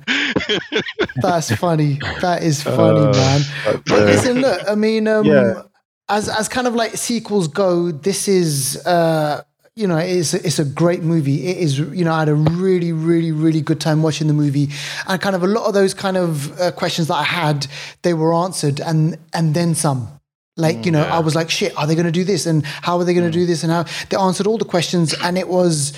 That's 1.21 1.51
funny. 1.51 1.99
That 2.21 2.43
is 2.43 2.61
funny, 2.77 3.07
Uh, 3.07 3.11
man. 3.11 3.41
But, 3.63 3.85
But 3.87 4.01
uh, 4.01 4.05
listen, 4.05 4.41
look, 4.41 4.61
I 4.67 4.75
mean, 4.75 5.07
um, 5.07 5.25
Yeah. 5.25 5.63
as 6.09 6.29
as 6.29 6.47
kind 6.49 6.67
of 6.67 6.75
like 6.75 6.97
sequels 6.97 7.47
go, 7.47 7.91
this 7.91 8.27
is 8.27 8.77
uh, 8.85 9.41
you 9.75 9.87
know, 9.87 9.97
it's 9.97 10.33
a, 10.33 10.45
it's 10.45 10.59
a 10.59 10.65
great 10.65 11.01
movie. 11.01 11.47
It 11.47 11.57
is, 11.57 11.79
you 11.79 12.03
know, 12.03 12.13
I 12.13 12.19
had 12.19 12.29
a 12.29 12.35
really, 12.35 12.91
really, 12.91 13.31
really 13.31 13.61
good 13.61 13.79
time 13.79 14.03
watching 14.03 14.27
the 14.27 14.33
movie, 14.33 14.69
and 15.07 15.21
kind 15.21 15.35
of 15.35 15.43
a 15.43 15.47
lot 15.47 15.65
of 15.65 15.73
those 15.73 15.93
kind 15.93 16.17
of 16.17 16.59
uh, 16.59 16.71
questions 16.71 17.07
that 17.07 17.15
I 17.15 17.23
had, 17.23 17.67
they 18.01 18.13
were 18.13 18.33
answered, 18.33 18.81
and 18.81 19.17
and 19.33 19.53
then 19.53 19.75
some. 19.75 20.09
Like 20.57 20.85
you 20.85 20.91
know, 20.91 21.01
yeah. 21.01 21.15
I 21.15 21.19
was 21.19 21.33
like, 21.33 21.49
"Shit, 21.49 21.75
are 21.77 21.87
they 21.87 21.95
going 21.95 22.05
to 22.05 22.11
do 22.11 22.25
this? 22.25 22.45
And 22.45 22.65
how 22.65 22.97
are 22.97 23.05
they 23.05 23.13
going 23.13 23.25
to 23.25 23.31
do 23.31 23.45
this? 23.45 23.63
And 23.63 23.71
how 23.71 23.85
they 24.09 24.17
answered 24.17 24.47
all 24.47 24.57
the 24.57 24.65
questions, 24.65 25.15
and 25.23 25.37
it 25.37 25.47
was, 25.47 25.93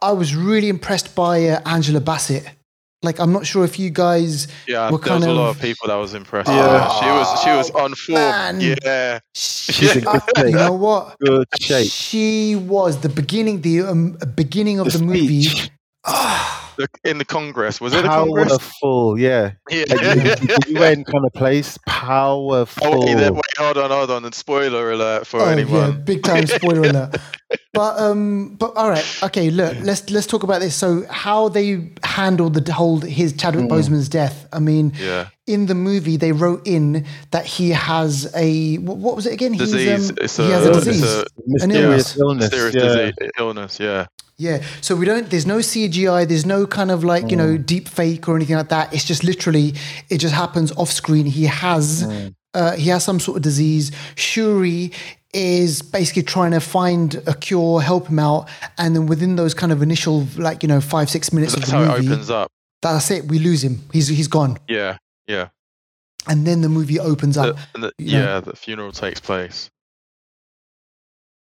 I 0.00 0.12
was 0.12 0.34
really 0.34 0.70
impressed 0.70 1.14
by 1.14 1.48
uh, 1.48 1.60
Angela 1.66 2.00
Bassett 2.00 2.48
Like 3.02 3.20
I'm 3.20 3.32
not 3.32 3.46
sure 3.46 3.64
if 3.64 3.78
you 3.78 3.90
guys 3.90 4.48
were 4.48 4.50
kind 4.50 4.66
of. 4.66 4.68
Yeah, 4.68 4.90
What 4.90 5.02
there 5.04 5.14
was 5.14 5.22
kind 5.22 5.24
a 5.24 5.32
lot 5.32 5.50
of- 5.50 5.56
of 5.56 5.62
people 5.62 5.86
that 5.88 5.94
was 5.94 6.14
impressed. 6.14 6.50
Yeah. 6.50 6.66
Yeah, 6.66 6.88
she 7.00 7.06
was 7.06 7.42
she 7.44 7.50
was 7.50 7.70
Oh, 7.74 7.84
on 7.84 7.94
form. 7.94 8.18
man. 8.18 8.60
Yeah, 8.60 9.20
She's 9.34 9.96
in 9.96 10.02
good 10.04 10.22
you 10.38 10.50
know 10.50 10.72
what? 10.72 11.16
Good 11.20 11.46
shape. 11.60 11.88
She 11.90 12.56
was 12.56 12.98
the 13.00 13.08
beginning, 13.08 13.60
the 13.60 13.82
um, 13.82 14.18
beginning 14.34 14.80
of 14.80 14.90
the, 14.90 14.98
The 14.98 15.04
movie. 15.04 15.46
Speech. 16.08 16.64
The, 17.02 17.10
in 17.10 17.18
the 17.18 17.24
Congress 17.24 17.80
was 17.80 17.92
it 17.92 18.02
the 18.02 18.08
Congress? 18.08 18.48
Powerful, 18.50 19.18
yeah. 19.18 19.50
Yeah. 19.68 19.84
Like, 19.88 19.98
the 20.00 20.64
UN 20.68 21.02
kind 21.04 21.24
of 21.26 21.32
place. 21.32 21.76
Powerful. 21.86 22.86
Oh, 22.86 23.04
wait, 23.04 23.14
there- 23.16 23.32
wait, 23.32 23.42
hold 23.58 23.78
on, 23.78 23.90
hold 23.90 24.10
on. 24.12 24.24
And 24.24 24.32
spoiler 24.34 24.92
alert 24.92 25.26
for 25.26 25.40
oh 25.40 25.46
yeah, 25.46 25.50
anyone. 25.50 26.04
big 26.04 26.22
time 26.22 26.46
spoiler 26.58 26.82
alert. 26.88 27.16
But 27.72 27.98
um, 27.98 28.54
but 28.54 28.76
all 28.76 28.88
right, 28.90 29.18
okay. 29.24 29.50
Look, 29.50 29.76
let's 29.80 30.08
let's 30.10 30.26
talk 30.26 30.42
about 30.44 30.60
this. 30.60 30.76
So 30.76 31.04
how 31.10 31.48
they 31.48 31.90
handled 32.04 32.54
the 32.54 32.72
whole 32.72 33.00
his 33.00 33.32
Chadwick 33.32 33.64
Mm. 33.64 33.70
Boseman's 33.70 34.08
death. 34.08 34.46
I 34.52 34.58
mean, 34.60 34.92
Yeah, 35.00 35.28
in 35.46 35.66
the 35.66 35.74
movie 35.74 36.16
they 36.16 36.30
wrote 36.32 36.66
in 36.66 37.04
that 37.32 37.44
he 37.46 37.70
has 37.70 38.32
a 38.36 38.76
what, 38.78 38.98
what 38.98 39.16
was 39.16 39.26
it 39.26 39.32
again? 39.32 39.52
disease. 39.52 39.88
He's, 39.98 40.10
um, 40.10 40.16
it's 40.20 40.36
he 40.36 40.50
has 40.50 40.64
a 40.66 40.70
it's 40.70 40.84
disease. 40.84 41.04
a 41.04 41.24
Mysterious 41.46 42.16
illness. 42.16 42.50
serious 42.50 42.74
yeah. 42.76 42.82
disease, 42.82 43.14
illness. 43.38 43.80
Yeah, 43.80 44.06
Yeah. 44.38 44.62
So 44.80 44.94
we 44.96 45.04
don't. 45.04 45.28
There's 45.30 45.46
no 45.46 45.58
CGI. 45.58 46.26
There's 46.28 46.46
no 46.46 46.66
kind 46.66 46.90
of 46.90 47.02
like 47.04 47.30
you 47.30 47.36
know 47.36 47.56
deep 47.58 47.88
fake 47.88 48.28
or 48.28 48.36
anything 48.36 48.56
like 48.56 48.68
that. 48.68 48.92
It's 48.94 49.04
just 49.04 49.24
literally 49.24 49.74
it 50.08 50.18
just 50.18 50.34
happens 50.34 50.70
off 50.72 50.90
screen. 50.92 51.26
He 51.26 51.44
has 51.46 52.04
uh, 52.54 52.72
he 52.76 52.88
has 52.90 53.04
some 53.04 53.18
sort 53.20 53.36
of 53.36 53.42
disease. 53.42 53.90
Shuri 54.14 54.92
is 55.34 55.82
basically 55.82 56.22
trying 56.22 56.52
to 56.52 56.60
find 56.60 57.16
a 57.26 57.34
cure, 57.34 57.80
help 57.82 58.06
him 58.08 58.18
out, 58.18 58.48
and 58.78 58.94
then 58.96 59.06
within 59.06 59.36
those 59.36 59.54
kind 59.54 59.72
of 59.72 59.82
initial 59.82 60.26
like 60.38 60.62
you 60.62 60.68
know 60.68 60.80
five 60.80 61.10
six 61.10 61.32
minutes 61.32 61.54
of 61.54 61.64
the 61.66 61.70
how 61.72 61.82
it 61.82 61.88
movie, 61.88 62.06
opens 62.12 62.30
up. 62.30 62.50
that's 62.80 63.10
it. 63.10 63.24
We 63.26 63.38
lose 63.40 63.62
him. 63.64 63.82
He's 63.92 64.08
he's 64.08 64.28
gone, 64.28 64.56
Yeah, 64.68 64.96
yeah, 65.26 65.48
and 66.28 66.46
then 66.46 66.60
the 66.62 66.68
movie 66.68 66.98
opens 67.00 67.36
up. 67.36 67.56
The- 67.56 67.62
and 67.74 67.82
the- 67.84 67.92
you 67.98 68.12
know. 68.12 68.24
yeah. 68.24 68.40
The 68.40 68.54
funeral 68.56 68.92
takes 68.92 69.20
place. 69.20 69.68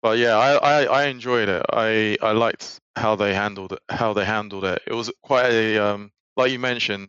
But 0.07 0.19
yeah, 0.19 0.37
I, 0.37 0.53
I, 0.55 0.85
I 0.85 1.05
enjoyed 1.07 1.49
it. 1.49 1.67
I, 1.69 2.17
I 2.23 2.31
liked 2.31 2.79
how 2.95 3.17
they 3.17 3.35
handled 3.35 3.73
it. 3.73 3.81
How 3.89 4.13
they 4.13 4.25
handled 4.25 4.63
it. 4.63 4.81
It 4.87 4.93
was 4.95 5.11
quite 5.21 5.51
a 5.51 5.79
um, 5.79 6.13
like 6.37 6.53
you 6.53 6.61
mentioned 6.61 7.09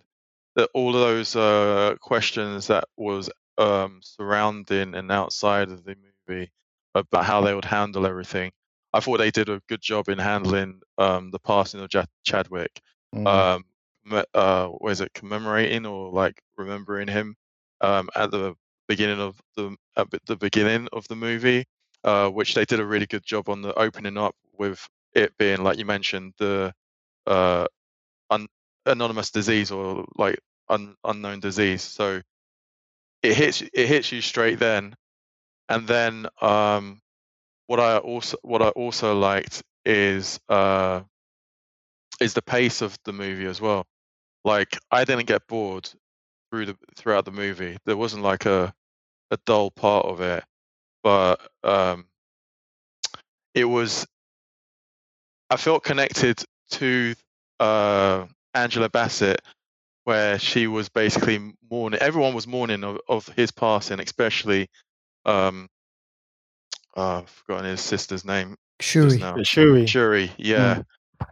that 0.56 0.72
all 0.74 0.96
of 0.96 1.02
those 1.02 1.36
uh, 1.36 1.96
questions 2.02 2.66
that 2.68 2.86
was 2.98 3.30
um, 3.60 4.00
surrounding 4.02 4.96
and 4.96 5.12
outside 5.12 5.70
of 5.70 5.84
the 5.84 5.96
movie 6.28 6.50
about 6.96 7.24
how 7.24 7.42
they 7.42 7.54
would 7.54 7.66
handle 7.66 8.08
everything. 8.08 8.52
I 8.92 9.00
thought 9.00 9.20
they 9.20 9.30
did 9.30 9.50
a 9.50 9.62
good 9.70 9.82
job 9.82 10.10
in 10.10 10.18
handling 10.18 10.82
um, 10.98 11.30
the 11.30 11.38
passing 11.38 11.82
of 11.82 11.94
Ja- 11.94 12.06
Chadwick. 12.24 12.82
Mm. 13.14 13.28
Um, 13.28 14.24
uh, 14.34 14.70
what 14.70 14.92
is 14.92 15.02
it? 15.02 15.14
Commemorating 15.14 15.86
or 15.86 16.12
like 16.12 16.42
remembering 16.58 17.10
him 17.10 17.36
um, 17.80 18.10
at 18.16 18.32
the 18.32 18.56
beginning 18.88 19.20
of 19.20 19.40
the 19.56 19.76
at 19.96 20.08
the 20.26 20.36
beginning 20.36 20.88
of 20.92 21.08
the 21.10 21.16
movie, 21.16 21.66
uh, 22.04 22.30
which 22.30 22.54
they 22.54 22.66
did 22.66 22.80
a 22.80 22.86
really 22.86 23.06
good 23.06 23.26
job 23.26 23.50
on 23.50 23.62
the 23.62 23.74
opening 23.78 24.18
up 24.18 24.36
with 24.58 24.88
it 25.14 25.36
being 25.38 25.64
like 25.64 25.78
you 25.78 25.86
mentioned 25.86 26.34
the 26.38 26.74
uh, 27.26 27.66
un- 28.30 28.48
anonymous 28.86 29.32
disease 29.32 29.72
or 29.72 30.06
like 30.16 30.40
un- 30.70 30.96
unknown 31.04 31.40
disease. 31.40 31.82
So 31.82 32.22
it 33.24 33.34
hits 33.36 33.62
it 33.62 33.88
hits 33.88 34.12
you 34.12 34.22
straight 34.22 34.60
then, 34.60 34.96
and 35.70 35.88
then 35.88 36.28
um, 36.42 37.00
what 37.68 37.80
I 37.80 37.98
also 37.98 38.38
what 38.44 38.62
I 38.62 38.70
also 38.70 39.18
liked 39.18 39.64
is 39.86 40.40
uh, 40.50 41.02
is 42.20 42.34
the 42.34 42.42
pace 42.42 42.82
of 42.82 42.98
the 43.06 43.14
movie 43.14 43.46
as 43.46 43.62
well. 43.62 43.86
Like 44.44 44.78
I 44.92 45.04
didn't 45.06 45.28
get 45.28 45.48
bored 45.48 45.90
through 46.52 46.68
the 46.68 46.78
throughout 46.96 47.26
the 47.26 47.32
movie. 47.32 47.78
There 47.86 47.98
wasn't 47.98 48.24
like 48.24 48.46
a 48.46 48.74
a 49.32 49.38
dull 49.46 49.72
part 49.72 50.06
of 50.06 50.22
it, 50.22 50.44
but 51.08 51.40
um, 51.64 52.06
it 53.54 53.64
was. 53.64 54.06
I 55.50 55.56
felt 55.56 55.86
connected 55.86 56.44
to 56.72 57.16
uh, 57.62 58.26
Angela 58.54 58.90
Bassett, 58.90 59.42
where 60.04 60.38
she 60.38 60.68
was 60.68 60.90
basically 60.90 61.54
mourning. 61.72 62.02
Everyone 62.02 62.34
was 62.34 62.46
mourning 62.46 62.84
of, 62.84 63.00
of 63.08 63.26
his 63.30 63.52
passing, 63.52 64.02
especially. 64.02 64.68
Um, 65.24 65.70
oh, 66.98 67.20
I've 67.20 67.30
forgotten 67.30 67.72
his 67.72 67.80
sister's 67.80 68.26
name 68.26 68.58
Shuri. 68.82 69.24
Shuri. 69.46 69.88
Shuri, 69.88 70.32
yeah. 70.38 70.82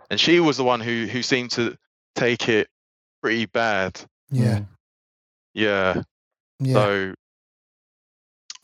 And 0.09 0.17
she 0.17 0.39
was 0.39 0.55
the 0.55 0.63
one 0.63 0.79
who 0.79 1.05
who 1.05 1.21
seemed 1.21 1.51
to 1.51 1.77
take 2.15 2.47
it 2.47 2.69
pretty 3.21 3.45
bad. 3.47 3.99
Yeah. 4.31 4.59
Mm. 4.59 4.67
Yeah. 5.53 6.01
Yeah. 6.61 6.73
So 6.73 7.13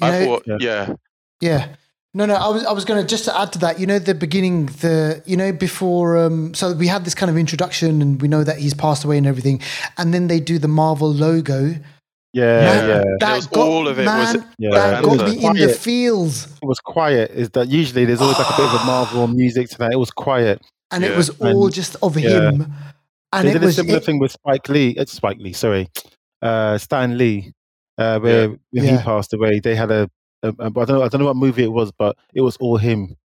You 0.01 0.07
I 0.07 0.11
know- 0.19 0.25
thought, 0.25 0.43
Yeah. 0.47 0.57
yeah, 0.59 0.93
Yeah. 1.41 1.67
No, 2.13 2.25
no, 2.25 2.33
I 2.35 2.49
was 2.49 2.65
I 2.65 2.73
was 2.73 2.83
gonna 2.83 3.05
just 3.05 3.23
to 3.25 3.39
add 3.39 3.53
to 3.53 3.59
that, 3.59 3.79
you 3.79 3.85
know, 3.87 3.97
the 3.97 4.13
beginning, 4.13 4.65
the 4.65 5.23
you 5.25 5.37
know, 5.37 5.53
before 5.53 6.17
um 6.17 6.53
so 6.53 6.73
we 6.73 6.87
had 6.87 7.05
this 7.05 7.15
kind 7.15 7.29
of 7.29 7.37
introduction 7.37 8.01
and 8.01 8.21
we 8.21 8.27
know 8.27 8.43
that 8.43 8.57
he's 8.57 8.73
passed 8.73 9.05
away 9.05 9.17
and 9.17 9.25
everything, 9.25 9.61
and 9.97 10.13
then 10.13 10.27
they 10.27 10.39
do 10.41 10.59
the 10.59 10.67
Marvel 10.67 11.09
logo. 11.13 11.73
Yeah, 12.33 12.59
Man, 12.61 12.89
yeah. 12.89 13.03
That 13.21 13.35
was- 13.35 13.47
got, 13.47 13.67
all 13.67 13.87
of 13.87 13.97
it 13.99 14.05
was- 14.05 14.33
man, 14.35 14.45
Yeah, 14.57 14.69
that 14.71 15.03
got 15.03 15.11
was 15.11 15.23
me 15.23 15.45
in 15.45 15.53
the 15.53 15.59
quiet. 15.65 15.75
feels. 15.77 16.45
It 16.61 16.65
was 16.65 16.79
quiet. 16.79 17.31
Is 17.31 17.49
that 17.51 17.67
usually 17.69 18.03
there's 18.05 18.21
always 18.21 18.37
like 18.39 18.49
a 18.49 18.55
bit 18.57 18.65
of 18.65 18.81
a 18.81 18.85
Marvel 18.85 19.27
music 19.27 19.69
to 19.69 19.77
that. 19.79 19.91
It 19.93 19.97
was 19.99 20.11
quiet. 20.11 20.61
And 20.91 21.03
it 21.05 21.15
was 21.15 21.29
all 21.41 21.65
And- 21.65 21.73
just 21.73 21.95
of 22.01 22.17
yeah. 22.17 22.29
him. 22.51 22.73
And 23.33 23.47
they 23.47 23.51
it 23.51 23.53
did 23.53 23.63
a 23.63 23.65
was 23.67 23.75
similar 23.77 23.97
it- 23.99 24.05
thing 24.05 24.19
with 24.19 24.31
Spike 24.33 24.67
Lee. 24.67 24.89
It's 24.97 25.13
Spike 25.13 25.37
Lee, 25.39 25.53
sorry, 25.53 25.87
uh, 26.41 26.77
Stan 26.77 27.17
Lee, 27.17 27.53
uh, 28.01 28.19
where 28.19 28.49
when 28.49 28.59
Yeah. 28.85 28.97
he 28.97 29.03
passed 29.03 29.33
away, 29.33 29.59
they 29.59 29.75
had 29.75 29.91
a, 29.91 30.09
a, 30.43 30.49
a. 30.49 30.65
I 30.65 30.69
don't 30.69 30.89
know. 30.97 31.03
I 31.03 31.07
don't 31.09 31.19
know 31.21 31.27
what 31.31 31.35
movie 31.45 31.63
it 31.63 31.71
was, 31.79 31.91
but 32.03 32.15
it 32.33 32.41
was 32.41 32.55
all 32.57 32.77
him. 32.77 33.15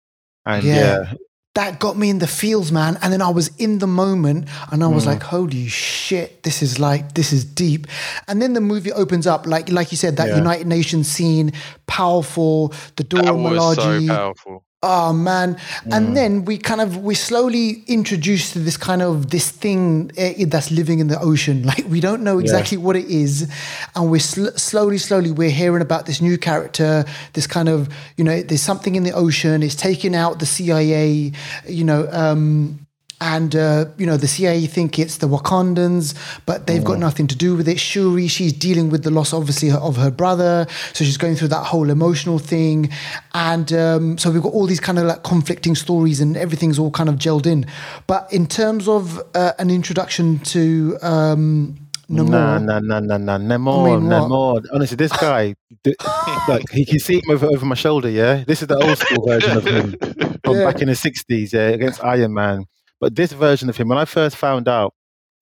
And 0.44 0.64
Yeah. 0.64 0.74
yeah, 0.80 1.14
that 1.54 1.78
got 1.80 1.96
me 1.96 2.10
in 2.10 2.18
the 2.18 2.26
feels, 2.26 2.70
man. 2.70 2.98
And 3.02 3.12
then 3.12 3.22
I 3.22 3.30
was 3.30 3.50
in 3.58 3.78
the 3.78 3.86
moment 3.86 4.48
and 4.70 4.84
I 4.84 4.88
was 4.96 5.04
Mm. 5.04 5.12
like, 5.12 5.22
holy 5.22 5.66
shit, 5.68 6.42
this 6.42 6.62
is 6.62 6.78
like, 6.78 7.14
this 7.14 7.32
is 7.32 7.44
deep. 7.64 7.86
And 8.28 8.40
then 8.42 8.52
the 8.52 8.60
movie 8.60 8.92
opens 8.92 9.26
up, 9.26 9.46
like 9.46 9.70
like 9.78 9.90
you 9.92 9.96
said, 9.96 10.16
that 10.18 10.28
Yeah. 10.28 10.36
United 10.44 10.66
Nations 10.66 11.08
scene, 11.08 11.52
powerful, 11.86 12.72
the 12.96 13.04
Dora 13.04 13.24
that 13.24 13.34
was 13.34 13.74
so 13.76 14.06
powerful. 14.06 14.64
Oh 14.88 15.12
man! 15.12 15.56
Mm. 15.56 15.96
And 15.96 16.16
then 16.16 16.44
we 16.44 16.58
kind 16.58 16.80
of 16.80 16.98
we 16.98 17.16
slowly 17.16 17.82
introduced 17.88 18.52
to 18.52 18.60
this 18.60 18.76
kind 18.76 19.02
of 19.02 19.30
this 19.30 19.50
thing 19.50 20.12
eh, 20.16 20.44
that's 20.46 20.70
living 20.70 21.00
in 21.00 21.08
the 21.08 21.18
ocean. 21.18 21.64
Like 21.76 21.84
we 21.88 21.98
don't 21.98 22.22
know 22.22 22.38
exactly 22.38 22.78
what 22.78 22.94
it 22.94 23.06
is, 23.06 23.50
and 23.96 24.08
we're 24.12 24.20
sl- 24.20 24.56
slowly, 24.56 24.98
slowly 24.98 25.32
we're 25.32 25.50
hearing 25.50 25.82
about 25.82 26.06
this 26.06 26.20
new 26.20 26.38
character. 26.38 27.04
This 27.32 27.48
kind 27.48 27.68
of 27.68 27.88
you 28.16 28.22
know, 28.22 28.40
there's 28.42 28.62
something 28.62 28.94
in 28.94 29.02
the 29.02 29.12
ocean. 29.12 29.64
It's 29.64 29.74
taking 29.74 30.14
out 30.14 30.38
the 30.38 30.46
CIA. 30.46 31.32
You 31.66 31.84
know. 31.84 32.08
Um, 32.12 32.85
and 33.20 33.54
uh, 33.56 33.86
you 33.96 34.06
know 34.06 34.16
the 34.16 34.26
CIA 34.28 34.66
think 34.66 34.98
it's 34.98 35.18
the 35.18 35.28
Wakandans, 35.28 36.14
but 36.44 36.66
they've 36.66 36.84
got 36.84 36.98
nothing 36.98 37.26
to 37.28 37.36
do 37.36 37.56
with 37.56 37.68
it. 37.68 37.78
Shuri, 37.80 38.28
she's 38.28 38.52
dealing 38.52 38.90
with 38.90 39.04
the 39.04 39.10
loss, 39.10 39.32
obviously, 39.32 39.70
of 39.70 39.96
her 39.96 40.10
brother, 40.10 40.66
so 40.92 41.04
she's 41.04 41.16
going 41.16 41.34
through 41.36 41.48
that 41.48 41.64
whole 41.64 41.90
emotional 41.90 42.38
thing, 42.38 42.90
and 43.34 43.72
um, 43.72 44.18
so 44.18 44.30
we've 44.30 44.42
got 44.42 44.52
all 44.52 44.66
these 44.66 44.80
kind 44.80 44.98
of 44.98 45.04
like 45.06 45.22
conflicting 45.22 45.74
stories, 45.74 46.20
and 46.20 46.36
everything's 46.36 46.78
all 46.78 46.90
kind 46.90 47.08
of 47.08 47.16
gelled 47.16 47.46
in. 47.46 47.66
But 48.06 48.30
in 48.32 48.46
terms 48.46 48.86
of 48.88 49.22
uh, 49.34 49.52
an 49.58 49.70
introduction 49.70 50.38
to 50.40 50.98
um, 51.02 51.76
Namor, 52.08 52.28
nah, 52.30 52.58
nah, 52.58 52.78
nah, 52.78 53.00
nah, 53.00 53.18
nah, 53.18 53.38
no 53.38 53.86
I 53.86 53.96
mean, 53.98 54.28
more. 54.28 54.60
Honestly, 54.72 54.94
this 54.96 55.10
guy, 55.10 55.56
like, 56.48 56.62
he 56.70 56.84
can 56.84 57.00
see 57.00 57.14
him 57.16 57.30
over, 57.30 57.46
over 57.46 57.66
my 57.66 57.74
shoulder. 57.74 58.08
Yeah, 58.08 58.44
this 58.46 58.62
is 58.62 58.68
the 58.68 58.76
old 58.76 58.96
school 58.98 59.26
version 59.26 59.56
of 59.56 59.66
him 59.66 59.92
from 60.44 60.56
Yeah. 60.56 60.64
back 60.70 60.80
in 60.82 60.86
the 60.86 60.94
'60s. 60.94 61.52
Yeah, 61.52 61.68
against 61.70 62.04
Iron 62.04 62.32
Man. 62.32 62.66
But 63.00 63.14
this 63.14 63.32
version 63.32 63.68
of 63.68 63.76
him, 63.76 63.88
when 63.88 63.98
I 63.98 64.04
first 64.04 64.36
found 64.36 64.68
out, 64.68 64.94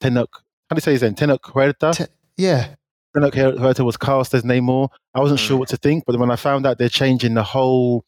Tenoch, 0.02 0.28
how 0.68 0.74
do 0.74 0.76
you 0.76 0.80
say 0.80 0.92
his 0.92 1.02
name? 1.02 1.14
Tenoch 1.14 1.40
Huerta. 1.42 1.94
Te- 1.94 2.12
yeah, 2.36 2.74
Tenoch 3.16 3.32
Huerta 3.32 3.84
was 3.84 3.96
cast 3.96 4.34
as 4.34 4.42
Namor. 4.42 4.88
I 5.14 5.20
wasn't 5.20 5.40
Mm. 5.40 5.46
sure 5.46 5.56
what 5.58 5.68
to 5.68 5.76
think, 5.76 6.04
but 6.06 6.18
when 6.18 6.30
I 6.30 6.36
found 6.36 6.66
out 6.66 6.78
they're 6.78 6.88
changing 6.88 7.34
the 7.34 7.44
whole 7.44 8.04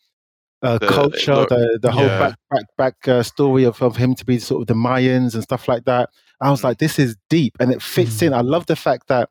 uh, 0.62 0.78
The- 0.78 0.86
culture, 0.88 1.34
look, 1.34 1.50
the 1.50 1.78
the 1.82 1.92
whole 1.92 2.06
yeah. 2.06 2.18
back 2.18 2.34
back 2.50 2.64
back 2.78 3.08
uh, 3.08 3.22
story 3.22 3.64
of, 3.64 3.80
of 3.82 3.96
him 3.96 4.14
to 4.16 4.24
be 4.24 4.38
sort 4.38 4.62
of 4.62 4.66
the 4.66 4.74
Mayans 4.74 5.34
and 5.34 5.42
stuff 5.42 5.68
like 5.68 5.84
that, 5.84 6.08
I 6.40 6.50
was 6.50 6.60
Mm. 6.60 6.64
like, 6.64 6.78
this 6.78 6.98
is 6.98 7.14
deep 7.28 7.52
and 7.60 7.70
it 7.70 7.82
fits 7.82 8.16
Mm. 8.18 8.28
in. 8.28 8.34
I 8.34 8.40
love 8.40 8.64
the 8.66 8.74
fact 8.74 9.08
that 9.08 9.28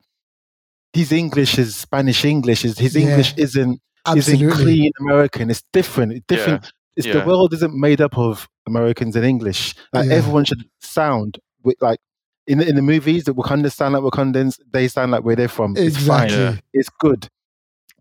his 0.92 1.12
English 1.12 1.58
is 1.58 1.76
Spanish 1.76 2.24
English. 2.24 2.62
His, 2.62 2.78
his 2.78 2.94
Yeah. 2.96 3.02
English 3.08 3.34
isn't 3.36 3.80
isn't 4.16 4.50
clean 4.52 4.92
American. 5.00 5.50
It's 5.50 5.64
different. 5.72 6.12
It's 6.12 6.24
different. 6.28 6.72
It's 6.96 7.06
the 7.06 7.24
world 7.26 7.52
isn't 7.54 7.74
made 7.74 8.00
up 8.00 8.16
of 8.16 8.48
Americans 8.66 9.16
and 9.16 9.24
English. 9.24 9.74
Like 9.92 10.08
Yeah. 10.08 10.14
everyone 10.16 10.44
should 10.44 10.64
sound 10.80 11.38
with 11.62 11.76
like 11.80 11.98
in 12.46 12.58
the, 12.58 12.68
in 12.68 12.76
the 12.76 12.82
movies 12.82 13.24
that 13.24 13.34
Wakanda 13.36 13.72
sound 13.72 13.94
like 13.94 14.02
Wakandans. 14.02 14.58
They 14.72 14.88
sound 14.88 15.12
like 15.12 15.24
where 15.24 15.36
they're 15.36 15.48
from. 15.48 15.76
It's 15.76 16.06
fine. 16.06 16.30
Yeah. 16.30 16.56
It's 16.72 16.88
good. 17.00 17.28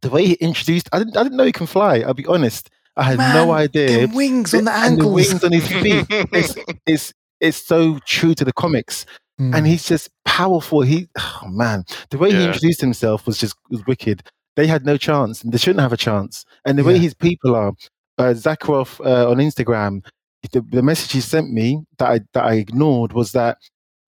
The 0.02 0.10
way 0.10 0.26
he 0.28 0.34
introduced, 0.36 0.88
I 0.93 1.00
didn't, 1.00 1.18
I 1.18 1.24
didn't 1.24 1.38
know 1.38 1.46
he 1.46 1.52
can 1.52 1.68
fly. 1.68 2.00
I'll 2.00 2.14
be 2.14 2.26
honest. 2.28 2.70
I 2.98 3.04
had 3.04 3.18
no 3.20 3.52
idea. 3.52 4.08
The 4.08 4.16
wings 4.16 4.54
on 4.54 4.66
the 4.66 4.72
and 4.72 4.98
the 4.98 5.04
ankles. 5.04 5.14
wings 5.14 5.43
on 5.43 5.52
his 5.52 5.68
feet. 5.68 6.06
It's, 6.10 6.56
it's 6.86 7.14
it's 7.41 7.58
so 7.58 8.00
true 8.06 8.34
to 8.36 8.46
the 8.46 8.54
comics. 8.54 9.06
Mm. 9.41 9.54
and 9.54 9.68
he's 9.68 9.86
just 9.86 10.10
powerful. 10.24 10.80
He, 10.82 11.10
oh 11.20 11.41
man, 11.50 11.84
the 12.10 12.18
way 12.18 12.32
he 12.32 12.46
introduced 12.46 12.80
himself 12.80 13.26
was 13.28 13.38
just 13.38 13.54
was 13.70 13.86
wicked. 13.86 14.24
They 14.56 14.66
had 14.66 14.86
no 14.86 14.96
chance, 14.96 15.43
and 15.43 15.52
they 15.52 15.58
shouldn't 15.58 15.82
have 15.82 15.91
a 15.91 15.98
chance. 15.98 16.46
And 16.64 16.78
the 16.80 16.86
way 16.86 16.98
his 16.98 17.14
people 17.14 17.54
are, 17.54 17.74
uh, 18.18 18.34
Zakharov 18.34 18.99
uh, 19.05 19.30
on 19.30 19.38
Instagram, 19.38 20.05
the, 20.51 20.61
the 20.61 20.82
message 20.84 21.11
he 21.11 21.22
sent 21.22 21.51
me 21.51 21.84
that 21.97 22.09
I 22.09 22.20
that 22.34 22.43
I 22.45 22.53
ignored 22.55 23.13
was 23.13 23.32
that 23.34 23.57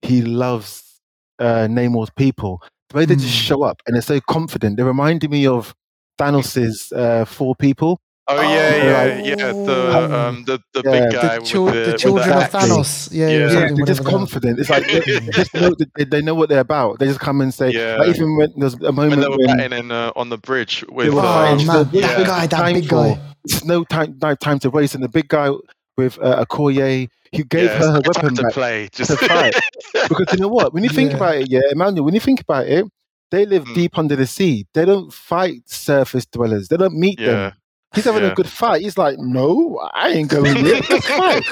he 0.02 0.22
loves 0.22 1.00
uh, 1.38 1.66
Namor's 1.68 2.10
people. 2.10 2.62
The 2.90 2.96
way 2.98 3.04
they 3.04 3.16
just 3.16 3.28
Mm. 3.36 3.46
show 3.48 3.62
up 3.64 3.82
and 3.86 3.94
they're 3.94 4.02
so 4.02 4.20
confident. 4.20 4.76
They 4.76 4.82
reminded 4.82 5.30
me 5.30 5.46
of 5.46 5.74
Thanos's 6.18 6.90
uh, 6.92 7.24
four 7.24 7.54
people. 7.54 8.00
Oh 8.30 8.36
Oh, 8.36 8.42
yeah, 8.42 8.76
yeah, 8.76 9.04
right. 9.14 9.24
yeah. 9.24 9.36
The 9.36 9.96
Um, 9.96 10.12
um, 10.12 10.44
the 10.44 10.60
the 10.74 10.82
yeah, 10.84 10.90
big 11.00 11.12
guy 11.12 11.34
the, 11.36 11.40
with 11.40 11.48
chil- 11.48 11.64
the, 11.66 11.72
the 11.72 11.90
with 11.92 12.00
children 12.00 12.30
of 12.30 12.42
Thanos. 12.50 13.08
Yeah, 13.10 13.28
Yeah. 13.28 13.32
yeah, 13.38 13.38
Yeah, 13.52 13.60
Yeah, 13.60 13.72
they're 13.74 13.86
just 13.86 14.04
confident. 14.04 14.58
It's 14.60 14.68
like 14.70 14.86
they, 14.86 15.00
they 15.00 15.20
just 15.30 15.54
know 15.54 15.70
they, 15.96 16.04
they 16.04 16.20
know 16.22 16.34
what 16.34 16.48
they're 16.50 16.60
about. 16.60 16.98
They 16.98 17.06
just 17.06 17.20
come 17.20 17.40
and 17.40 17.52
say. 17.54 17.70
Yeah. 17.70 17.96
Like 17.96 18.08
even 18.10 18.36
when 18.36 18.52
there's 18.56 18.74
a 18.74 18.78
when 18.78 18.94
moment 18.96 19.22
they 19.22 19.28
were 19.28 19.36
when 19.38 19.56
batting 19.56 19.78
in 19.78 19.90
uh, 19.90 20.12
on 20.14 20.28
the 20.28 20.36
bridge 20.38 20.84
with 20.90 21.08
were 21.14 21.20
Oh 21.22 21.26
uh, 21.26 21.56
man, 21.56 21.58
the- 21.66 21.84
that 21.84 21.94
yeah. 21.94 22.24
guy, 22.26 22.46
that 22.46 22.50
time 22.50 22.74
big 22.74 22.84
for- 22.88 22.96
guy. 23.16 23.20
it's 23.44 23.64
no 23.64 23.84
time, 23.84 24.18
no 24.20 24.34
time 24.34 24.58
to 24.60 24.70
waste. 24.70 24.94
And 24.94 25.02
the 25.02 25.08
big 25.08 25.28
guy 25.28 25.50
with 25.96 26.18
uh, 26.20 26.44
Okoye, 26.44 27.08
he 27.32 27.42
gave 27.44 27.64
yeah, 27.70 27.78
her 27.78 27.86
her 27.92 28.00
weapon 28.04 28.12
time 28.12 28.36
to 28.36 28.42
back 28.42 28.52
play. 28.52 28.88
Just 28.92 29.10
to 29.10 29.16
fight. 29.16 29.54
because 30.08 30.32
you 30.34 30.38
know 30.40 30.48
what? 30.48 30.74
When 30.74 30.84
you 30.84 30.90
think 30.90 31.10
Yeah. 31.12 31.16
about 31.16 31.34
it, 31.36 31.50
yeah, 31.50 31.60
Emmanuel, 31.72 32.04
when 32.04 32.14
you 32.14 32.20
think 32.20 32.40
about 32.42 32.66
it, 32.66 32.84
they 33.30 33.44
live 33.46 33.64
Mm. 33.64 33.74
deep 33.74 33.98
under 33.98 34.16
the 34.16 34.26
sea. 34.26 34.66
They 34.74 34.84
don't 34.84 35.12
fight 35.12 35.62
surface 35.66 36.24
dwellers. 36.26 36.68
They 36.68 36.76
don't 36.76 36.94
meet 36.94 37.18
yeah. 37.20 37.26
them. 37.32 37.52
He's 37.94 38.04
having 38.04 38.22
yeah. 38.22 38.32
a 38.32 38.34
good 38.34 38.48
fight. 38.48 38.82
He's 38.82 38.98
like, 38.98 39.18
no, 39.18 39.80
I 39.94 40.10
ain't 40.10 40.28
going 40.28 40.62
there. 40.62 40.80
Let's 40.90 41.06
fight. 41.08 41.42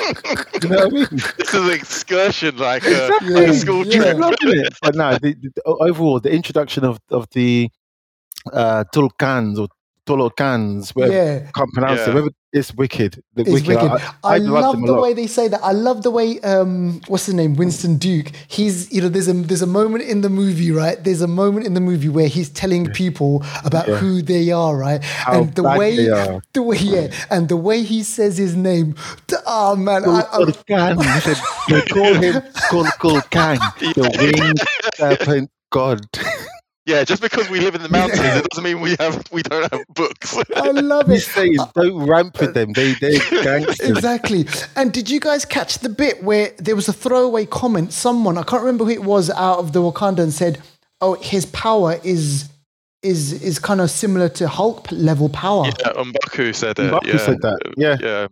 You 0.63 0.69
know 0.69 0.77
what 0.77 0.87
I 0.87 0.91
mean? 0.91 1.07
this 1.39 1.55
is 1.55 1.55
an 1.55 1.71
excursion, 1.71 2.57
like 2.59 2.85
a, 2.85 2.91
Exactly. 3.07 3.35
like 3.35 3.49
a 3.49 3.55
school 3.55 3.87
Yeah. 3.87 4.13
Trip. 4.13 4.73
But 4.83 4.95
no, 4.95 5.13
the, 5.19 5.35
the, 5.35 5.63
overall, 5.65 6.21
the 6.21 6.31
introduction 6.31 6.85
of 6.85 7.01
of 7.11 7.27
the 7.33 7.71
uh, 8.53 8.85
Tulkans 8.95 9.59
or 9.59 9.69
Tolokans, 10.07 10.91
whatever 10.95 11.15
Yeah, 11.15 11.51
can't 11.55 11.73
pronounce 11.73 12.01
Yeah. 12.01 12.11
it. 12.11 12.15
Whether 12.15 12.29
it's 12.53 12.73
wicked. 12.75 13.23
The 13.35 13.43
it's 13.43 13.51
wicked. 13.51 13.69
wicked. 13.69 13.91
I, 13.91 13.97
I, 14.25 14.35
I 14.35 14.39
love 14.39 14.77
love 14.79 14.87
the 14.87 14.95
way 14.95 15.13
they 15.13 15.27
say 15.27 15.49
that. 15.49 15.61
I 15.63 15.73
love 15.73 16.03
the 16.03 16.11
way 16.11 16.41
um 16.41 17.01
what's 17.09 17.27
his 17.27 17.35
name? 17.35 17.55
Winston 17.57 17.99
Duke. 17.99 18.29
He's 18.49 18.91
you 18.93 19.03
know, 19.03 19.09
there's 19.09 19.29
a 19.29 19.35
there's 19.35 19.63
a 19.63 19.67
moment 19.67 20.05
in 20.05 20.21
the 20.23 20.31
movie, 20.31 20.71
right? 20.71 21.03
There's 21.03 21.21
a 21.21 21.27
moment 21.29 21.67
in 21.67 21.75
the 21.75 21.81
movie 21.81 22.09
where 22.09 22.29
he's 22.29 22.49
telling 22.49 22.87
people 22.93 23.45
about 23.65 23.89
Yeah. 23.89 23.97
who 23.97 24.23
they 24.23 24.51
are, 24.53 24.75
right? 24.77 25.03
How 25.05 25.43
and 25.43 25.55
the 25.55 25.65
way 25.65 25.97
the 26.55 26.63
way 26.63 26.77
yeah, 26.79 27.09
and 27.31 27.49
the 27.49 27.57
way 27.57 27.83
he 27.83 28.03
says 28.03 28.39
his 28.39 28.55
name. 28.57 28.95
th- 29.27 29.43
Oh 29.47 29.77
man, 29.77 30.05
I, 30.09 30.21
I, 30.21 30.39
Tulkan. 30.39 31.03
He 31.67 31.73
They 31.75 31.83
call 31.83 32.15
him 32.15 32.35
K'uk'ulkan, 32.71 33.59
the 33.95 34.09
winged 34.19 34.61
serpent 34.97 35.51
god. 35.71 36.01
Yeah, 36.87 37.03
just 37.03 37.21
because 37.21 37.51
we 37.51 37.59
live 37.59 37.75
in 37.75 37.83
the 37.83 37.89
mountains, 37.89 38.21
it 38.21 38.49
doesn't 38.49 38.63
mean 38.63 38.81
we 38.81 38.95
have 39.01 39.25
we 39.33 39.43
don't 39.43 39.71
have 39.73 39.85
books. 39.89 40.37
I 40.55 40.71
love 40.71 41.09
He's 41.09 41.27
it. 41.27 41.31
saying, 41.33 41.57
don't 41.75 42.07
ramp 42.07 42.41
with 42.41 42.55
them. 42.55 42.73
They 42.75 42.93
they 42.93 43.19
gangsters. 43.43 43.91
Exactly. 43.91 44.47
And 44.77 44.93
did 44.93 45.11
you 45.11 45.19
guys 45.19 45.45
catch 45.45 45.81
the 45.81 45.89
bit 45.89 46.23
where 46.23 46.53
there 46.59 46.77
was 46.77 46.87
a 46.87 46.93
throwaway 46.93 47.45
comment? 47.45 47.93
Someone, 47.93 48.39
I 48.39 48.45
can't 48.45 48.63
remember 48.63 48.85
who 48.85 48.91
it 48.91 49.03
was, 49.03 49.31
out 49.31 49.59
of 49.59 49.73
the 49.73 49.81
Wakandan 49.81 50.31
said, 50.31 50.63
"Oh, 51.01 51.15
his 51.15 51.45
power 51.47 51.99
is 52.05 52.49
is 53.03 53.43
is 53.43 53.59
kind 53.59 53.81
of 53.81 53.91
similar 53.91 54.29
to 54.31 54.47
Hulk 54.47 54.87
level 54.93 55.29
power." 55.29 55.67
yeah, 55.67 55.93
M'Baku 55.93 56.55
said 56.55 56.79
it. 56.79 56.93
M'Baku 56.93 57.07
yeah. 57.15 57.19
said 57.19 57.43
that, 57.43 57.59
yeah. 57.77 57.97
yeah. 58.01 58.29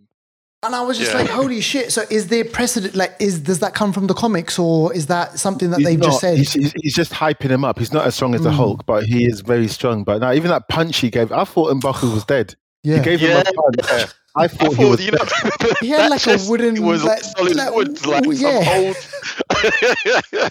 And 0.65 0.75
I 0.75 0.83
was 0.83 0.99
just 0.99 1.13
Yeah. 1.13 1.19
like, 1.21 1.31
"Holy 1.31 1.61
shit!" 1.61 1.93
So 1.93 2.05
is 2.11 2.29
there 2.29 2.45
precedent? 2.45 2.95
Like, 2.95 3.15
is 3.21 3.39
does 3.41 3.59
that 3.61 3.75
come 3.75 3.93
from 3.93 4.07
the 4.07 4.15
comics, 4.15 4.59
or 4.59 4.93
is 4.95 5.07
that 5.07 5.39
something 5.39 5.71
that 5.71 5.79
He's 5.79 5.87
they've 5.87 5.99
not- 5.99 6.07
just 6.07 6.21
said? 6.21 6.39
He's, 6.39 6.53
he's, 6.53 6.73
he's 6.81 6.95
just 6.95 7.13
hyping 7.13 7.51
him 7.51 7.65
up. 7.65 7.79
He's 7.79 7.93
not 7.93 8.07
as 8.07 8.15
strong 8.15 8.35
as 8.35 8.43
the 8.43 8.51
Mm. 8.51 8.55
Hulk, 8.57 8.87
but 8.87 9.05
he 9.05 9.27
is 9.27 9.41
very 9.41 9.69
strong. 9.69 10.05
But 10.05 10.19
now, 10.21 10.33
even 10.33 10.51
that 10.51 10.69
punch 10.69 10.99
he 10.99 11.11
gave, 11.11 11.31
I 11.33 11.45
thought 11.45 11.73
M'Baku 11.75 12.13
was 12.15 12.25
dead. 12.25 12.55
yeah, 12.83 12.97
He 12.99 13.03
gave 13.05 13.21
Yeah. 13.23 13.39
him 13.39 13.47
a 13.47 13.53
punch. 13.53 13.77
Yeah. 13.91 14.07
I 14.37 14.45
I 14.45 14.49
thought 14.49 14.75
he 14.75 14.85
was 14.85 15.05
you 15.05 15.13
know. 15.13 15.25
He 15.81 15.91
had 15.91 16.09
like 16.11 16.27
a 16.27 16.39
wooden, 16.49 16.83
was 16.83 17.05
like- 17.05 17.23
solid 17.23 17.55
like- 17.57 17.73
wood, 17.75 18.05
like 18.07 18.25
yeah. 18.33 18.63
some 18.65 18.85
old 18.85 20.51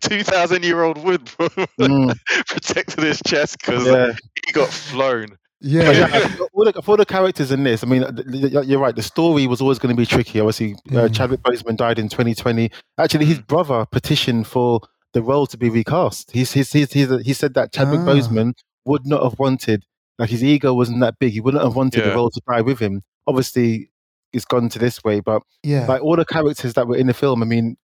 two 0.00 0.22
thousand 0.22 0.64
year 0.64 0.82
old 0.82 1.02
wood 1.04 1.28
bro, 1.36 1.48
Mm, 1.80 2.16
protected 2.48 3.04
his 3.04 3.20
chest 3.26 3.58
because 3.58 3.86
yeah. 3.86 4.12
he 4.46 4.52
got 4.52 4.68
flown. 4.68 5.36
Yeah, 5.64 5.90
yeah, 5.92 6.36
all 6.52 6.64
the, 6.64 6.82
for 6.82 6.96
the 6.96 7.06
characters 7.06 7.52
in 7.52 7.62
this, 7.62 7.84
I 7.84 7.86
mean, 7.86 8.04
you're 8.28 8.80
right. 8.80 8.94
The 8.96 9.02
story 9.02 9.46
was 9.46 9.60
always 9.60 9.78
going 9.78 9.94
to 9.94 10.00
be 10.00 10.06
tricky. 10.06 10.40
Obviously, 10.40 10.74
uh, 10.90 11.06
Mm. 11.08 11.14
Chadwick 11.14 11.40
Boseman 11.42 11.76
died 11.76 11.98
in 11.98 12.08
2020. 12.08 12.70
Actually, 12.98 13.24
his 13.26 13.40
brother 13.40 13.86
petitioned 13.90 14.46
for 14.48 14.80
the 15.12 15.22
role 15.22 15.46
to 15.46 15.56
be 15.56 15.70
recast. 15.70 16.30
He's, 16.32 16.52
he's, 16.52 16.72
he's, 16.72 16.92
he's, 16.92 17.10
he 17.24 17.32
said 17.32 17.54
that 17.54 17.72
Chadwick 17.72 18.00
Ah. 18.00 18.06
Boseman 18.06 18.54
would 18.86 19.06
not 19.06 19.22
have 19.22 19.38
wanted, 19.38 19.84
like 20.18 20.30
his 20.30 20.42
ego 20.42 20.74
wasn't 20.74 21.00
that 21.00 21.18
big. 21.20 21.32
He 21.32 21.40
wouldn't 21.40 21.62
have 21.62 21.76
wanted 21.76 22.02
the 22.04 22.10
role 22.14 22.30
to 22.30 22.40
die 22.48 22.60
with 22.62 22.78
him. 22.80 23.02
Obviously, 23.26 23.90
it's 24.32 24.44
gone 24.44 24.68
to 24.70 24.78
this 24.80 25.04
way, 25.04 25.20
but 25.20 25.42
yeah. 25.62 25.86
like 25.86 26.02
all 26.02 26.16
the 26.16 26.24
characters 26.24 26.72
that 26.74 26.88
were 26.88 26.96
in 26.96 27.06
the 27.06 27.14
film, 27.14 27.42
I 27.42 27.46
mean, 27.46 27.76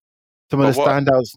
some 0.51 0.59
of 0.59 0.65
But 0.65 0.73
the 0.73 0.79
what- 0.79 0.89
standouts, 0.89 1.35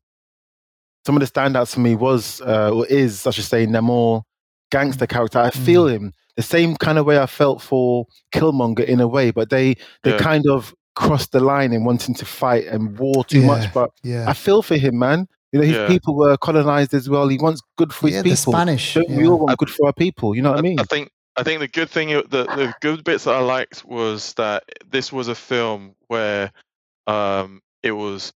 some 1.07 1.17
of 1.17 1.21
the 1.21 1.27
standouts 1.41 1.75
for 1.75 1.81
me 1.81 1.95
was 1.95 2.41
uh, 2.41 2.71
or 2.73 2.87
is, 2.87 3.27
I 3.27 3.31
should 3.31 3.45
say, 3.45 3.67
Namor 3.67 4.23
gangster 4.71 5.07
character. 5.07 5.39
I 5.39 5.51
feel 5.51 5.85
Mm. 5.85 5.91
him 5.93 6.13
the 6.37 6.43
same 6.43 6.77
kind 6.77 6.99
of 6.99 7.07
way 7.07 7.19
I 7.19 7.27
felt 7.27 7.61
for 7.63 8.07
Killmonger 8.35 8.85
in 8.85 9.01
a 9.01 9.09
way, 9.09 9.31
but 9.31 9.51
they 9.51 9.75
they 10.03 10.13
Yeah. 10.13 10.19
kind 10.19 10.47
of 10.49 10.75
crossed 10.95 11.33
the 11.33 11.41
line 11.41 11.73
in 11.73 11.85
wanting 11.85 12.15
to 12.15 12.25
fight 12.25 12.67
and 12.67 12.99
war 12.99 13.25
too 13.25 13.41
Yeah. 13.41 13.47
much. 13.47 13.73
But 13.73 13.91
yeah, 14.03 14.25
I 14.29 14.33
feel 14.35 14.63
for 14.63 14.77
him, 14.77 14.99
man. 14.99 15.29
You 15.53 15.61
know, 15.61 15.67
his 15.67 15.77
Yeah. 15.77 15.87
people 15.87 16.15
were 16.17 16.37
colonized 16.39 16.95
as 16.95 17.09
well. 17.11 17.29
He 17.29 17.39
wants 17.39 17.61
good 17.77 17.93
for 17.93 18.07
his 18.09 18.17
yeah. 18.17 18.23
The 18.23 18.31
people. 18.31 18.53
Spanish. 18.55 18.95
Don't 18.95 19.11
we 19.11 19.27
all 19.27 19.39
want 19.39 19.59
good 19.59 19.71
for 19.71 19.87
our 19.87 19.93
people? 19.93 20.35
You 20.35 20.43
know 20.43 20.51
what 20.51 20.59
I 20.59 20.63
mean? 20.63 20.81
I 20.81 20.85
think 20.85 21.11
I 21.37 21.43
think 21.43 21.61
the 21.61 21.69
good 21.69 21.89
thing, 21.91 22.09
the 22.09 22.45
the 22.45 22.75
good 22.81 23.05
bits 23.05 23.25
that 23.25 23.35
I 23.35 23.41
liked 23.41 23.85
was 23.85 24.35
that 24.35 24.65
this 24.91 25.13
was 25.13 25.29
a 25.29 25.35
film 25.35 25.95
where 26.09 26.53
um, 27.07 27.61
it 27.83 27.93
was 27.93 28.33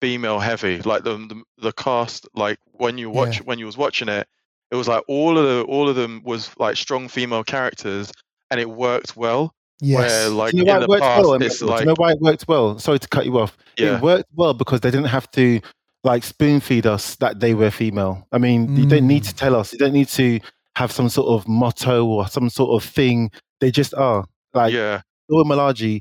female 0.00 0.38
heavy. 0.40 0.78
Like 0.82 1.04
the, 1.04 1.16
the 1.16 1.42
the 1.58 1.72
cast, 1.72 2.28
like 2.34 2.58
when 2.72 2.98
you 2.98 3.10
watch 3.10 3.42
when 3.42 3.58
you 3.58 3.66
was 3.66 3.76
watching 3.76 4.08
it, 4.08 4.26
it 4.72 4.74
was 4.74 4.88
like 4.88 5.04
all 5.06 5.38
of 5.38 5.44
the 5.44 5.62
all 5.68 5.88
of 5.88 5.94
them 5.96 6.22
was 6.24 6.50
like 6.58 6.76
strong 6.76 7.06
female 7.08 7.44
characters, 7.44 8.10
and 8.50 8.58
it 8.58 8.68
worked 8.68 9.16
well. 9.16 9.54
Yes. 9.80 9.98
Where 9.98 10.28
like 10.30 10.54
you 10.54 10.60
in 10.60 10.66
know 10.66 10.72
why 10.72 10.78
the 10.78 10.84
it 10.84 10.88
worked 10.88 11.02
past, 11.02 11.22
well? 11.24 11.42
it's 11.42 11.62
like 11.62 11.78
Do 11.78 11.82
you 11.82 11.86
know 11.88 11.94
why 11.96 12.12
it 12.12 12.20
worked 12.20 12.48
well? 12.48 12.78
Sorry 12.78 12.98
to 12.98 13.08
cut 13.08 13.26
you 13.26 13.38
off. 13.38 13.56
yeah, 13.76 13.96
It 13.96 14.02
worked 14.02 14.30
well 14.34 14.54
because 14.54 14.80
they 14.80 14.90
didn't 14.90 15.06
have 15.08 15.30
to 15.32 15.60
like 16.04 16.24
spoon 16.24 16.60
feed 16.60 16.86
us 16.86 17.16
that 17.16 17.40
they 17.40 17.54
were 17.54 17.70
female. 17.70 18.26
I 18.32 18.38
mean, 18.38 18.76
you 18.76 18.86
don't 18.86 19.06
need 19.06 19.24
to 19.24 19.34
tell 19.34 19.54
us. 19.54 19.72
You 19.72 19.78
don't 19.78 19.92
need 19.92 20.08
to 20.08 20.40
have 20.76 20.90
some 20.90 21.08
sort 21.08 21.28
of 21.28 21.46
motto 21.46 22.04
or 22.06 22.26
some 22.28 22.48
sort 22.48 22.82
of 22.82 22.88
thing. 22.88 23.30
They 23.60 23.70
just 23.70 23.92
are. 23.94 24.24
Like 24.54 24.72
yeah, 24.72 25.02
Dora 25.28 25.44
Milaje, 25.44 26.00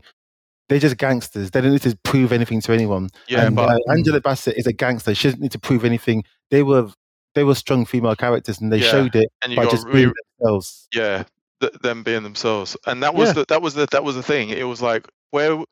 they're 0.70 0.80
just 0.80 0.98
gangsters. 0.98 1.52
They 1.52 1.62
don't 1.62 1.72
need 1.72 1.82
to 1.82 1.98
prove 2.04 2.32
anything 2.32 2.62
to 2.62 2.72
anyone. 2.74 3.10
yeah. 3.28 3.46
and 3.48 3.56
but 3.56 3.70
uh, 3.70 3.92
Angela 3.92 4.22
Bassett 4.22 4.58
is 4.58 4.68
a 4.68 4.74
gangster. 4.74 5.14
She 5.16 5.28
doesn't 5.28 5.42
need 5.42 5.52
to 5.52 5.60
prove 5.60 5.86
anything. 5.86 6.24
They 6.50 6.64
were 6.64 6.90
they 7.36 7.44
were 7.44 7.56
strong 7.56 7.86
female 7.86 8.16
characters, 8.16 8.60
and 8.62 8.72
they 8.72 8.80
Yeah, 8.80 8.92
showed 8.92 9.16
it 9.16 9.30
and 9.44 9.56
by 9.56 9.64
got 9.64 9.72
just 9.72 9.86
re- 9.88 9.94
being 9.94 10.14
themselves. 10.40 10.88
yeah 10.94 11.24
th- 11.62 11.74
them 11.82 12.04
being 12.04 12.24
themselves 12.24 12.76
and 12.88 13.04
that 13.04 13.14
was 13.14 13.30
Yeah. 13.30 13.34
the 13.34 13.46
that 13.50 13.62
was 13.62 13.74
the 13.76 13.88
that 13.92 14.04
was 14.04 14.16
the 14.16 14.24
thing 14.24 14.50
it 14.50 14.64
was 14.64 14.82
like 14.82 15.08
where 15.32 15.64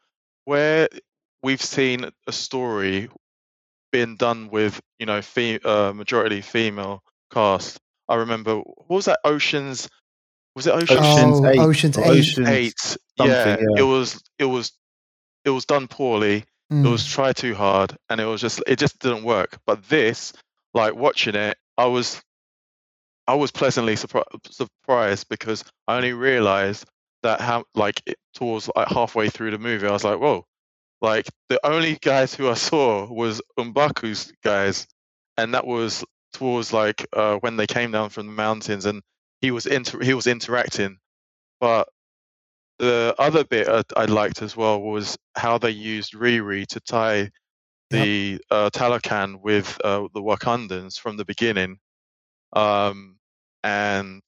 where 0.45 0.87
we've 1.43 1.61
seen 1.61 2.05
a 2.27 2.31
story 2.31 3.09
being 3.91 4.15
done 4.15 4.49
with 4.49 4.79
you 4.99 5.05
know 5.05 5.21
fe- 5.21 5.59
uh, 5.65 5.91
majority 5.93 6.41
female 6.41 7.01
cast 7.33 7.79
i 8.07 8.15
remember 8.15 8.57
what 8.57 8.89
was 8.89 9.05
that 9.05 9.19
oceans 9.23 9.89
was 10.55 10.67
it 10.67 10.71
oceans 10.73 10.99
Ocean's 10.99 11.39
oh, 11.39 11.47
Eight 11.47 11.59
Ocean's 11.59 11.97
Eight. 11.97 12.19
Ocean's 12.19 12.47
eight 12.49 12.97
yeah, 13.17 13.57
yeah. 13.59 13.65
it 13.77 13.81
was 13.83 14.21
it 14.37 14.45
was 14.45 14.71
it 15.45 15.49
was 15.49 15.65
done 15.65 15.87
poorly 15.87 16.43
Mm. 16.71 16.85
it 16.85 16.89
was 16.89 17.03
try 17.03 17.33
too 17.33 17.55
hard 17.55 17.97
and 18.11 18.21
it 18.21 18.25
was 18.25 18.41
just 18.41 18.61
it 18.67 18.77
just 18.77 18.99
didn't 18.99 19.23
work 19.23 19.57
but 19.65 19.83
this 19.89 20.33
like 20.73 20.95
watching 20.95 21.35
it 21.35 21.57
i 21.77 21.85
was 21.85 22.21
i 23.27 23.33
was 23.33 23.51
pleasantly 23.51 23.95
surpri- 23.95 24.23
surprised 24.49 25.27
because 25.29 25.63
i 25.87 25.97
only 25.97 26.13
realized 26.13 26.85
that 27.23 27.41
how 27.41 27.63
like 27.75 28.01
it, 28.05 28.17
towards 28.33 28.69
like 28.75 28.87
halfway 28.87 29.29
through 29.29 29.51
the 29.51 29.57
movie 29.59 29.87
i 29.87 29.91
was 29.91 30.03
like 30.03 30.19
whoa. 30.19 30.45
Like 31.01 31.27
the 31.47 31.65
only 31.65 31.97
guys 32.01 32.33
who 32.33 32.49
i 32.49 32.55
saw 32.55 33.07
was 33.09 33.41
M'Baku's 33.57 34.33
guys 34.43 34.85
and 35.37 35.53
that 35.53 35.65
was 35.65 36.03
towards 36.33 36.73
like 36.73 37.07
uh, 37.13 37.37
when 37.37 37.57
they 37.57 37.67
came 37.67 37.91
down 37.91 38.09
from 38.09 38.27
the 38.27 38.33
mountains 38.33 38.85
and 38.85 39.01
he 39.41 39.51
was 39.51 39.65
inter- 39.65 40.01
he 40.01 40.13
was 40.13 40.27
interacting. 40.27 40.97
But 41.59 41.87
the 42.77 43.15
other 43.17 43.43
bit 43.43 43.67
I, 43.67 43.83
I 43.95 44.05
liked 44.05 44.41
as 44.41 44.55
well 44.55 44.81
was 44.81 45.17
how 45.35 45.57
they 45.57 45.71
used 45.71 46.13
Riri 46.13 46.67
to 46.67 46.79
tie 46.81 47.29
the 47.89 48.39
uh, 48.51 48.69
Talocan 48.71 49.41
with 49.41 49.79
uh, 49.83 50.07
the 50.13 50.21
Wakandans 50.21 50.99
from 50.99 51.17
the 51.17 51.25
beginning. 51.25 51.79
Um, 52.53 53.17
and 53.63 54.21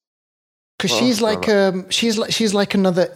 because 0.77 0.91
Well, 0.91 0.99
she's 1.01 1.21
uh, 1.21 1.25
like 1.25 1.49
um 1.49 1.89
she's 1.89 2.17
like 2.17 2.31
she's 2.31 2.53
like 2.53 2.73
another 2.73 3.13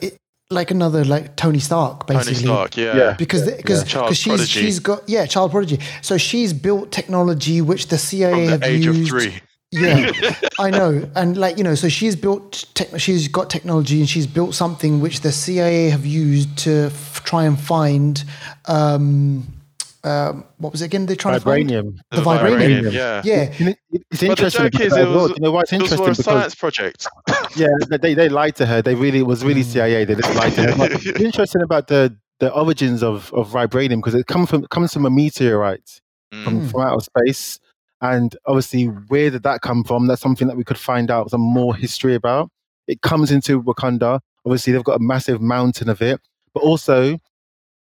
like 0.52 0.72
another 0.72 1.04
like 1.04 1.36
Tony 1.36 1.60
Stark, 1.60 2.08
Tony 2.08 2.20
basically. 2.20 2.44
Stark, 2.44 2.78
yeah. 2.78 2.96
Yeah. 2.96 3.14
Because 3.14 3.50
because 3.52 3.84
Child 3.84 4.06
because 4.06 4.18
she's 4.18 4.28
prodigy. 4.34 4.60
she's 4.62 4.80
got 4.80 5.08
yeah 5.10 5.26
child 5.26 5.52
prodigy. 5.52 5.80
So 6.02 6.18
she's 6.18 6.54
built 6.54 6.92
technology 6.92 7.62
which 7.62 7.88
the 7.88 7.98
CIA 7.98 8.32
From 8.32 8.48
have 8.50 8.60
the 8.62 8.68
age 8.68 8.86
used. 8.86 9.02
of 9.02 9.08
three. 9.08 9.42
Yeah, 9.72 10.12
I 10.60 10.70
know, 10.70 11.10
and 11.16 11.36
like 11.36 11.58
you 11.58 11.64
know, 11.64 11.76
so 11.76 11.90
she's 11.90 12.16
built, 12.16 12.66
tech, 12.76 12.98
she's 12.98 13.28
got 13.28 13.50
technology, 13.50 14.00
and 14.00 14.08
she's 14.08 14.28
built 14.28 14.54
something 14.56 15.02
which 15.02 15.20
the 15.20 15.34
CIA 15.34 15.90
have 15.90 16.06
used 16.06 16.56
to 16.60 16.86
f- 16.86 17.22
try 17.26 17.44
and 17.44 17.60
find. 17.60 18.24
Um, 18.66 19.48
um, 20.06 20.46
what 20.58 20.72
was 20.72 20.82
it 20.82 20.86
again? 20.86 21.06
They're 21.08 21.16
trying 21.16 21.36
to 21.36 21.42
find 21.42 21.70
Vibranium. 21.70 21.98
The 22.12 22.18
vibranium. 22.22 22.92
yeah. 22.92 23.22
Yeah, 23.26 23.52
You 23.58 23.66
know, 23.66 23.72
it- 23.72 23.78
It's 23.92 24.04
But 24.12 24.20
the 24.20 24.28
interesting. 24.28 24.64
joke 24.64 24.74
about 24.76 24.86
is 24.88 24.94
that 24.94 25.08
it 25.08 25.16
was, 25.16 25.30
you 25.32 25.36
know 25.40 25.52
why 25.52 25.62
it's 25.62 25.74
it 25.74 25.82
was 25.82 25.92
interesting 25.92 25.98
for 25.98 26.04
a 26.04 26.12
because 26.12 26.26
science 26.26 26.56
project. 26.56 27.08
yeah, 27.56 27.68
they 28.02 28.14
they 28.14 28.30
lied 28.30 28.56
to 28.58 28.66
her. 28.66 28.82
They 28.82 28.96
really 28.96 29.20
it 29.20 29.28
was 29.28 29.44
really 29.44 29.64
CIA. 29.64 30.06
They 30.06 30.16
just 30.16 30.36
lied 30.36 30.54
to 30.54 30.62
her. 30.72 30.78
But 30.78 30.92
it's 31.06 31.20
interesting 31.20 31.62
about 31.62 31.88
the 31.88 32.16
the 32.40 32.52
origins 32.54 33.02
of 33.04 33.34
of 33.34 33.50
vibranium 33.50 33.98
because 33.98 34.14
it 34.16 34.28
comes 34.28 34.50
from 34.50 34.66
comes 34.68 34.94
from 34.94 35.06
a 35.06 35.10
meteorite 35.10 36.02
from, 36.44 36.62
Mm. 36.62 36.72
from 36.72 36.82
outer 36.82 37.04
space, 37.04 37.60
and 38.02 38.36
obviously 38.46 38.86
where 38.86 39.30
did 39.30 39.44
that 39.44 39.62
come 39.62 39.84
from? 39.84 40.08
That's 40.08 40.22
something 40.22 40.48
that 40.50 40.58
we 40.58 40.64
could 40.66 40.78
find 40.78 41.10
out 41.10 41.30
some 41.32 41.42
more 41.42 41.76
history 41.76 42.14
about. 42.16 42.50
It 42.88 43.02
comes 43.02 43.32
into 43.32 43.64
Wakanda. 43.64 44.20
Obviously, 44.46 44.74
they've 44.74 44.84
got 44.84 44.98
a 44.98 45.04
massive 45.04 45.42
mountain 45.42 45.90
of 45.90 46.02
it, 46.02 46.20
but 46.54 46.62
also 46.62 47.18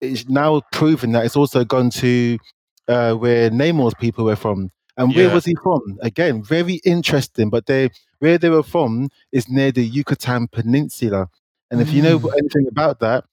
it's 0.01 0.27
now 0.27 0.61
proven 0.71 1.11
that 1.13 1.25
it's 1.25 1.37
also 1.37 1.63
gone 1.63 1.89
to 1.91 2.37
uh, 2.87 3.13
where 3.13 3.49
Namor's 3.51 3.93
people 3.93 4.25
were 4.25 4.35
from. 4.35 4.71
And 4.97 5.15
where 5.15 5.27
Yeah. 5.27 5.33
was 5.33 5.45
he 5.45 5.55
from? 5.63 5.81
Again, 6.01 6.43
very 6.43 6.81
interesting. 6.83 7.49
But 7.49 7.65
they 7.67 7.89
where 8.19 8.37
they 8.37 8.49
were 8.49 8.63
from 8.63 9.09
is 9.31 9.47
near 9.47 9.71
the 9.71 9.83
Yucatan 9.85 10.47
Peninsula. 10.47 11.27
And 11.69 11.79
if 11.81 11.93
you 11.93 12.01
know 12.01 12.19
Mm. 12.19 12.29
anything 12.37 12.67
about 12.67 12.99
that, 12.99 13.23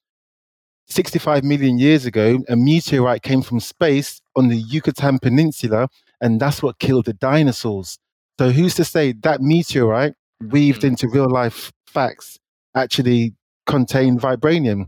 65 0.86 1.44
million 1.44 1.78
years 1.78 2.06
ago, 2.06 2.38
a 2.48 2.56
meteorite 2.56 3.22
came 3.22 3.42
from 3.42 3.60
space 3.60 4.20
on 4.36 4.48
the 4.48 4.56
Yucatan 4.56 5.18
Peninsula, 5.18 5.88
and 6.20 6.40
that's 6.40 6.62
what 6.62 6.78
killed 6.78 7.04
the 7.06 7.12
dinosaurs. 7.12 7.98
So 8.38 8.50
who's 8.50 8.74
to 8.76 8.84
say 8.84 9.12
that 9.22 9.40
meteorite 9.42 10.14
weaved 10.40 10.82
Mm. 10.82 10.88
into 10.88 11.08
real 11.08 11.28
life 11.28 11.72
facts 11.86 12.38
actually 12.74 13.34
contained 13.66 14.20
vibranium? 14.20 14.86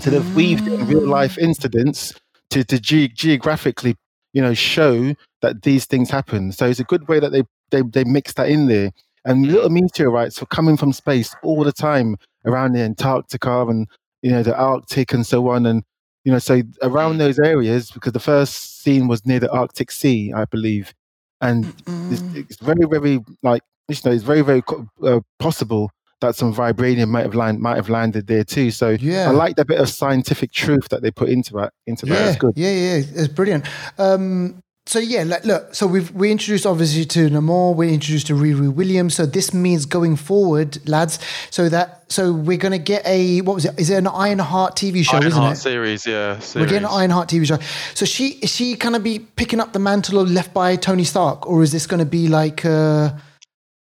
So 0.00 0.10
they've 0.10 0.34
weaved 0.34 0.66
in 0.66 0.86
real 0.86 1.06
life 1.06 1.38
incidents 1.38 2.14
to, 2.50 2.64
to 2.64 2.78
ge- 2.78 3.12
geographically, 3.14 3.96
you 4.32 4.40
know, 4.42 4.54
show 4.54 5.14
that 5.42 5.62
these 5.62 5.86
things 5.86 6.10
happen. 6.10 6.52
So 6.52 6.66
it's 6.66 6.80
a 6.80 6.84
good 6.84 7.08
way 7.08 7.20
that 7.20 7.32
they, 7.32 7.42
they, 7.70 7.82
they 7.82 8.04
mix 8.04 8.32
that 8.34 8.48
in 8.48 8.66
there. 8.66 8.90
And 9.24 9.46
little 9.46 9.68
meteorites 9.70 10.40
are 10.40 10.46
coming 10.46 10.76
from 10.76 10.92
space 10.92 11.34
all 11.42 11.64
the 11.64 11.72
time 11.72 12.16
around 12.46 12.72
the 12.72 12.80
Antarctica 12.80 13.66
and, 13.66 13.86
you 14.22 14.30
know, 14.30 14.42
the 14.42 14.56
Arctic 14.56 15.12
and 15.12 15.26
so 15.26 15.48
on. 15.50 15.66
And, 15.66 15.82
you 16.24 16.32
know, 16.32 16.38
so 16.38 16.62
around 16.82 17.18
those 17.18 17.38
areas, 17.38 17.90
because 17.90 18.12
the 18.12 18.20
first 18.20 18.80
scene 18.82 19.08
was 19.08 19.26
near 19.26 19.40
the 19.40 19.50
Arctic 19.50 19.90
Sea, 19.90 20.32
I 20.32 20.44
believe. 20.44 20.94
And 21.40 21.66
it's, 22.10 22.22
Mm. 22.22 22.36
it's 22.36 22.56
very, 22.56 22.86
very, 22.90 23.20
like, 23.42 23.62
you 23.88 23.96
know, 24.04 24.12
it's 24.12 24.24
very, 24.24 24.42
very 24.42 24.62
uh, 25.02 25.20
possible 25.38 25.90
that 26.20 26.34
some 26.34 26.52
vibranium 26.54 27.08
might 27.08 27.22
have 27.22 27.34
land, 27.34 27.60
might 27.60 27.76
have 27.76 27.88
landed 27.88 28.26
there 28.26 28.44
too. 28.44 28.70
So 28.70 28.90
yeah. 28.90 29.28
I 29.28 29.30
like 29.32 29.56
that 29.56 29.66
bit 29.66 29.80
of 29.80 29.88
scientific 29.88 30.52
truth 30.52 30.88
that 30.90 31.02
they 31.02 31.10
put 31.10 31.28
into 31.28 31.52
that. 31.54 31.72
Into 31.86 32.06
that. 32.06 32.14
yeah, 32.14 32.28
It's 32.28 32.38
good. 32.38 32.52
yeah, 32.56 32.70
yeah, 32.70 33.02
it's 33.14 33.28
brilliant. 33.28 33.66
Um, 33.98 34.62
so 34.86 34.98
yeah, 34.98 35.22
like, 35.24 35.44
look, 35.44 35.74
so 35.74 35.86
we've 35.86 36.10
we 36.12 36.30
introduced 36.30 36.64
obviously 36.64 37.04
to 37.04 37.28
Namor, 37.28 37.76
we 37.76 37.92
introduced 37.92 38.28
to 38.28 38.32
Riri 38.32 38.72
Williams. 38.72 39.14
So 39.14 39.26
this 39.26 39.52
means 39.52 39.84
going 39.84 40.16
forward, 40.16 40.78
lads. 40.88 41.18
So 41.50 41.68
that 41.68 42.10
so 42.10 42.32
we're 42.32 42.56
gonna 42.56 42.78
get 42.78 43.06
a 43.06 43.42
what 43.42 43.54
was 43.54 43.66
it? 43.66 43.78
Is 43.78 43.90
it 43.90 43.96
an 43.96 44.06
Ironheart 44.06 44.76
TV 44.76 45.04
show? 45.04 45.18
isn't 45.18 45.30
Ironheart 45.32 45.58
it? 45.58 45.60
series, 45.60 46.06
yeah. 46.06 46.40
We're 46.54 46.64
getting 46.64 46.84
an 46.88 46.90
Ironheart 46.90 47.28
TV 47.28 47.46
show. 47.46 47.58
So 47.92 48.06
she 48.06 48.28
is 48.40 48.50
she 48.54 48.76
gonna 48.76 48.98
be 48.98 49.18
picking 49.18 49.60
up 49.60 49.74
the 49.74 49.78
mantle 49.78 50.20
of 50.20 50.30
left 50.30 50.54
by 50.54 50.74
Tony 50.76 51.04
Stark, 51.04 51.46
or 51.46 51.62
is 51.62 51.70
this 51.70 51.86
gonna 51.86 52.06
be 52.06 52.26
like? 52.28 52.64
Uh, 52.64 53.10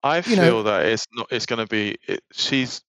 I 0.05 0.19
you 0.19 0.23
feel 0.23 0.37
know- 0.37 0.63
that 0.65 0.87
it's 0.87 1.07
not. 1.13 1.29
It's 1.31 1.47
going 1.47 1.61
to 1.61 1.67
be. 1.67 1.97
It, 2.07 2.23
she's. 2.33 2.83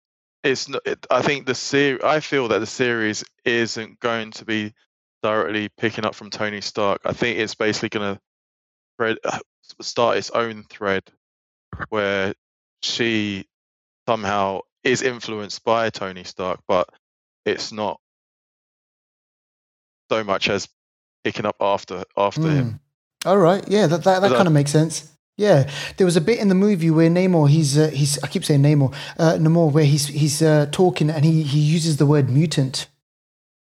It's 0.44 0.68
not. 0.68 0.82
It, 0.84 1.04
I 1.10 1.22
think 1.22 1.46
the 1.46 1.54
series. 1.54 2.02
I 2.04 2.20
feel 2.20 2.48
that 2.48 2.58
the 2.58 2.66
series 2.66 3.24
isn't 3.44 3.98
going 4.00 4.32
to 4.32 4.44
be 4.44 4.74
directly 5.22 5.70
picking 5.78 6.04
up 6.04 6.14
from 6.14 6.28
Tony 6.30 6.60
Stark. 6.60 7.00
I 7.06 7.14
think 7.14 7.38
it's 7.38 7.54
basically 7.54 7.88
going 7.88 8.18
to 9.00 9.40
start 9.80 10.18
its 10.18 10.30
own 10.30 10.64
thread 10.68 11.02
where 11.88 12.34
she 12.82 13.46
somehow 14.06 14.60
is 14.84 15.00
influenced 15.02 15.64
by 15.64 15.88
Tony 15.90 16.22
Stark, 16.22 16.60
but 16.68 16.88
it's 17.46 17.72
not 17.72 17.98
so 20.10 20.22
much 20.22 20.50
as 20.50 20.68
picking 21.24 21.46
up 21.46 21.56
after 21.60 22.04
after 22.14 22.42
him. 22.42 22.80
hmm. 23.24 23.28
All 23.28 23.38
right, 23.38 23.66
yeah, 23.68 23.86
that 23.86 24.04
that, 24.04 24.20
that 24.20 24.32
uh, 24.32 24.36
kind 24.36 24.46
of 24.46 24.52
makes 24.52 24.70
sense. 24.70 25.10
Yeah, 25.38 25.70
there 25.98 26.06
was 26.06 26.16
a 26.16 26.20
bit 26.20 26.38
in 26.38 26.48
the 26.48 26.54
movie 26.54 26.90
where 26.90 27.10
Namor, 27.10 27.48
he's 27.50 27.76
uh, 27.76 27.88
he's 27.88 28.18
I 28.22 28.26
keep 28.28 28.44
saying 28.44 28.62
Namor, 28.62 28.94
uh, 29.18 29.34
Namor, 29.34 29.70
where 29.70 29.84
he's 29.84 30.06
he's 30.06 30.40
uh, 30.40 30.66
talking 30.72 31.10
and 31.10 31.24
he 31.24 31.42
he 31.42 31.58
uses 31.60 31.98
the 31.98 32.06
word 32.06 32.30
mutant. 32.30 32.86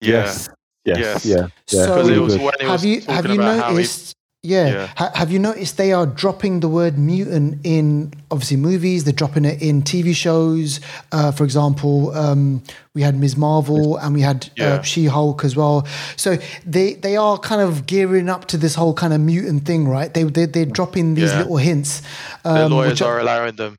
Yeah. 0.01 0.25
Yes. 0.25 0.49
Yes. 0.85 0.99
Yes. 0.99 1.27
Yeah. 1.27 1.37
Yeah. 1.69 1.85
So- 1.87 2.09
it 2.09 2.19
was 2.19 2.37
when 2.39 2.55
he 2.59 2.67
was 2.67 2.71
have 2.71 2.85
you 2.85 3.01
have 3.03 3.27
you 3.27 3.35
about 3.35 3.61
how 3.61 3.69
he 3.69 3.75
noticed? 3.75 4.17
Yeah, 4.43 4.67
Yeah. 4.69 4.89
Ha- 4.97 5.11
have 5.15 5.31
you 5.31 5.39
noticed 5.39 5.77
they 5.77 5.93
are 5.93 6.07
dropping 6.07 6.61
the 6.61 6.69
word 6.69 6.97
mutant 6.99 7.59
in 7.63 8.15
obviously 8.31 8.57
movies? 8.57 9.05
They're 9.05 9.13
dropping 9.13 9.45
it 9.45 9.61
in 9.61 9.83
TV 9.83 10.15
shows. 10.15 10.81
Uh, 11.13 11.31
for 11.31 11.45
example, 11.45 12.11
um, 12.17 12.63
we 12.95 13.03
had 13.03 13.15
Ms. 13.19 13.37
Marvel 13.37 13.99
and 13.99 14.15
we 14.15 14.23
had 14.23 14.49
uh, 14.59 14.81
She 14.81 15.05
Hulk 15.05 15.45
as 15.45 15.57
well. 15.57 15.87
So 16.17 16.39
they 16.65 16.95
they 16.95 17.17
are 17.17 17.37
kind 17.39 17.61
of 17.61 17.85
gearing 17.85 18.31
up 18.31 18.47
to 18.47 18.57
this 18.57 18.75
whole 18.75 18.95
kind 18.95 19.13
of 19.13 19.21
mutant 19.21 19.67
thing, 19.67 19.87
right? 19.87 20.13
They 20.15 20.25
they 20.25 20.47
they're 20.47 20.65
dropping 20.65 21.15
these 21.17 21.31
Yeah. 21.33 21.41
little 21.41 21.59
hints. 21.59 22.01
the 22.43 22.65
um, 22.65 22.73
lawyers 22.73 22.93
which 22.93 23.03
are- 23.03 23.17
are 23.17 23.21
allowing 23.21 23.57
them. 23.57 23.77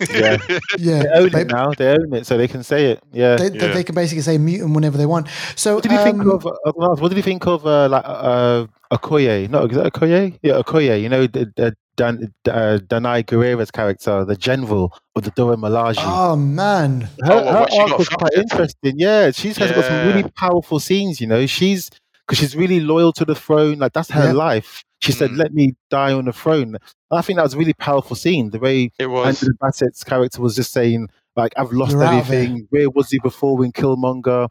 Yeah. 0.00 0.36
yeah, 0.78 1.02
They 1.02 1.08
own 1.14 1.28
they, 1.30 1.40
it 1.42 1.48
now. 1.50 1.72
They 1.72 1.88
own 1.90 2.14
it, 2.14 2.26
so 2.26 2.36
they 2.36 2.48
can 2.48 2.62
say 2.62 2.92
it. 2.92 3.02
Yeah. 3.12 3.36
they, 3.36 3.48
they- 3.48 3.58
Yeah. 3.66 3.72
they 3.74 3.84
can 3.84 3.94
basically 3.94 4.22
say 4.22 4.38
mutant 4.38 4.74
whenever 4.74 4.96
they 4.96 5.06
want. 5.06 5.28
So 5.56 5.74
what 5.76 5.82
did 5.82 5.92
you 5.92 5.98
think 5.98 6.20
um, 6.20 6.30
of? 6.30 6.46
Uh, 6.46 6.52
Lars, 6.76 7.00
what 7.00 7.08
did 7.08 7.16
you 7.16 7.22
think 7.22 7.46
of 7.46 7.66
uh, 7.66 7.88
like 7.88 8.04
uh, 8.06 8.66
Okoye? 8.92 9.48
No, 9.50 9.64
is 9.66 9.76
that 9.76 9.92
Okoye? 9.92 10.38
Yeah, 10.42 10.54
Okoye. 10.62 11.00
You 11.02 11.08
know, 11.08 11.26
the, 11.26 11.52
the 11.56 11.74
Dan, 11.96 12.32
uh, 12.48 12.78
Danai 12.86 13.24
Gurira's 13.24 13.72
character, 13.72 14.24
the 14.24 14.36
general 14.36 14.96
of 15.16 15.24
the 15.24 15.30
Dora 15.32 15.56
Milaje. 15.56 15.96
Oh 15.98 16.36
man, 16.36 17.02
her, 17.24 17.32
Oh, 17.32 17.44
her 17.52 17.66
arc 17.80 17.98
was 17.98 18.08
quite 18.08 18.32
interesting. 18.34 18.94
Yeah, 18.96 19.32
she's 19.32 19.56
has 19.56 19.72
got 19.72 19.84
some 19.84 20.06
really 20.06 20.30
powerful 20.30 20.78
scenes. 20.78 21.20
You 21.20 21.26
know, 21.26 21.44
she's 21.46 21.90
because 22.28 22.38
she's 22.38 22.54
really 22.54 22.80
loyal 22.80 23.12
to 23.14 23.24
the 23.24 23.34
throne. 23.34 23.78
Like 23.78 23.94
that's 23.94 24.10
her 24.10 24.26
Yeah. 24.26 24.32
life. 24.32 24.84
She 25.00 25.12
said, 25.12 25.30
Mm. 25.30 25.38
"Let 25.38 25.54
me 25.54 25.74
die 25.90 26.12
on 26.12 26.26
the 26.26 26.32
throne." 26.32 26.76
I 27.10 27.22
think 27.22 27.38
that 27.38 27.42
was 27.44 27.54
a 27.54 27.58
really 27.58 27.72
powerful 27.74 28.14
scene. 28.16 28.50
The 28.50 28.58
way 28.58 28.90
It 28.98 29.06
was. 29.06 29.26
Angela 29.26 29.52
Bassett's 29.60 30.04
character 30.04 30.42
was 30.42 30.54
just 30.56 30.72
saying, 30.72 31.08
"Like 31.36 31.52
I've 31.56 31.72
lost 31.72 31.92
You're 31.92 32.04
everything. 32.04 32.66
Where 32.70 32.90
was 32.90 33.08
he 33.10 33.18
before 33.22 33.56
when 33.56 33.72
Killmonger?" 33.72 34.48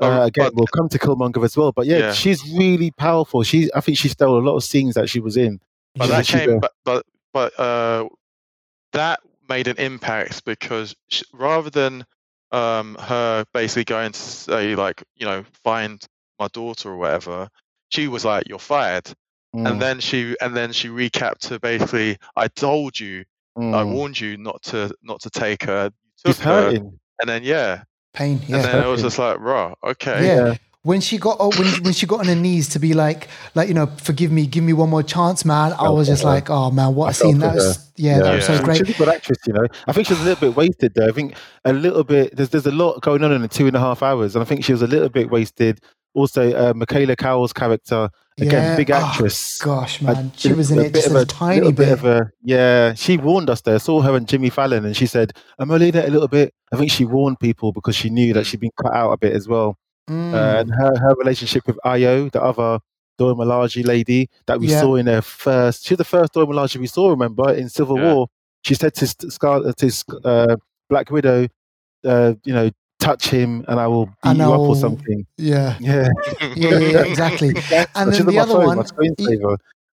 Oh, 0.00 0.06
Uh, 0.12 0.26
again, 0.26 0.44
but- 0.46 0.54
we'll 0.54 0.66
come 0.68 0.88
to 0.90 0.98
Killmonger 0.98 1.42
as 1.44 1.56
well. 1.56 1.72
But 1.72 1.86
yeah, 1.86 1.98
Yeah. 1.98 2.12
she's 2.12 2.40
really 2.56 2.92
powerful. 2.92 3.42
She, 3.42 3.68
I 3.74 3.80
think 3.80 3.98
she 3.98 4.08
stole 4.08 4.38
a 4.38 4.44
lot 4.48 4.54
of 4.56 4.62
scenes 4.62 4.94
that 4.94 5.08
she 5.10 5.18
was 5.18 5.36
in. 5.36 5.58
But 5.96 6.08
Yeah, 6.08 6.16
that 6.18 6.26
came, 6.26 6.50
a- 6.50 6.60
but 6.60 6.72
but 6.84 7.06
but 7.32 7.58
uh, 7.58 8.08
that 8.92 9.20
made 9.48 9.66
an 9.68 9.76
impact 9.78 10.44
because 10.44 10.94
sh 11.08 11.22
rather 11.32 11.70
than 11.70 12.04
um 12.52 12.96
her 13.00 13.44
basically 13.52 13.84
going 13.84 14.12
to 14.12 14.18
say 14.20 14.74
like 14.76 15.02
you 15.16 15.26
know 15.26 15.44
find 15.64 16.06
my 16.38 16.48
daughter 16.48 16.90
or 16.90 16.96
whatever, 16.96 17.48
she 17.90 18.08
was 18.08 18.24
like 18.24 18.48
you're 18.48 18.58
fired, 18.58 19.12
Mm, 19.54 19.70
and 19.70 19.82
then 19.82 20.00
she 20.00 20.36
and 20.42 20.54
then 20.54 20.72
she 20.72 20.88
recapped 20.88 21.38
to 21.38 21.58
basically 21.58 22.18
I 22.36 22.48
told 22.48 23.00
you, 23.00 23.24
I 23.56 23.60
mm. 23.60 23.92
warned 23.92 24.20
you 24.20 24.36
not 24.36 24.62
to 24.64 24.94
not 25.02 25.20
to 25.22 25.30
take 25.30 25.62
her, 25.64 25.90
you 26.24 26.32
took 26.34 26.42
her, 26.42 26.62
hurting. 26.64 26.98
and 27.20 27.28
then 27.28 27.42
yeah, 27.42 27.84
pain. 28.12 28.40
Yeah. 28.46 28.56
and 28.56 28.64
then 28.66 28.84
it 28.84 28.88
was 28.88 29.02
just 29.02 29.18
like 29.18 29.38
raw, 29.40 29.74
okay, 29.82 30.26
Yeah. 30.26 30.56
When 30.82 31.00
she 31.00 31.18
got 31.18 31.38
oh, 31.40 31.50
when 31.58 31.82
when 31.82 31.92
she 31.92 32.06
got 32.06 32.20
on 32.20 32.26
her 32.26 32.34
knees 32.34 32.68
to 32.70 32.78
be 32.78 32.94
like 32.94 33.28
like 33.54 33.68
you 33.68 33.74
know 33.74 33.86
forgive 33.86 34.30
me 34.30 34.46
give 34.46 34.62
me 34.62 34.72
one 34.72 34.88
more 34.88 35.02
chance 35.02 35.44
man 35.44 35.72
I 35.72 35.88
was 35.90 36.06
just 36.06 36.24
like 36.24 36.48
oh 36.50 36.70
man 36.70 36.94
what 36.94 37.08
I 37.08 37.10
a 37.10 37.14
scene 37.14 37.38
that 37.38 37.56
was 37.56 37.90
yeah, 37.96 38.20
that 38.20 38.36
was 38.36 38.46
so 38.46 38.62
great 38.62 38.78
She's 38.78 38.94
a 38.94 38.98
good 38.98 39.08
actress, 39.08 39.38
you 39.46 39.52
know. 39.54 39.66
I 39.88 39.92
think 39.92 40.06
she 40.06 40.12
was 40.12 40.20
a 40.20 40.24
little 40.24 40.48
bit 40.48 40.56
wasted 40.56 40.94
though. 40.94 41.08
I 41.08 41.12
think 41.12 41.34
a 41.64 41.72
little 41.72 42.04
bit. 42.04 42.36
There's 42.36 42.50
there's 42.50 42.66
a 42.66 42.70
lot 42.70 43.02
going 43.02 43.24
on 43.24 43.32
in 43.32 43.42
the 43.42 43.48
two 43.48 43.66
and 43.66 43.76
a 43.76 43.80
half 43.80 44.02
hours, 44.02 44.36
and 44.36 44.42
I 44.42 44.46
think 44.46 44.64
she 44.64 44.72
was 44.72 44.82
a 44.82 44.86
little 44.86 45.08
bit 45.08 45.30
wasted. 45.30 45.80
Also, 46.18 46.52
uh, 46.52 46.72
Michaela 46.74 47.16
Coel's 47.16 47.52
character 47.52 48.10
again, 48.38 48.50
Yeah. 48.70 48.76
big 48.76 48.90
Oh, 48.90 48.94
actress. 48.96 49.58
gosh 49.60 50.00
a- 50.00 50.04
man 50.04 50.32
she 50.36 50.52
was 50.52 50.70
in 50.70 50.78
a 50.78 50.82
it 50.82 50.92
bit 50.92 51.02
just 51.04 51.14
of 51.14 51.16
a, 51.16 51.24
tiny 51.24 51.56
little 51.60 51.72
bit, 51.72 51.92
of 51.92 52.04
a 52.04 52.30
yeah. 52.42 52.94
She 52.94 53.16
warned 53.16 53.48
us 53.50 53.60
there. 53.62 53.76
I 53.76 53.78
saw 53.78 54.00
her 54.02 54.16
and 54.16 54.26
Jimmy 54.28 54.50
Fallon, 54.50 54.84
and 54.84 54.96
she 54.96 55.06
said, 55.06 55.32
"I'm 55.58 55.70
only 55.70 55.88
in 55.88 55.96
it 55.96 56.08
a 56.08 56.12
little 56.12 56.28
bit." 56.28 56.52
I 56.72 56.76
think 56.76 56.90
she 56.90 57.04
warned 57.04 57.38
people 57.40 57.72
because 57.72 57.96
she 57.96 58.10
knew 58.10 58.32
that 58.34 58.44
she'd 58.46 58.60
been 58.60 58.72
cut 58.82 58.92
out 58.94 59.12
a 59.12 59.16
bit 59.16 59.32
as 59.34 59.46
well. 59.48 59.76
Mm. 60.10 60.32
Uh, 60.34 60.60
and 60.60 60.70
her 60.74 60.92
her 60.98 61.14
relationship 61.18 61.66
with 61.66 61.78
Io, 61.84 62.28
the 62.30 62.42
other 62.42 62.80
Dora 63.18 63.34
Milaje 63.34 63.84
lady 63.86 64.28
that 64.46 64.58
we 64.60 64.68
Yeah. 64.68 64.80
saw 64.80 64.94
in 64.96 65.06
her 65.06 65.20
first. 65.22 65.86
She's 65.86 65.98
the 65.98 66.04
first 66.04 66.32
Dora 66.32 66.46
Milaje 66.46 66.76
we 66.76 66.86
saw. 66.86 67.10
Remember 67.10 67.52
in 67.52 67.68
Civil 67.68 67.98
Yeah. 67.98 68.14
War, 68.14 68.26
she 68.64 68.74
said 68.74 68.94
to 68.94 69.06
Sc- 69.06 69.30
Scar- 69.30 69.72
to 69.72 70.04
uh, 70.24 70.56
Black 70.88 71.10
Widow, 71.10 71.48
uh, 72.04 72.34
you 72.44 72.54
know, 72.54 72.70
touch 72.98 73.28
him 73.28 73.64
and 73.68 73.78
I 73.80 73.86
will 73.86 74.06
beat 74.06 74.14
And 74.24 74.38
you 74.38 74.44
up 74.44 74.50
I'll- 74.52 74.60
or 74.66 74.76
something. 74.76 75.26
Yeah, 75.36 75.76
Yeah. 75.80 76.08
yeah, 76.40 76.48
yeah, 76.56 76.78
yeah, 76.78 77.02
exactly. 77.04 77.48
And 77.94 78.12
then 78.12 78.26
the 78.26 78.38
other 78.38 78.54
phone, 78.54 78.66
one, 78.66 78.78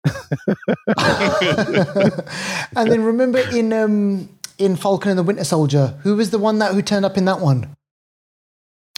and 2.77 2.91
then 2.91 3.03
remember 3.05 3.39
in 3.53 3.73
um, 3.73 4.29
in 4.59 4.77
Falcon 4.77 5.11
and 5.11 5.19
the 5.19 5.23
Winter 5.23 5.45
Soldier, 5.45 5.99
who 6.03 6.17
was 6.17 6.31
the 6.31 6.39
one 6.39 6.59
that 6.61 6.75
who 6.75 6.83
turned 6.83 7.05
up 7.05 7.17
in 7.17 7.25
that 7.27 7.41
one? 7.41 7.75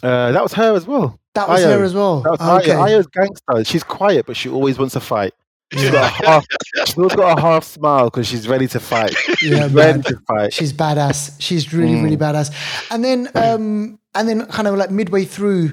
Uh, 0.03 0.31
that 0.31 0.41
was 0.41 0.53
her 0.53 0.75
as 0.75 0.87
well. 0.87 1.19
That 1.35 1.47
was 1.47 1.63
Io. 1.63 1.77
her 1.77 1.83
as 1.83 1.93
well. 1.93 2.21
That 2.21 2.31
was 2.39 2.63
okay. 2.63 2.71
Io. 2.73 2.81
Io's 2.83 3.07
gangster. 3.07 3.63
She's 3.63 3.83
quiet, 3.83 4.25
but 4.25 4.35
she 4.35 4.49
always 4.49 4.79
wants 4.79 4.93
to 4.93 4.99
fight. 4.99 5.33
She's 5.73 5.89
got 5.89 6.03
a 6.21 6.25
half. 6.25 6.45
She's 6.85 6.97
always 6.97 7.15
got 7.15 7.37
a 7.37 7.41
half 7.41 7.63
smile 7.63 8.05
because 8.05 8.27
she's 8.27 8.47
ready 8.47 8.67
to 8.67 8.79
fight. 8.79 9.15
Yeah, 9.41 9.63
She's 9.67 9.73
ready 9.73 10.01
to 10.03 10.17
fight. 10.27 10.53
She's 10.53 10.73
badass. 10.73 11.35
She's 11.39 11.73
really, 11.73 11.95
really 12.01 12.17
Mm. 12.17 12.19
badass. 12.19 12.51
And 12.91 13.03
then, 13.03 13.29
um, 13.35 13.99
and 14.13 14.27
then, 14.27 14.45
kind 14.47 14.67
of 14.67 14.75
like 14.75 14.91
midway 14.91 15.25
through 15.25 15.71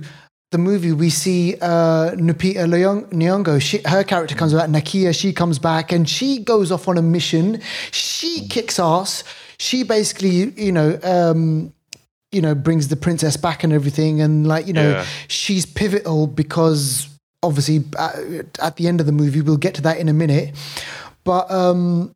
the 0.52 0.58
movie, 0.58 0.92
we 0.92 1.10
see 1.10 1.56
uh, 1.60 2.12
Lupita 2.12 2.64
Nyong- 2.66 3.10
Nyong'o. 3.12 3.60
She, 3.60 3.80
her 3.86 4.02
character 4.04 4.34
comes 4.34 4.54
back. 4.54 4.70
Nakia, 4.70 5.18
she 5.18 5.32
comes 5.32 5.58
back, 5.58 5.92
and 5.92 6.08
she 6.08 6.38
goes 6.42 6.70
off 6.72 6.88
on 6.88 6.96
a 6.96 7.02
mission. 7.02 7.60
She 7.90 8.46
kicks 8.48 8.78
ass. 8.78 9.24
She 9.58 9.82
basically, 9.82 10.52
you 10.62 10.72
know, 10.72 10.98
um, 11.02 11.74
you 12.32 12.40
know, 12.40 12.54
brings 12.54 12.88
the 12.88 12.96
princess 12.96 13.36
back 13.36 13.64
and 13.64 13.72
everything, 13.72 14.20
and 14.22 14.46
like, 14.46 14.66
you 14.66 14.72
know, 14.72 14.90
Yeah. 14.90 15.06
she's 15.26 15.66
pivotal 15.66 16.26
because 16.26 17.08
obviously 17.42 17.84
uh, 17.98 18.12
at 18.60 18.76
the 18.76 18.88
end 18.88 19.00
of 19.00 19.06
the 19.06 19.12
movie, 19.12 19.40
we'll 19.40 19.56
get 19.56 19.74
to 19.74 19.82
that 19.82 19.98
in 19.98 20.08
a 20.08 20.12
minute. 20.12 20.54
But 21.24 21.50
um, 21.50 22.14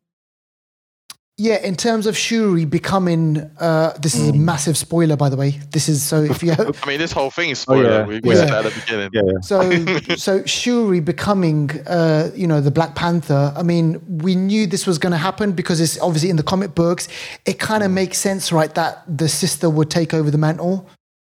yeah, 1.38 1.56
in 1.64 1.74
terms 1.76 2.06
of 2.06 2.16
Shuri 2.16 2.64
becoming, 2.66 3.38
uh, 3.58 3.92
this 4.00 4.14
is 4.14 4.28
a 4.28 4.32
Mm. 4.32 4.40
massive 4.40 4.76
spoiler, 4.76 5.16
by 5.16 5.28
the 5.28 5.36
way. 5.36 5.58
This 5.70 5.88
is 5.88 6.02
so 6.02 6.22
if 6.22 6.42
you 6.42 6.52
I 6.82 6.86
mean, 6.86 6.98
this 6.98 7.10
whole 7.12 7.30
thing 7.30 7.50
is 7.50 7.60
Oh, 7.68 7.74
spoiler. 7.74 7.90
yeah. 7.90 8.06
We, 8.06 8.20
we 8.22 8.34
Yeah. 8.34 8.40
said 8.40 8.48
that 8.50 8.66
at 8.66 8.74
the 8.74 8.80
beginning. 8.80 9.10
Yeah, 9.12 9.22
yeah. 9.26 9.40
so 9.40 10.14
so 10.16 10.44
Shuri 10.44 11.00
becoming, 11.00 11.70
uh, 11.86 12.30
you 12.34 12.46
know, 12.46 12.60
the 12.60 12.70
Black 12.70 12.94
Panther. 12.94 13.52
I 13.56 13.62
mean, 13.62 14.00
we 14.18 14.36
knew 14.36 14.66
this 14.66 14.86
was 14.86 14.98
going 14.98 15.12
to 15.12 15.16
happen 15.18 15.52
because 15.52 15.80
it's 15.80 15.98
obviously 16.00 16.30
in 16.30 16.36
the 16.36 16.42
comic 16.42 16.74
books. 16.74 17.08
It 17.46 17.58
kind 17.58 17.82
of 17.82 17.90
Mm. 17.90 17.94
makes 17.94 18.18
sense, 18.18 18.52
right? 18.52 18.72
That 18.74 19.02
the 19.08 19.28
sister 19.28 19.68
would 19.70 19.90
take 19.90 20.12
over 20.14 20.30
the 20.30 20.38
mantle. 20.38 20.88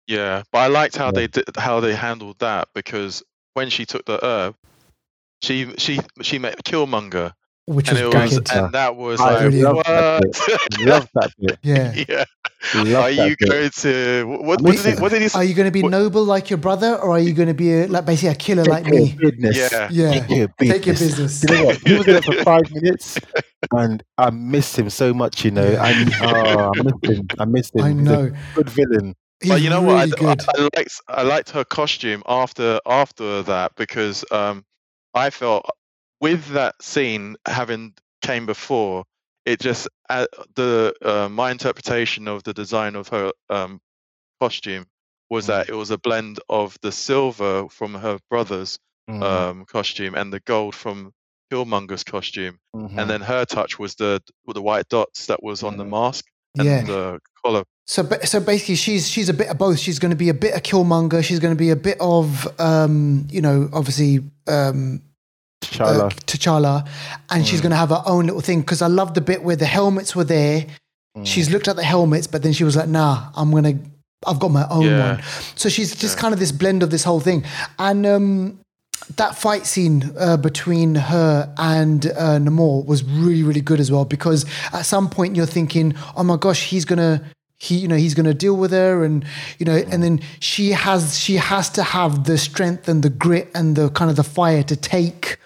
Yeah, 0.08 0.44
but 0.54 0.60
I 0.60 0.68
liked 0.68 0.96
how 0.96 1.08
Yeah. 1.08 1.12
they 1.12 1.28
did, 1.28 1.46
how 1.58 1.80
they 1.82 1.94
handled 1.96 2.40
that 2.40 2.70
because 2.74 3.24
when 3.58 3.70
she 3.72 3.86
took 3.86 4.06
the 4.06 4.24
herb, 4.24 4.56
she 5.42 5.74
she 5.78 6.00
she 6.22 6.38
met 6.40 6.64
Killmonger, 6.64 7.34
Which 7.66 7.90
and 7.90 7.98
was 8.14 8.34
it 8.38 8.40
was 8.44 8.52
and 8.52 8.72
that 8.74 8.96
was 8.96 9.20
I 9.20 9.32
like 9.34 9.42
really 9.46 9.62
love 9.64 9.84
that 9.84 10.24
what? 10.24 10.80
Love 10.88 11.10
that 11.16 11.32
bit. 11.40 11.58
Yeah. 11.64 11.94
yeah. 12.08 12.24
Love 12.76 13.04
Are 13.04 13.10
you 13.12 13.36
bit. 13.40 13.50
going 13.50 13.70
to 13.70 14.26
what? 14.28 14.62
What, 14.62 14.76
did 14.78 14.96
he, 14.96 15.02
what 15.02 15.12
did 15.12 15.22
he 15.24 15.28
say? 15.30 15.40
Are 15.40 15.44
you 15.44 15.54
going 15.56 15.66
to 15.68 15.72
be 15.72 15.82
What- 15.82 15.92
noble 15.92 16.24
like 16.24 16.50
your 16.52 16.58
brother, 16.58 16.96
or 16.98 17.12
are 17.12 17.20
you 17.20 17.34
going 17.34 17.48
to 17.50 17.54
be 17.56 17.74
a, 17.74 17.88
like 17.88 18.06
basically 18.06 18.30
a 18.30 18.36
killer 18.36 18.64
like 18.66 18.84
Take 18.86 18.94
your 18.94 19.02
me? 19.04 19.32
business. 19.32 19.58
Yeah. 19.58 19.90
Yeah. 19.92 20.12
Take 20.12 20.30
your 20.30 20.48
business. 20.48 20.72
Take 20.76 20.86
your 20.86 20.96
business. 20.96 21.44
You 21.44 21.56
know 21.56 21.66
what? 21.66 21.78
He 21.88 21.94
was 21.98 22.08
in 22.08 22.16
it 22.16 22.24
for 22.26 22.34
five 22.44 22.72
minutes, 22.72 23.20
and 23.72 24.04
I 24.18 24.30
miss 24.30 24.78
him 24.78 24.90
so 24.92 25.14
much. 25.14 25.44
You 25.46 25.52
know, 25.52 25.78
I, 25.80 25.92
oh, 26.22 26.72
I 26.76 26.84
miss 26.84 27.18
him. 27.18 27.28
I 27.40 27.46
miss 27.46 27.72
him. 27.72 27.82
I 27.84 27.90
He's 27.90 27.98
a 27.98 28.02
know. 28.02 28.32
good 28.56 28.70
villain. 28.70 29.16
He's 29.42 29.52
but 29.52 29.62
you 29.62 29.70
know 29.70 29.82
really 29.82 30.12
what? 30.12 30.22
I. 30.22 30.32
I, 30.32 30.36
I 30.58 30.70
liked 30.76 31.02
I 31.08 31.22
liked 31.24 31.50
her 31.52 31.64
costume 31.64 32.24
after 32.28 32.80
after 32.86 33.44
that 33.44 33.76
because 33.76 34.26
um, 34.32 34.66
I 35.14 35.30
felt 35.30 35.70
with 36.20 36.48
that 36.50 36.76
scene 36.82 37.36
having 37.46 37.94
came 38.22 38.46
before, 38.46 39.04
it 39.46 39.60
just 39.60 39.88
uh, 40.10 40.26
the 40.56 40.94
uh, 41.04 41.30
my 41.30 41.52
interpretation 41.52 42.28
of 42.28 42.44
the 42.44 42.54
design 42.54 42.96
of 42.96 43.10
her 43.10 43.32
um, 43.50 43.80
costume 44.40 44.86
was 45.30 45.46
Mm. 45.46 45.48
that 45.48 45.70
it 45.70 45.74
was 45.76 45.92
a 45.92 45.98
blend 45.98 46.40
of 46.50 46.78
the 46.82 46.92
silver 46.92 47.68
from 47.70 47.94
her 47.94 48.20
brother's 48.30 48.80
Mm, 49.10 49.24
um, 49.24 49.66
costume 49.66 50.16
and 50.16 50.34
the 50.34 50.42
gold 50.42 50.76
from 50.76 51.14
Killmonger's 51.50 52.04
costume, 52.04 52.60
mhm. 52.76 53.00
and 53.00 53.10
then 53.10 53.22
her 53.22 53.46
touch 53.46 53.80
was 53.80 53.96
the 53.96 54.22
the 54.54 54.62
white 54.62 54.90
dots 54.90 55.28
that 55.28 55.42
was 55.42 55.64
on 55.64 55.78
the 55.78 55.86
mask 55.86 56.26
and 56.58 56.66
Yeah. 56.66 56.84
the 56.84 57.20
collar. 57.42 57.64
So, 57.90 58.04
so 58.26 58.40
basically, 58.42 58.76
she's 58.76 59.08
she's 59.08 59.30
a 59.30 59.34
bit 59.34 59.48
of 59.48 59.58
both. 59.58 59.80
She's 59.80 59.98
going 59.98 60.10
to 60.10 60.18
be 60.18 60.28
a 60.30 60.34
bit 60.34 60.54
of 60.56 60.62
Killmonger. 60.64 61.24
She's 61.24 61.40
going 61.40 61.54
to 61.54 61.58
be 61.58 61.70
a 61.70 61.76
bit 61.76 61.98
of, 62.02 62.46
um, 62.60 63.28
you 63.32 63.40
know, 63.42 63.70
obviously 63.72 64.20
um, 64.48 65.02
uh, 65.64 65.66
T'Challa. 65.66 66.12
T'Challa, 66.26 66.88
and 67.30 67.48
she's 67.48 67.60
Mm. 67.60 67.64
going 67.64 67.70
to 67.72 67.78
have 67.78 67.90
her 67.90 68.04
own 68.06 68.26
little 68.26 68.42
thing. 68.42 68.60
Because 68.60 68.82
I 68.82 68.88
love 68.88 69.14
the 69.14 69.22
bit 69.22 69.42
where 69.42 69.56
the 69.56 69.66
helmets 69.66 70.16
were 70.18 70.26
there. 70.26 70.66
Mm. 71.18 71.26
She's 71.26 71.50
looked 71.50 71.70
at 71.70 71.78
the 71.78 71.84
helmets, 71.84 72.28
but 72.28 72.44
then 72.44 72.52
she 72.52 72.66
was 72.66 72.76
like, 72.76 72.90
"Nah, 72.90 73.30
I'm 73.36 73.52
gonna, 73.52 73.76
I've 74.26 74.40
got 74.40 74.52
my 74.52 74.68
own 74.70 74.84
Yeah. 74.86 75.14
one." 75.14 75.24
So 75.56 75.70
she's 75.70 75.96
just 75.96 76.18
Yeah. 76.18 76.22
kind 76.22 76.34
of 76.34 76.40
this 76.42 76.52
blend 76.52 76.84
of 76.84 76.90
this 76.90 77.06
whole 77.06 77.22
thing, 77.22 77.46
and 77.80 78.06
um, 78.06 78.60
that 79.16 79.38
fight 79.38 79.66
scene 79.66 80.12
uh, 80.20 80.36
between 80.36 80.96
her 80.96 81.54
and 81.58 82.06
uh, 82.08 82.38
Namor 82.40 82.86
was 82.86 83.06
really, 83.06 83.44
really 83.44 83.62
good 83.62 83.80
as 83.80 83.90
well. 83.94 84.04
Because 84.04 84.46
at 84.74 84.86
some 84.86 85.10
point 85.10 85.38
you're 85.38 85.46
thinking, 85.46 85.96
"Oh 86.18 86.24
my 86.24 86.36
gosh, 86.36 86.64
he's 86.66 86.84
gonna." 86.84 87.22
He, 87.60 87.78
you 87.78 87.88
know, 87.88 87.96
he's 87.96 88.14
going 88.14 88.28
to 88.28 88.36
deal 88.36 88.56
with 88.56 88.72
her, 88.72 89.04
and 89.04 89.26
you 89.58 89.66
know, 89.66 89.76
and 89.76 90.04
then 90.04 90.20
she 90.40 90.72
has 90.72 91.18
she 91.18 91.36
has 91.38 91.70
to 91.72 91.82
have 91.84 92.26
the 92.26 92.38
strength 92.38 92.88
and 92.88 93.02
the 93.02 93.10
grit 93.10 93.50
and 93.56 93.76
the 93.76 93.90
kind 93.90 94.12
of 94.12 94.16
the 94.16 94.24
fire 94.24 94.62
to 94.62 94.76
take, 94.76 95.38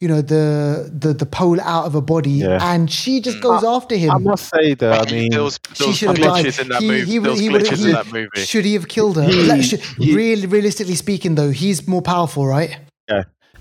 you 0.00 0.08
know, 0.08 0.20
the 0.22 0.90
the 0.92 1.12
the 1.14 1.24
pole 1.26 1.60
out 1.60 1.84
of 1.86 1.92
her 1.92 2.00
body, 2.00 2.30
Yeah. 2.30 2.58
and 2.60 2.90
she 2.90 3.20
just 3.20 3.38
Mm. 3.38 3.42
goes 3.42 3.62
after 3.62 3.94
him. 3.96 4.10
I 4.10 4.18
must 4.18 4.50
say 4.52 4.74
though, 4.74 4.90
I 4.90 5.04
mean, 5.12 5.30
there 5.30 5.44
was, 5.44 5.60
She 5.74 5.78
there 5.78 5.88
was 5.88 5.96
should 5.98 6.08
have 6.08 6.18
died. 6.18 6.58
in 6.58 6.68
that 6.68 6.82
He- 6.82 6.88
movie. 6.88 7.04
he 7.12 7.18
there 7.20 7.30
was 7.30 7.40
he 7.40 7.48
glitches 7.48 7.78
he- 7.78 7.84
in 7.84 7.92
that 7.92 8.12
movie. 8.12 8.28
Should 8.44 8.64
he 8.64 8.74
have 8.74 8.88
killed 8.88 9.14
her? 9.16 9.22
He- 9.22 9.42
Like, 9.44 9.62
should- 9.62 9.80
he- 10.00 10.16
really, 10.16 10.46
realistically 10.46 10.96
speaking, 10.96 11.36
though, 11.36 11.50
he's 11.50 11.86
more 11.86 12.02
powerful, 12.02 12.44
right? 12.44 12.76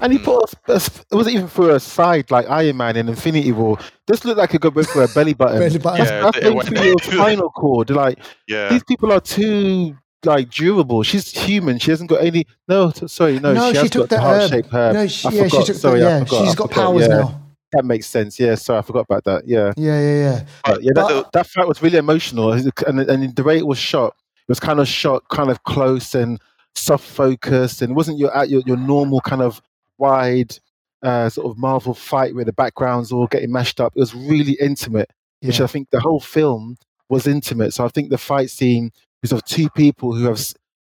And 0.02 0.14
he 0.14 0.20
put 0.20 0.44
a, 0.68 0.72
a, 0.74 0.76
it 0.76 1.06
wasn't 1.12 1.36
even 1.36 1.48
for 1.48 1.72
a 1.72 1.80
side 1.80 2.30
like 2.32 2.50
Iron 2.50 2.78
Man 2.78 2.96
in 2.98 3.10
Infinity 3.10 3.52
War. 3.52 3.78
This 4.08 4.24
looked 4.26 4.38
like 4.38 4.54
it 4.54 4.62
could 4.62 4.74
go 4.74 4.84
for 4.84 5.04
a 5.04 5.08
belly 5.10 5.34
button. 5.34 5.60
Belly 5.60 5.78
button. 5.80 6.06
Yeah, 6.06 6.22
that's 6.22 6.38
it 6.38 6.42
going 6.44 6.56
went 6.58 6.68
through 6.70 6.78
there. 6.78 6.86
your 6.88 6.98
spinal 7.02 7.50
cord. 7.52 7.90
Like 7.90 8.20
Yeah. 8.48 8.70
these 8.70 8.84
people 8.84 9.12
are 9.12 9.22
too 9.22 9.96
like 10.24 10.50
durable. 10.50 11.04
She's 11.04 11.32
human. 11.32 11.78
She 11.80 11.92
hasn't 11.92 12.10
got 12.10 12.22
any. 12.24 12.46
No, 12.68 12.92
t- 12.92 13.08
sorry, 13.08 13.40
no. 13.40 13.54
No, 13.54 13.68
she, 13.70 13.74
she 13.74 13.78
has 13.82 13.90
took 13.92 14.10
got 14.10 14.16
the 14.18 14.22
heart 14.22 14.36
um, 14.36 14.42
herb. 14.42 14.50
shaped 14.52 14.70
herb. 14.74 14.90
Um, 14.90 14.94
no, 15.02 15.08
she, 15.08 15.28
I 15.28 15.32
yeah, 15.32 15.44
she 15.44 15.50
forgot. 15.50 15.66
took 15.68 15.76
Sorry, 15.76 16.00
the, 16.00 16.06
I 16.06 16.10
yeah, 16.10 16.20
forgot, 16.24 16.40
she's 16.46 16.52
I 16.54 16.56
got 16.56 16.70
forgot, 16.70 16.84
powers 16.86 17.02
yeah. 17.02 17.08
now. 17.08 17.42
That 17.74 17.86
makes 17.86 18.08
sense. 18.08 18.40
Yeah, 18.40 18.56
sorry, 18.56 18.80
I 18.80 18.82
forgot 18.84 19.06
about 19.10 19.24
that. 19.26 19.48
Yeah, 19.48 19.74
Yeah, 19.76 20.00
yeah, 20.00 20.16
yeah. 20.24 20.46
but 20.66 20.84
yeah, 20.84 20.92
But- 20.96 21.08
that, 21.10 21.32
that 21.34 21.48
fight 21.48 21.68
was 21.68 21.82
really 21.82 21.98
emotional, 21.98 22.54
and, 22.54 22.72
and 22.88 23.36
the 23.36 23.44
way 23.44 23.58
it 23.58 23.68
was 23.68 23.78
shot, 23.78 24.16
it 24.38 24.48
was 24.50 24.60
kind 24.60 24.80
of 24.80 24.88
shot 24.88 25.28
kind 25.30 25.50
of 25.52 25.64
close 25.64 26.16
and 26.16 26.40
soft 26.74 27.06
focus, 27.06 27.82
and 27.82 27.96
wasn't 27.96 28.18
your 28.18 28.36
at 28.36 28.50
your, 28.50 28.62
your 28.66 28.78
normal 28.78 29.20
kind 29.22 29.42
of 29.42 29.62
wide 29.98 30.58
uh, 31.04 31.30
sort 31.30 31.52
of 31.52 31.58
Marvel 31.58 31.94
fight 31.94 32.34
where 32.36 32.46
the 32.46 32.54
backgrounds 32.54 33.12
all 33.12 33.28
getting 33.28 33.52
mashed 33.52 33.80
up. 33.80 33.94
It 33.96 34.00
was 34.00 34.16
really 34.16 34.58
intimate, 34.60 35.12
which 35.42 35.60
I 35.62 35.68
think 35.68 35.90
the 35.92 36.00
whole 36.00 36.20
film 36.20 36.78
was 37.10 37.28
intimate. 37.28 37.74
So 37.74 37.86
I 37.86 37.90
think 37.90 38.10
the 38.10 38.18
fight 38.18 38.50
scene 38.50 38.92
is 39.22 39.32
of 39.32 39.44
two 39.46 39.70
people 39.70 40.16
who 40.16 40.26
have 40.26 40.42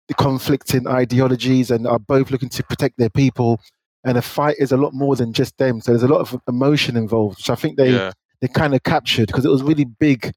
the 0.09 0.15
conflicting 0.15 0.87
ideologies 0.87 1.71
and 1.71 1.87
are 1.87 1.99
both 1.99 2.31
looking 2.31 2.49
to 2.51 2.63
protect 2.63 2.97
their 2.99 3.11
people. 3.11 3.61
And 4.05 4.17
a 4.17 4.23
fight 4.23 4.57
is 4.61 4.71
a 4.71 4.77
lot 4.77 4.95
more 4.95 5.17
than 5.17 5.33
just 5.33 5.59
them. 5.59 5.81
So 5.81 5.91
there's 5.91 6.05
a 6.05 6.09
lot 6.09 6.21
of 6.21 6.41
emotion 6.47 6.97
involved, 6.97 7.39
which 7.39 7.51
I 7.51 7.57
think 7.57 7.77
they 7.77 7.91
yeah. 7.91 8.13
they 8.41 8.47
kind 8.47 8.73
of 8.75 8.85
captured 8.85 9.27
because 9.27 9.45
it 9.45 9.51
was 9.51 9.65
really 9.65 9.85
big 9.85 10.33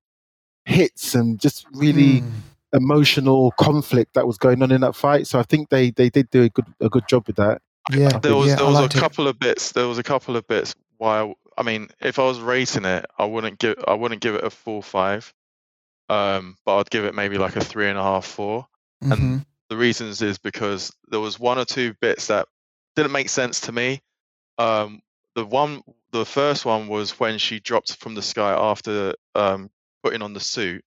hits 0.65 1.13
and 1.13 1.39
just 1.39 1.67
really 1.73 2.21
Mm. 2.21 2.31
emotional 2.73 3.51
conflict 3.59 4.13
that 4.13 4.25
was 4.27 4.37
going 4.37 4.61
on 4.63 4.71
in 4.71 4.81
that 4.81 4.95
fight. 4.95 5.27
So 5.27 5.39
I 5.39 5.43
think 5.43 5.69
they 5.69 5.91
they 5.91 6.09
did 6.09 6.29
do 6.31 6.43
a 6.43 6.49
good 6.49 6.65
a 6.81 6.89
good 6.89 7.07
job 7.07 7.27
with 7.27 7.35
that. 7.35 7.61
Yeah, 7.89 8.09
There 8.19 8.35
was 8.35 8.47
yeah, 8.49 8.55
there 8.55 8.65
I 8.65 8.69
was 8.69 8.77
a 8.77 8.81
liked 8.83 8.95
it. 8.95 8.99
couple 8.99 9.27
of 9.27 9.39
bits. 9.39 9.71
There 9.71 9.87
was 9.87 9.97
a 9.97 10.03
couple 10.03 10.35
of 10.35 10.47
bits. 10.47 10.75
Why? 10.97 11.33
I 11.57 11.63
mean, 11.63 11.89
if 11.99 12.19
I 12.19 12.23
was 12.23 12.39
rating 12.39 12.85
it, 12.85 13.05
I 13.17 13.25
wouldn't 13.25 13.59
give 13.59 13.75
I 13.87 13.93
wouldn't 13.93 14.21
give 14.21 14.35
it 14.35 14.43
a 14.43 14.49
full 14.49 14.81
five. 14.81 15.33
Um, 16.09 16.57
but 16.65 16.77
I'd 16.77 16.89
give 16.89 17.05
it 17.05 17.13
maybe 17.15 17.37
like 17.37 17.55
a 17.55 17.63
three 17.63 17.87
and 17.89 17.97
a 17.97 18.03
half, 18.03 18.25
four. 18.25 18.67
Mhm. 19.03 19.45
The 19.69 19.77
reasons 19.77 20.21
is 20.21 20.37
because 20.39 20.91
there 21.09 21.19
was 21.19 21.39
one 21.39 21.59
or 21.59 21.65
two 21.65 21.93
bits 22.01 22.27
that 22.27 22.47
didn't 22.95 23.11
make 23.11 23.29
sense 23.29 23.61
to 23.61 23.71
me. 23.71 24.01
Um, 24.57 25.01
the 25.35 25.45
one, 25.45 25.83
the 26.11 26.25
first 26.25 26.65
one 26.65 26.87
was 26.87 27.19
when 27.19 27.37
she 27.37 27.59
dropped 27.59 27.95
from 27.97 28.15
the 28.15 28.21
sky 28.23 28.51
after 28.53 29.13
um, 29.35 29.69
putting 30.03 30.23
on 30.23 30.33
the 30.33 30.39
suit, 30.39 30.83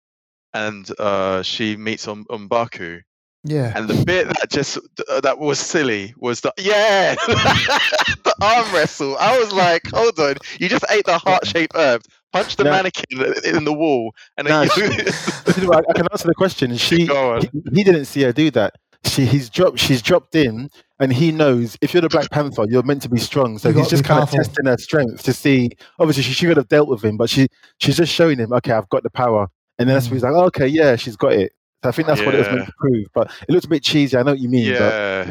and 0.54 0.90
uh, 1.00 1.44
she 1.44 1.78
meets 1.78 2.08
on 2.08 2.26
M'Baku. 2.26 3.04
Yeah. 3.44 3.74
And 3.76 3.88
the 3.88 4.06
bit 4.06 4.28
that 4.28 4.50
just 4.50 4.78
uh, 5.10 5.22
that 5.22 5.40
was 5.40 5.60
silly 5.60 6.14
was 6.18 6.42
the 6.42 6.54
yeah, 6.58 7.16
the 7.26 8.36
arm 8.42 8.74
wrestle. 8.74 9.18
I 9.20 9.38
was 9.40 9.52
like, 9.52 9.82
hold 9.94 10.20
on, 10.20 10.36
you 10.60 10.70
just 10.70 10.86
ate 10.90 11.06
the 11.06 11.18
heart 11.18 11.48
shaped 11.48 11.76
herb, 11.76 12.02
punched 12.34 12.58
the 12.58 12.66
No. 12.66 12.72
mannequin 12.72 13.34
in 13.46 13.64
the 13.66 13.74
wall, 13.74 14.14
and 14.38 14.48
No, 14.48 14.62
you, 14.64 14.70
you 14.84 15.64
know, 15.68 15.74
I, 15.74 15.80
I 15.90 15.94
can 15.94 16.08
answer 16.12 16.28
the 16.28 16.36
question. 16.38 16.76
She 16.78 17.08
he, 17.08 17.50
he 17.74 17.84
didn't 17.84 18.06
see 18.06 18.22
her 18.24 18.32
do 18.32 18.52
that. 18.52 18.76
She 19.06 19.26
he's 19.26 19.50
dropped 19.50 19.80
she's 19.80 20.04
dropped 20.04 20.36
in 20.36 20.70
and 21.00 21.12
he 21.12 21.32
knows 21.32 21.76
if 21.82 21.92
you're 21.96 22.02
the 22.02 22.10
Black 22.10 22.30
Panther, 22.30 22.66
you're 22.70 22.84
meant 22.84 23.02
to 23.02 23.10
be 23.10 23.18
strong. 23.18 23.58
So 23.58 23.70
You 23.70 23.80
he's 23.80 23.90
just 23.90 24.04
be 24.04 24.08
kind 24.08 24.22
of 24.22 24.30
testing 24.30 24.68
her 24.68 24.78
strength 24.78 25.24
to 25.24 25.34
see 25.34 25.72
obviously 25.98 26.22
she, 26.22 26.34
she 26.34 26.46
could 26.46 26.58
have 26.58 26.68
dealt 26.68 26.88
with 26.88 27.04
him, 27.04 27.18
but 27.18 27.28
she 27.28 27.48
she's 27.80 27.98
just 27.98 28.14
showing 28.14 28.38
him, 28.38 28.54
okay, 28.54 28.74
I've 28.74 28.88
got 28.90 29.02
the 29.02 29.10
power. 29.10 29.48
And 29.80 29.90
then 29.90 29.96
that's 29.96 30.06
Mm. 30.06 30.12
when 30.12 30.16
he's 30.18 30.24
like, 30.24 30.34
oh, 30.36 30.44
okay, 30.46 30.68
yeah, 30.68 30.96
she's 30.96 31.16
got 31.16 31.34
it. 31.34 31.54
So 31.84 31.90
I 31.90 31.92
think 31.92 32.08
that's 32.08 32.22
what 32.22 32.36
it 32.36 32.40
was 32.40 32.48
meant 32.48 32.66
to 32.68 32.74
prove. 32.78 33.08
But 33.14 33.32
it 33.48 33.52
looked 33.52 33.66
a 33.66 33.70
bit 33.70 33.84
cheesy. 33.84 34.16
I 34.16 34.24
know 34.24 34.32
what 34.32 34.40
you 34.40 34.50
mean. 34.50 34.72
But 34.74 34.80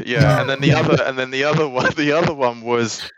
Yeah, 0.06 0.20
yeah, 0.20 0.40
and 0.40 0.50
then 0.50 0.60
the 0.60 0.72
other, 0.72 1.02
and 1.04 1.18
then 1.18 1.30
the 1.30 1.44
other 1.44 1.68
one, 1.68 1.92
the 1.96 2.12
other 2.12 2.34
one 2.34 2.62
was, 2.62 3.08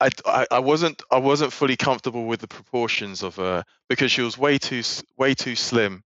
I, 0.00 0.08
I, 0.24 0.46
I 0.50 0.58
wasn't, 0.60 1.02
I 1.10 1.18
wasn't 1.18 1.52
fully 1.52 1.76
comfortable 1.76 2.24
with 2.24 2.40
the 2.40 2.48
proportions 2.48 3.22
of 3.22 3.36
her 3.36 3.64
because 3.88 4.10
she 4.10 4.22
was 4.22 4.38
way 4.38 4.56
too, 4.56 4.82
way 5.18 5.34
too 5.34 5.56
slim 5.56 6.02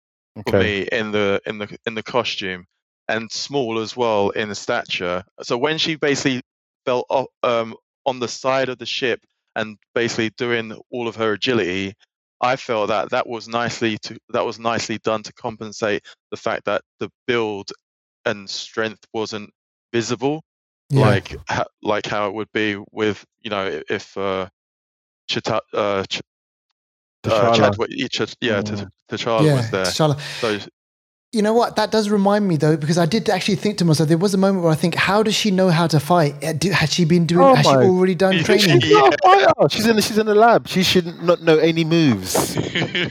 for 0.47 0.59
me 0.59 0.87
in 0.91 1.11
the, 1.11 1.41
in 1.47 1.57
the, 1.57 1.75
in 1.87 1.95
the 1.95 2.03
costume, 2.03 2.65
and 3.07 3.31
small 3.31 3.79
as 3.79 3.97
well 3.97 4.29
in 4.29 4.49
the 4.49 4.55
stature. 4.55 5.23
So 5.41 5.57
when 5.57 5.79
she 5.79 5.95
basically 5.95 6.43
fell 6.85 7.05
off, 7.09 7.27
um, 7.41 7.75
on 8.05 8.19
the 8.19 8.27
side 8.27 8.69
of 8.69 8.77
the 8.77 8.85
ship 8.85 9.21
and 9.55 9.77
basically 9.95 10.29
doing 10.37 10.79
all 10.91 11.07
of 11.07 11.15
her 11.15 11.33
agility, 11.33 11.95
I 12.41 12.55
felt 12.55 12.87
that 12.87 13.09
that 13.09 13.27
was 13.27 13.47
nicely 13.47 13.97
to, 13.99 14.17
that 14.29 14.45
was 14.45 14.59
nicely 14.59 14.97
done 14.99 15.23
to 15.23 15.33
compensate 15.33 16.03
the 16.31 16.37
fact 16.37 16.65
that 16.65 16.81
the 16.99 17.09
build 17.27 17.71
and 18.25 18.49
strength 18.49 19.05
wasn't 19.13 19.49
visible 19.91 20.41
Yeah. 20.89 21.01
like 21.01 21.35
ha- 21.47 21.65
like 21.81 22.05
how 22.05 22.27
it 22.27 22.33
would 22.33 22.51
be 22.53 22.77
with 22.91 23.25
you 23.41 23.49
know 23.49 23.81
if 23.89 24.17
uh, 24.17 24.47
Chita- 25.27 25.61
uh, 25.73 26.03
Ch- 26.05 26.21
uh 27.25 27.55
Chadwick, 27.55 27.89
Ch- 28.11 28.35
yeah. 28.41 28.61
T- 28.61 28.85
T'Challa 29.09 29.45
yeah, 29.45 29.53
was 29.55 29.69
there. 29.71 29.85
T'Challa. 29.85 30.19
So 30.39 30.59
You 31.31 31.43
know 31.43 31.53
what? 31.53 31.75
That 31.75 31.91
does 31.91 32.09
remind 32.09 32.47
me 32.47 32.57
though, 32.57 32.75
because 32.75 32.97
I 32.97 33.05
did 33.05 33.29
actually 33.29 33.57
think 33.57 33.77
to 33.77 33.85
myself, 33.85 34.09
there 34.09 34.17
was 34.17 34.33
a 34.33 34.37
moment 34.37 34.63
where 34.63 34.71
I 34.71 34.75
think, 34.75 34.95
how 34.95 35.21
does 35.21 35.35
she 35.35 35.51
know 35.51 35.69
how 35.69 35.85
to 35.85 35.99
fight? 35.99 36.43
Uh, 36.43 36.53
do- 36.53 36.71
Has 36.71 36.91
she 36.91 37.05
been 37.05 37.27
doing? 37.27 37.45
Oh 37.45 37.53
has 37.53 37.67
she 37.67 37.71
already 37.71 38.15
done 38.15 38.43
training? 38.43 38.79
She's 38.81 38.91
not 38.91 39.13
a 39.13 39.17
fighter. 39.23 39.69
She's 39.69 39.85
in. 39.85 39.95
The, 39.95 40.01
she's 40.01 40.17
in 40.17 40.25
the 40.25 40.33
lab. 40.33 40.67
She 40.67 40.81
should 40.81 41.21
not 41.21 41.43
know 41.43 41.59
any 41.59 41.83
moves. 41.85 42.55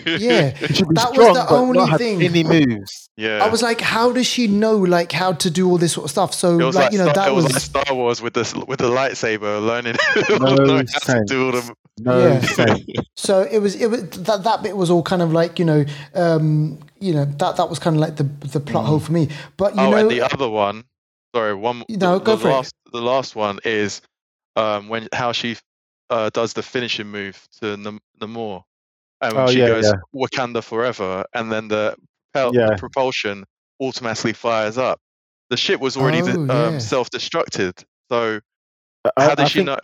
Yeah, 0.05 0.53
She 0.57 0.75
should 0.75 0.89
be 0.89 0.95
That 0.95 1.13
was 1.17 1.37
the 1.37 1.47
only 1.55 1.97
thing. 1.97 2.21
any 2.23 2.43
moves. 2.43 3.09
yeah. 3.17 3.39
I 3.45 3.49
was 3.49 3.63
like, 3.63 3.81
how 3.81 4.11
does 4.11 4.27
she 4.27 4.49
know 4.49 4.77
like 4.77 5.13
how 5.13 5.35
to 5.35 5.49
do 5.49 5.69
all 5.71 5.79
this 5.79 5.93
sort 5.93 6.07
of 6.07 6.11
stuff? 6.11 6.35
So 6.35 6.57
like, 6.57 6.75
like, 6.75 6.93
you 6.93 6.99
know, 6.99 7.05
Star, 7.11 7.15
that 7.15 7.29
it 7.29 7.35
was, 7.35 7.45
was, 7.45 7.53
like 7.53 7.63
Star 7.85 7.95
Wars 7.97 8.21
with 8.21 8.35
the 8.35 8.65
with 8.67 8.81
the 8.81 8.89
lightsaber, 8.91 9.65
learning, 9.65 9.95
No 10.41 10.55
learning 10.57 10.89
how 10.93 10.99
to 10.99 11.05
sense. 11.05 11.31
do 11.31 11.47
all 11.47 11.53
them. 11.53 11.71
No 12.01 12.41
Yeah. 12.57 12.75
so 13.17 13.43
it 13.43 13.59
was 13.61 13.75
it 13.75 13.87
was 13.89 14.03
that 14.11 14.45
that 14.45 14.63
bit 14.63 14.77
was 14.77 14.91
all 14.91 15.03
kind 15.03 15.23
of 15.23 15.33
like 15.33 15.59
you 15.59 15.65
know 15.65 15.85
um 16.15 16.79
you 17.01 17.13
know 17.13 17.25
that 17.25 17.57
that 17.57 17.69
was 17.69 17.79
kind 17.79 17.97
of 17.97 18.01
like 18.01 18.17
the 18.17 18.25
the 18.49 18.61
plot 18.61 18.87
hole 18.87 19.01
for 19.01 19.13
me. 19.13 19.29
But 19.57 19.75
you 19.75 19.81
oh, 19.83 19.91
know, 19.91 19.97
and 19.97 20.11
the 20.11 20.23
other 20.23 20.49
one, 20.49 20.85
sorry, 21.35 21.55
one. 21.55 21.85
No, 21.89 22.19
the, 22.19 22.25
go 22.25 22.37
the 22.37 22.43
for 22.43 22.49
it. 22.49 22.53
last, 22.53 22.75
The 22.93 23.01
last 23.01 23.37
one 23.37 23.59
is 23.65 24.03
um, 24.57 24.89
when 24.89 25.09
how 25.13 25.33
she 25.33 25.57
uh, 26.11 26.31
does 26.31 26.55
the 26.55 26.63
finishing 26.63 27.07
move 27.09 27.47
to 27.61 27.77
Nam- 27.77 28.01
Namor, 28.21 28.63
and 29.21 29.37
Oh, 29.37 29.47
she 29.47 29.59
yeah, 29.61 29.69
goes 29.69 29.85
yeah. 29.85 29.93
Wakanda 30.15 30.63
forever, 30.63 31.25
and 31.35 31.53
then 31.53 31.69
the, 31.69 31.95
propel- 32.33 32.55
Yeah. 32.55 32.71
the 32.71 32.77
propulsion 32.77 33.45
automatically 33.81 34.33
fires 34.33 34.79
up. 34.79 34.99
The 35.51 35.57
ship 35.57 35.81
was 35.81 35.97
already 35.97 36.23
Oh, 36.23 36.35
um, 36.35 36.49
yeah. 36.49 36.79
self-destructed. 36.79 37.85
So 38.11 38.41
I- 39.05 39.11
how 39.23 39.31
I 39.31 39.35
did 39.37 39.49
she 39.49 39.59
think- 39.61 39.67
know? 39.67 39.79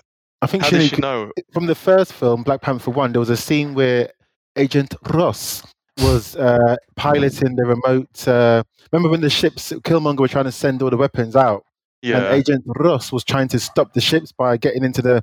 I 0.45 0.47
think 0.47 0.63
How 0.63 0.69
she, 0.71 0.79
did 0.79 0.91
she 0.91 0.97
know? 0.97 1.31
from 1.53 1.67
the 1.67 1.75
first 1.75 2.13
film, 2.13 2.43
Black 2.43 2.61
Panther 2.61 2.91
One. 2.91 3.13
There 3.13 3.21
was 3.21 3.31
a 3.31 3.37
scene 3.37 3.75
where 3.75 4.11
Agent 4.57 4.95
Ross 5.13 5.63
was 5.99 6.37
uh, 6.37 6.77
piloting 6.97 7.57
the 7.57 7.65
remote. 7.65 8.29
Uh, 8.29 8.63
remember 8.93 9.11
when 9.11 9.21
the 9.21 9.31
ships 9.31 9.73
Killmonger 9.73 10.21
were 10.21 10.29
trying 10.29 10.45
to 10.45 10.53
send 10.53 10.83
all 10.83 10.91
the 10.91 10.97
weapons 10.97 11.35
out, 11.37 11.65
and 12.17 12.35
Agent 12.35 12.63
Ross 12.67 13.11
was 13.13 13.25
trying 13.25 13.49
to 13.49 13.59
stop 13.61 13.93
the 13.95 14.01
ships 14.01 14.33
by 14.33 14.57
getting 14.57 14.85
into 14.85 15.03
the 15.03 15.23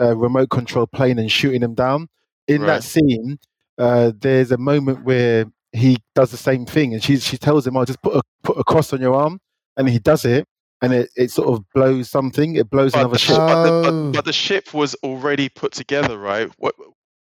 uh, 0.00 0.16
remote 0.16 0.50
control 0.50 0.86
plane 0.86 1.18
and 1.18 1.30
shooting 1.30 1.60
them 1.60 1.74
down. 1.74 2.08
In 2.46 2.62
Right. 2.62 2.66
that 2.68 2.82
scene, 2.84 3.38
uh, 3.78 4.12
there's 4.20 4.52
a 4.52 4.58
moment 4.58 5.04
where 5.04 5.46
he 5.72 5.98
does 6.14 6.30
the 6.30 6.36
same 6.36 6.64
thing, 6.66 6.94
and 6.94 7.02
she 7.02 7.18
she 7.18 7.36
tells 7.38 7.66
him, 7.66 7.76
"I'll 7.76 7.82
"Oh, 7.82 7.86
just 7.86 8.02
put 8.02 8.14
a 8.16 8.22
put 8.42 8.58
a 8.58 8.64
cross 8.64 8.92
on 8.92 9.00
your 9.00 9.14
arm," 9.14 9.38
and 9.76 9.88
he 9.88 9.98
does 9.98 10.24
it, 10.24 10.46
and 10.82 10.92
it, 10.92 11.10
it 11.16 11.30
sort 11.30 11.48
of 11.48 11.64
blows 11.74 12.08
something. 12.10 12.56
It 12.56 12.70
blows 12.70 12.92
but 12.92 13.00
another 13.00 13.12
the, 13.14 13.18
ship. 13.18 13.36
but, 13.36 13.62
the, 13.64 13.70
Oh. 13.70 13.82
but, 13.82 14.12
but 14.18 14.24
the 14.24 14.32
ship 14.32 14.72
was 14.74 14.94
already 15.02 15.48
put 15.48 15.72
together, 15.72 16.18
right? 16.18 16.50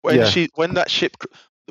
When 0.03 0.17
Yeah. 0.17 0.29
she 0.29 0.49
when 0.55 0.75
that 0.75 0.91
ship, 0.91 1.17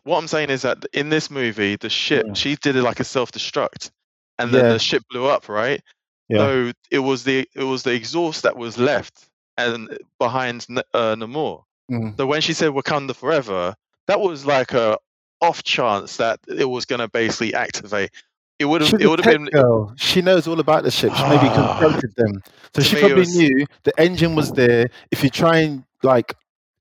what 0.04 0.18
I'm 0.18 0.28
saying 0.28 0.50
is 0.50 0.62
that 0.64 0.86
in 0.94 1.10
this 1.10 1.30
movie, 1.32 1.76
the 1.76 1.90
ship 1.90 2.26
Yeah. 2.28 2.34
she 2.34 2.56
did 2.56 2.76
it 2.76 2.82
like 2.84 3.00
a 3.00 3.04
self-destruct, 3.04 3.92
and 4.40 4.52
then 4.52 4.66
Yeah. 4.66 4.74
the 4.74 4.80
ship 4.80 5.04
blew 5.10 5.26
up, 5.26 5.48
right? 5.50 5.82
Yeah. 6.30 6.38
So 6.38 6.72
it 6.92 7.00
was 7.00 7.24
the 7.24 7.48
it 7.56 7.64
was 7.64 7.84
the 7.84 7.94
exhaust 7.94 8.44
that 8.44 8.58
was 8.58 8.78
left 8.78 9.28
and 9.58 9.98
behind 10.20 10.66
N- 10.70 10.84
uh, 10.94 11.16
Namor. 11.16 11.64
Mm. 11.92 12.18
So 12.18 12.26
when 12.26 12.42
she 12.42 12.54
said 12.54 12.72
Wakanda 12.72 13.16
forever, 13.16 13.76
that 14.08 14.20
was 14.20 14.46
like 14.46 14.74
a 14.74 14.98
off 15.42 15.64
chance 15.64 16.18
that 16.18 16.40
it 16.48 16.66
was 16.66 16.86
going 16.86 17.00
to 17.00 17.08
basically 17.08 17.54
activate. 17.54 18.10
It 18.60 18.66
would 18.66 18.82
have 18.82 19.02
it 19.02 19.08
would 19.10 19.24
have 19.24 19.34
been 19.34 19.46
girl. 19.46 19.94
She 19.98 20.22
knows 20.22 20.48
all 20.48 20.60
about 20.60 20.84
the 20.84 20.92
ship. 20.92 21.14
She 21.14 21.24
maybe 21.24 21.48
confronted 21.50 22.14
them. 22.16 22.42
So 22.74 22.82
To 22.82 22.84
she 22.84 22.96
probably 23.00 23.20
was- 23.20 23.36
knew 23.36 23.66
the 23.84 24.00
engine 24.00 24.36
was 24.36 24.52
there. 24.54 24.88
If 25.12 25.24
you 25.24 25.30
try 25.30 25.60
and 25.60 25.84
like 26.04 26.34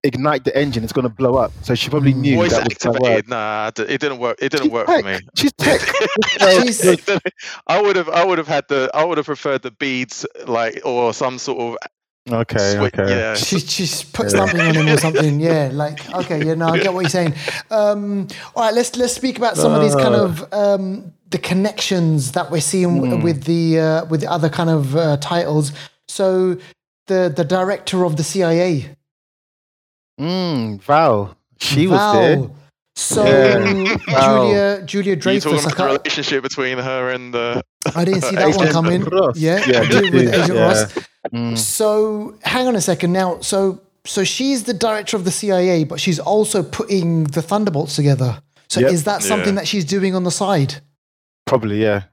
ignite 0.04 0.44
the 0.44 0.54
engine, 0.56 0.84
it's 0.84 0.92
going 0.92 1.08
to 1.08 1.14
blow 1.14 1.34
up. 1.36 1.50
So 1.62 1.74
she 1.74 1.88
probably 1.90 2.12
knew 2.14 2.36
voice 2.36 2.50
that 2.52 2.68
was 2.68 2.84
work. 2.84 2.96
activated. 3.02 3.28
Nah, 3.28 3.70
it 3.76 4.00
didn't 4.00 4.18
work. 4.18 4.36
It 4.40 4.50
didn't 4.50 4.64
She's 4.66 4.72
work 4.72 4.86
tech. 4.86 5.00
for 5.02 5.08
me. 5.10 5.18
She's 5.36 5.52
tech. 5.54 5.80
She's- 6.38 7.08
I 7.66 7.80
would 7.80 7.96
have, 7.96 8.08
I 8.10 8.24
would 8.24 8.36
have 8.38 8.46
had 8.48 8.64
the, 8.68 8.90
I 8.94 9.02
would 9.02 9.16
have 9.16 9.26
preferred 9.26 9.62
the 9.62 9.70
beads, 9.70 10.26
like, 10.46 10.80
or 10.84 11.12
some 11.14 11.38
sort 11.38 11.58
of 11.58 11.76
Okay, 12.30 12.56
swi- 12.56 12.86
okay. 12.86 13.10
yeah. 13.10 13.34
she 13.34 13.58
she's 13.58 14.02
put 14.02 14.30
something 14.30 14.60
on 14.60 14.74
him 14.74 14.88
or 14.88 14.96
something. 14.98 15.40
Yeah, 15.40 15.70
like 15.72 15.98
okay, 16.14 16.42
yeah, 16.44 16.54
no, 16.54 16.68
I 16.68 16.78
get 16.78 16.92
what 16.94 17.00
you're 17.00 17.10
saying. 17.10 17.34
Um, 17.70 18.28
all 18.54 18.64
right, 18.64 18.74
let's 18.74 18.94
let's 18.96 19.12
speak 19.14 19.36
about 19.38 19.56
some 19.56 19.72
of 19.72 19.82
these 19.82 19.94
kind 19.94 20.14
Uh. 20.14 20.24
of 20.24 20.52
um, 20.52 21.12
the 21.30 21.38
connections 21.38 22.32
that 22.32 22.50
we're 22.50 22.60
seeing 22.60 22.96
w- 22.96 23.16
Hmm. 23.16 23.22
with 23.22 23.44
the 23.44 23.80
uh, 23.80 24.04
with 24.06 24.20
the 24.20 24.30
other 24.30 24.48
kind 24.48 24.70
of 24.70 24.94
uh, 24.96 25.16
titles. 25.18 25.72
So 26.08 26.56
the 27.06 27.32
the 27.34 27.44
director 27.44 28.04
of 28.04 28.16
the 28.16 28.24
CIA, 28.24 28.96
Mm, 30.20 30.80
Val. 30.82 31.36
She 31.58 31.86
was 31.86 32.00
there. 32.14 32.48
So 32.96 33.24
Yeah. 33.24 33.96
Val. 34.06 34.46
Julia 34.46 34.82
Julia 34.86 35.12
Are 35.26 35.32
you 35.32 35.40
talking 35.40 35.58
about 35.64 35.76
the 35.76 35.84
relationship 35.86 36.42
between 36.42 36.78
her 36.78 37.10
and 37.10 37.34
the? 37.34 37.62
I 37.96 38.04
didn't 38.04 38.22
see 38.22 38.36
that 38.36 38.44
one 38.54 38.54
Agent 38.54 38.70
coming. 38.72 39.02
Ross. 39.04 39.36
Yeah, 39.36 39.64
Yeah, 39.66 39.80
I 39.80 39.86
did 39.86 40.14
with 40.14 40.28
yeah. 40.32 40.42
Agent 40.44 40.58
Ross. 40.58 40.94
Mm. 41.34 41.58
So 41.58 42.34
hang 42.42 42.68
on 42.68 42.76
a 42.76 42.80
second 42.80 43.12
now. 43.12 43.40
So 43.40 43.80
so 44.06 44.22
she's 44.22 44.64
the 44.64 44.74
director 44.74 45.16
of 45.16 45.24
the 45.24 45.30
CIA, 45.32 45.84
but 45.84 45.98
she's 45.98 46.20
also 46.20 46.62
putting 46.62 47.24
the 47.24 47.42
Thunderbolts 47.42 47.96
together. 47.96 48.40
So 48.68 48.80
Yep. 48.80 48.92
is 48.92 49.04
that 49.04 49.22
something 49.22 49.54
Yeah. 49.54 49.60
that 49.60 49.66
she's 49.68 49.84
doing 49.84 50.14
on 50.14 50.22
the 50.24 50.30
side? 50.30 50.74
Probably, 51.46 51.82
yeah. 51.82 52.04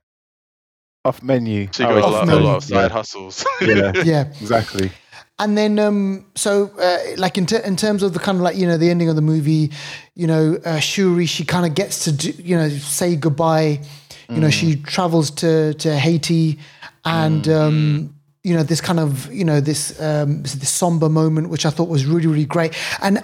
Off 1.05 1.23
menu. 1.23 1.67
So 1.71 1.83
you 1.83 1.89
got 1.89 1.93
a 1.93 1.95
reckon. 1.95 2.11
lot, 2.11 2.29
a 2.29 2.35
lot 2.43 2.55
of 2.57 2.63
side 2.63 2.83
Yeah. 2.83 2.89
hustles. 2.89 3.45
Yeah, 3.61 3.91
Yeah. 4.03 4.25
exactly. 4.41 4.91
And 5.39 5.57
then, 5.57 5.79
um, 5.79 6.25
so 6.35 6.69
uh, 6.79 6.97
like 7.17 7.37
in, 7.39 7.47
ter- 7.47 7.57
in 7.65 7.75
terms 7.75 8.03
of 8.03 8.13
the 8.13 8.19
kind 8.19 8.35
of 8.37 8.43
like 8.43 8.55
you 8.55 8.67
know 8.67 8.77
the 8.77 8.91
ending 8.91 9.09
of 9.09 9.15
the 9.15 9.23
movie, 9.23 9.71
you 10.13 10.27
know, 10.27 10.59
uh, 10.63 10.79
Shuri 10.79 11.25
she 11.25 11.43
kind 11.43 11.65
of 11.65 11.73
gets 11.73 12.03
to 12.03 12.11
do, 12.11 12.29
you 12.43 12.55
know 12.55 12.69
say 12.69 13.15
goodbye. 13.15 13.81
You 14.29 14.39
know, 14.39 14.49
she 14.51 14.75
travels 14.77 15.29
to 15.31 15.73
to 15.73 15.97
Haiti, 15.97 16.57
and 17.03 17.45
um, 17.49 18.15
you 18.43 18.55
know 18.55 18.63
this 18.63 18.81
kind 18.81 18.99
of 18.99 19.31
you 19.31 19.43
know 19.45 19.59
this 19.61 19.99
um, 20.01 20.41
this 20.43 20.69
somber 20.69 21.09
moment, 21.09 21.49
which 21.49 21.65
I 21.65 21.69
thought 21.69 21.89
was 21.89 22.05
really 22.05 22.27
really 22.27 22.45
great. 22.45 22.73
And 23.01 23.21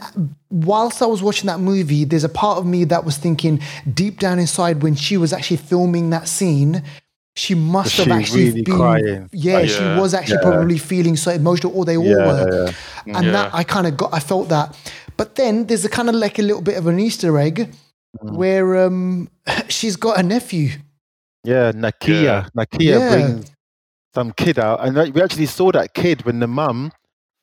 whilst 0.50 1.02
I 1.02 1.06
was 1.08 1.22
watching 1.24 1.48
that 1.48 1.60
movie, 1.60 2.06
there's 2.06 2.24
a 2.24 2.30
part 2.30 2.58
of 2.60 2.66
me 2.66 2.84
that 2.86 3.04
was 3.06 3.18
thinking 3.18 3.60
deep 3.94 4.20
down 4.20 4.38
inside 4.40 4.84
when 4.84 4.96
she 4.96 5.18
was 5.18 5.34
actually 5.34 5.58
filming 5.58 6.10
that 6.12 6.28
scene. 6.28 6.84
She 7.36 7.54
must 7.54 7.98
Was 8.00 8.08
have 8.08 8.18
actually 8.20 8.46
really 8.46 8.62
been, 8.64 8.76
crying? 8.76 9.30
yeah, 9.32 9.64
she 9.66 9.84
was 10.00 10.14
actually 10.16 10.38
Yeah. 10.42 10.50
probably 10.50 10.78
feeling 10.80 11.16
so 11.16 11.32
emotional, 11.32 11.72
or 11.78 11.86
they 11.86 11.96
all 11.96 12.04
Yeah, 12.06 12.26
were 12.28 12.72
yeah. 13.06 13.18
and 13.20 13.28
that 13.36 13.54
I 13.54 13.64
kind 13.64 13.86
of 13.86 13.96
got, 13.96 14.12
I 14.12 14.20
felt 14.20 14.50
that. 14.50 14.76
But 15.18 15.36
then 15.36 15.68
there's 15.68 15.86
a 15.86 15.90
kind 15.90 16.10
of 16.10 16.16
like 16.16 16.40
a 16.40 16.42
little 16.42 16.64
bit 16.64 16.78
of 16.78 16.88
an 16.88 17.00
Easter 17.00 17.38
egg 17.38 17.70
Mm. 18.24 18.32
where 18.38 18.86
um, 18.86 19.30
she's 19.68 19.96
got 19.98 20.18
a 20.20 20.24
nephew. 20.24 20.70
Yeah, 21.44 21.72
Nakia. 21.74 22.24
Yeah. 22.24 22.48
Nakia 22.56 22.80
Yeah. 23.00 23.10
brings 23.12 23.52
some 24.18 24.32
kid 24.34 24.58
out, 24.58 24.78
and 24.84 25.14
we 25.14 25.22
actually 25.22 25.46
saw 25.46 25.72
that 25.72 25.94
kid 25.94 26.26
when 26.26 26.40
the 26.40 26.48
mum 26.48 26.92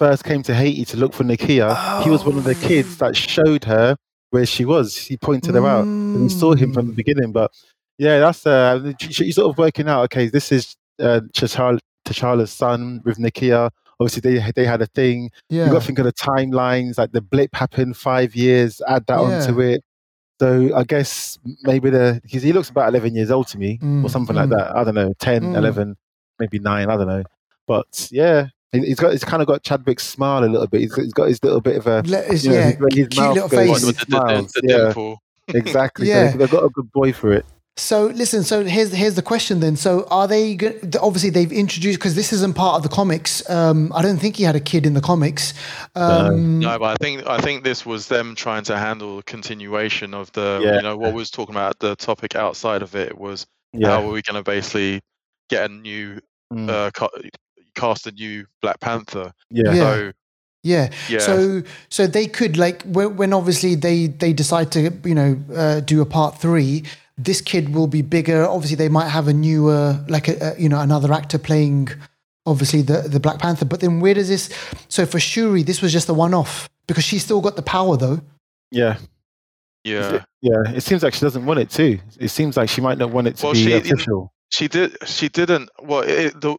first 0.01 0.25
came 0.25 0.43
to 0.43 0.53
Haiti 0.53 0.85
to 0.87 0.97
look 0.97 1.13
for 1.13 1.23
Nakia. 1.23 2.03
He 2.03 2.11
was 2.11 2.25
one 2.25 2.37
of 2.37 2.43
the 2.43 2.57
kids 2.57 2.89
Oh. 3.01 3.07
that 3.07 3.15
showed 3.17 3.63
her 3.65 3.97
where 4.31 4.45
she 4.45 4.65
was. 4.65 4.97
He 4.97 5.17
pointed 5.17 5.55
her 5.55 5.65
out, 5.65 5.85
and 5.85 6.23
we 6.25 6.29
saw 6.29 6.55
him 6.55 6.73
from 6.73 6.87
the 6.89 6.93
Mm. 6.93 6.97
beginning. 6.97 7.31
But 7.31 7.53
yeah, 7.97 8.19
that's 8.19 8.45
uh, 8.45 8.93
you 9.25 9.31
sort 9.33 9.51
of 9.53 9.57
working 9.59 9.89
out. 9.89 10.03
Okay, 10.07 10.27
this 10.29 10.51
is 10.51 10.75
uh, 11.01 11.21
T'Challa, 11.33 11.79
T'Challa's 12.07 12.51
son 12.51 13.03
with 13.05 13.19
Nakia. 13.19 13.71
Obviously, 14.01 14.23
they 14.27 14.51
they 14.57 14.65
had 14.67 14.83
a 14.83 14.87
thing. 14.87 15.31
Yeah. 15.49 15.67
You 15.67 15.71
got 15.75 15.83
to 15.83 15.87
think 15.87 16.01
of 16.01 16.07
the 16.07 16.13
timelines. 16.13 16.99
Like 16.99 17.13
the 17.13 17.21
blip 17.21 17.55
happened 17.55 17.97
five 17.97 18.35
years. 18.35 18.83
Add 18.89 19.07
that 19.07 19.19
onto 19.21 19.61
it. 19.61 19.81
So 20.41 20.75
I 20.75 20.83
guess 20.83 21.39
maybe 21.63 21.89
the 21.91 22.19
because 22.25 22.43
he 22.43 22.53
looks 22.53 22.69
about 22.69 22.89
eleven 22.89 23.15
years 23.15 23.31
old 23.31 23.47
to 23.53 23.59
me, 23.59 23.79
Mm, 23.79 24.05
or 24.05 24.09
something 24.11 24.35
mm. 24.35 24.41
like 24.41 24.51
that. 24.51 24.75
I 24.77 24.83
don't 24.83 24.97
know, 24.97 25.13
10, 25.21 25.43
Mm. 25.43 25.57
11, 25.57 25.97
maybe 26.39 26.59
nine. 26.59 26.91
I 26.91 26.97
don't 26.97 27.07
know. 27.09 27.25
But 27.67 28.09
yeah, 28.11 28.49
he- 28.73 28.87
he's 28.87 28.99
got 29.01 29.13
he's 29.13 29.25
kind 29.25 29.41
of 29.43 29.49
got 29.49 29.63
Chadwick's 29.63 30.05
smile 30.07 30.45
a 30.45 30.47
little 30.47 30.67
bit. 30.67 30.81
He's, 30.83 30.95
he's 30.95 31.13
got 31.15 31.29
his 31.29 31.43
little 31.43 31.61
bit 31.61 31.77
of 31.77 31.87
a 31.87 32.03
Let- 32.03 32.25
it's- 32.25 32.45
you 32.45 32.51
know, 32.51 32.57
yeah, 32.57 32.65
his- 32.71 32.95
his 32.97 33.09
cute 33.09 33.17
mouth 33.19 33.35
little 33.35 33.49
face. 33.49 33.69
What, 33.71 33.83
with 33.85 33.99
the, 33.99 34.07
the, 34.07 34.17
smiles. 34.17 34.53
the 34.53 34.63
yeah, 34.65 34.77
dimple. 34.87 35.23
exactly. 35.49 36.09
Yeah. 36.09 36.33
So 36.33 36.39
they've 36.39 36.51
got 36.51 36.65
a 36.65 36.69
good 36.71 36.91
boy 36.93 37.13
for 37.13 37.33
it. 37.33 37.45
So 37.77 38.07
listen, 38.07 38.45
so 38.45 38.63
here's 38.65 38.93
here's 38.93 39.15
the 39.17 39.23
question 39.23 39.59
then. 39.59 39.75
So 39.75 40.07
are 40.09 40.29
they 40.29 40.55
go- 40.55 40.79
obviously 41.03 41.31
they've 41.31 41.51
introduced 41.51 41.99
because 41.99 42.15
this 42.15 42.33
isn't 42.33 42.55
part 42.55 42.77
of 42.77 42.85
the 42.85 42.89
comics. 42.89 43.49
Um, 43.51 43.91
I 43.93 44.01
don't 44.01 44.19
think 44.19 44.37
he 44.37 44.45
had 44.45 44.55
a 44.55 44.61
kid 44.61 44.87
in 44.87 44.95
the 44.95 45.01
comics. 45.01 45.55
Um, 45.97 46.61
No, 46.61 46.79
but 46.79 46.85
I 46.87 46.95
think 47.05 47.27
I 47.27 47.39
think 47.39 47.65
this 47.65 47.85
was 47.85 48.07
them 48.07 48.37
trying 48.37 48.63
to 48.65 48.77
handle 48.79 49.17
the 49.17 49.23
continuation 49.25 50.15
of 50.15 50.31
the 50.33 50.61
Yeah. 50.63 50.77
you 50.77 50.83
know 50.83 50.97
what 50.97 51.13
we 51.15 51.17
was 51.19 51.31
talking 51.33 51.55
about 51.55 51.81
the 51.81 51.97
topic 51.97 52.37
outside 52.37 52.83
of 52.83 52.95
it 52.95 53.19
was 53.19 53.45
Yeah. 53.73 53.89
how 53.89 54.05
are 54.09 54.13
we 54.13 54.23
going 54.23 54.37
to 54.37 54.45
basically 54.49 55.01
get 55.49 55.71
a 55.71 55.73
new 55.73 56.21
Mm. 56.53 56.69
uh, 56.71 56.91
ca- 56.93 57.09
cast 57.75 58.07
a 58.07 58.13
new 58.13 58.45
Black 58.63 58.79
Panther? 58.81 59.33
yeah. 59.51 59.73
Yeah. 59.73 59.75
So 59.83 60.13
Yeah. 60.63 60.91
yeah, 61.09 61.19
So 61.19 61.63
so 61.89 62.07
they 62.07 62.27
could 62.27 62.57
like 62.57 62.83
when, 62.85 63.17
when 63.17 63.33
obviously 63.33 63.75
they 63.75 64.07
they 64.09 64.33
decide 64.33 64.71
to 64.73 64.93
you 65.05 65.15
know 65.15 65.37
uh, 65.55 65.81
do 65.81 66.01
a 66.01 66.07
part 66.07 66.39
three. 66.41 66.85
This 67.17 67.41
kid 67.41 67.75
will 67.75 67.87
be 67.87 68.03
bigger. 68.03 68.45
Obviously, 68.47 68.77
they 68.77 68.89
might 68.89 69.09
have 69.09 69.29
a 69.29 69.33
newer 69.33 70.05
like 70.09 70.27
a, 70.29 70.35
a 70.55 70.61
you 70.61 70.69
know 70.69 70.81
another 70.81 71.13
actor 71.13 71.39
playing 71.39 71.89
obviously 72.47 72.83
the 72.83 73.03
the 73.09 73.21
Black 73.21 73.39
Panther. 73.39 73.65
But 73.65 73.81
then 73.81 74.01
where 74.01 74.15
does 74.15 74.29
this? 74.29 74.51
So 74.89 75.07
for 75.07 75.19
Shuri, 75.21 75.63
this 75.63 75.81
was 75.81 75.93
just 75.93 76.09
a 76.09 76.15
one 76.15 76.35
off 76.35 76.69
because 76.87 77.05
she's 77.05 77.23
still 77.25 77.41
got 77.41 77.57
the 77.57 77.63
power 77.63 77.97
though. 77.97 78.21
Yeah. 78.71 78.97
yeah. 79.85 80.25
Yeah. 80.43 80.63
It 80.75 80.83
seems 80.83 81.03
like 81.03 81.15
she 81.15 81.21
doesn't 81.21 81.47
want 81.47 81.61
it 81.61 81.71
too. 81.71 82.01
It 82.19 82.29
seems 82.29 82.57
like 82.57 82.69
she 82.69 82.81
might 82.81 82.99
not 82.99 83.11
want 83.11 83.29
it 83.29 83.37
to 83.37 83.47
Well, 83.47 83.53
be 83.55 83.65
she- 83.65 83.73
official. 83.73 84.33
She 84.55 84.69
did. 84.69 84.97
She 85.09 85.29
didn't. 85.29 85.69
Well, 85.83 86.03
it, 86.03 86.41
the 86.41 86.57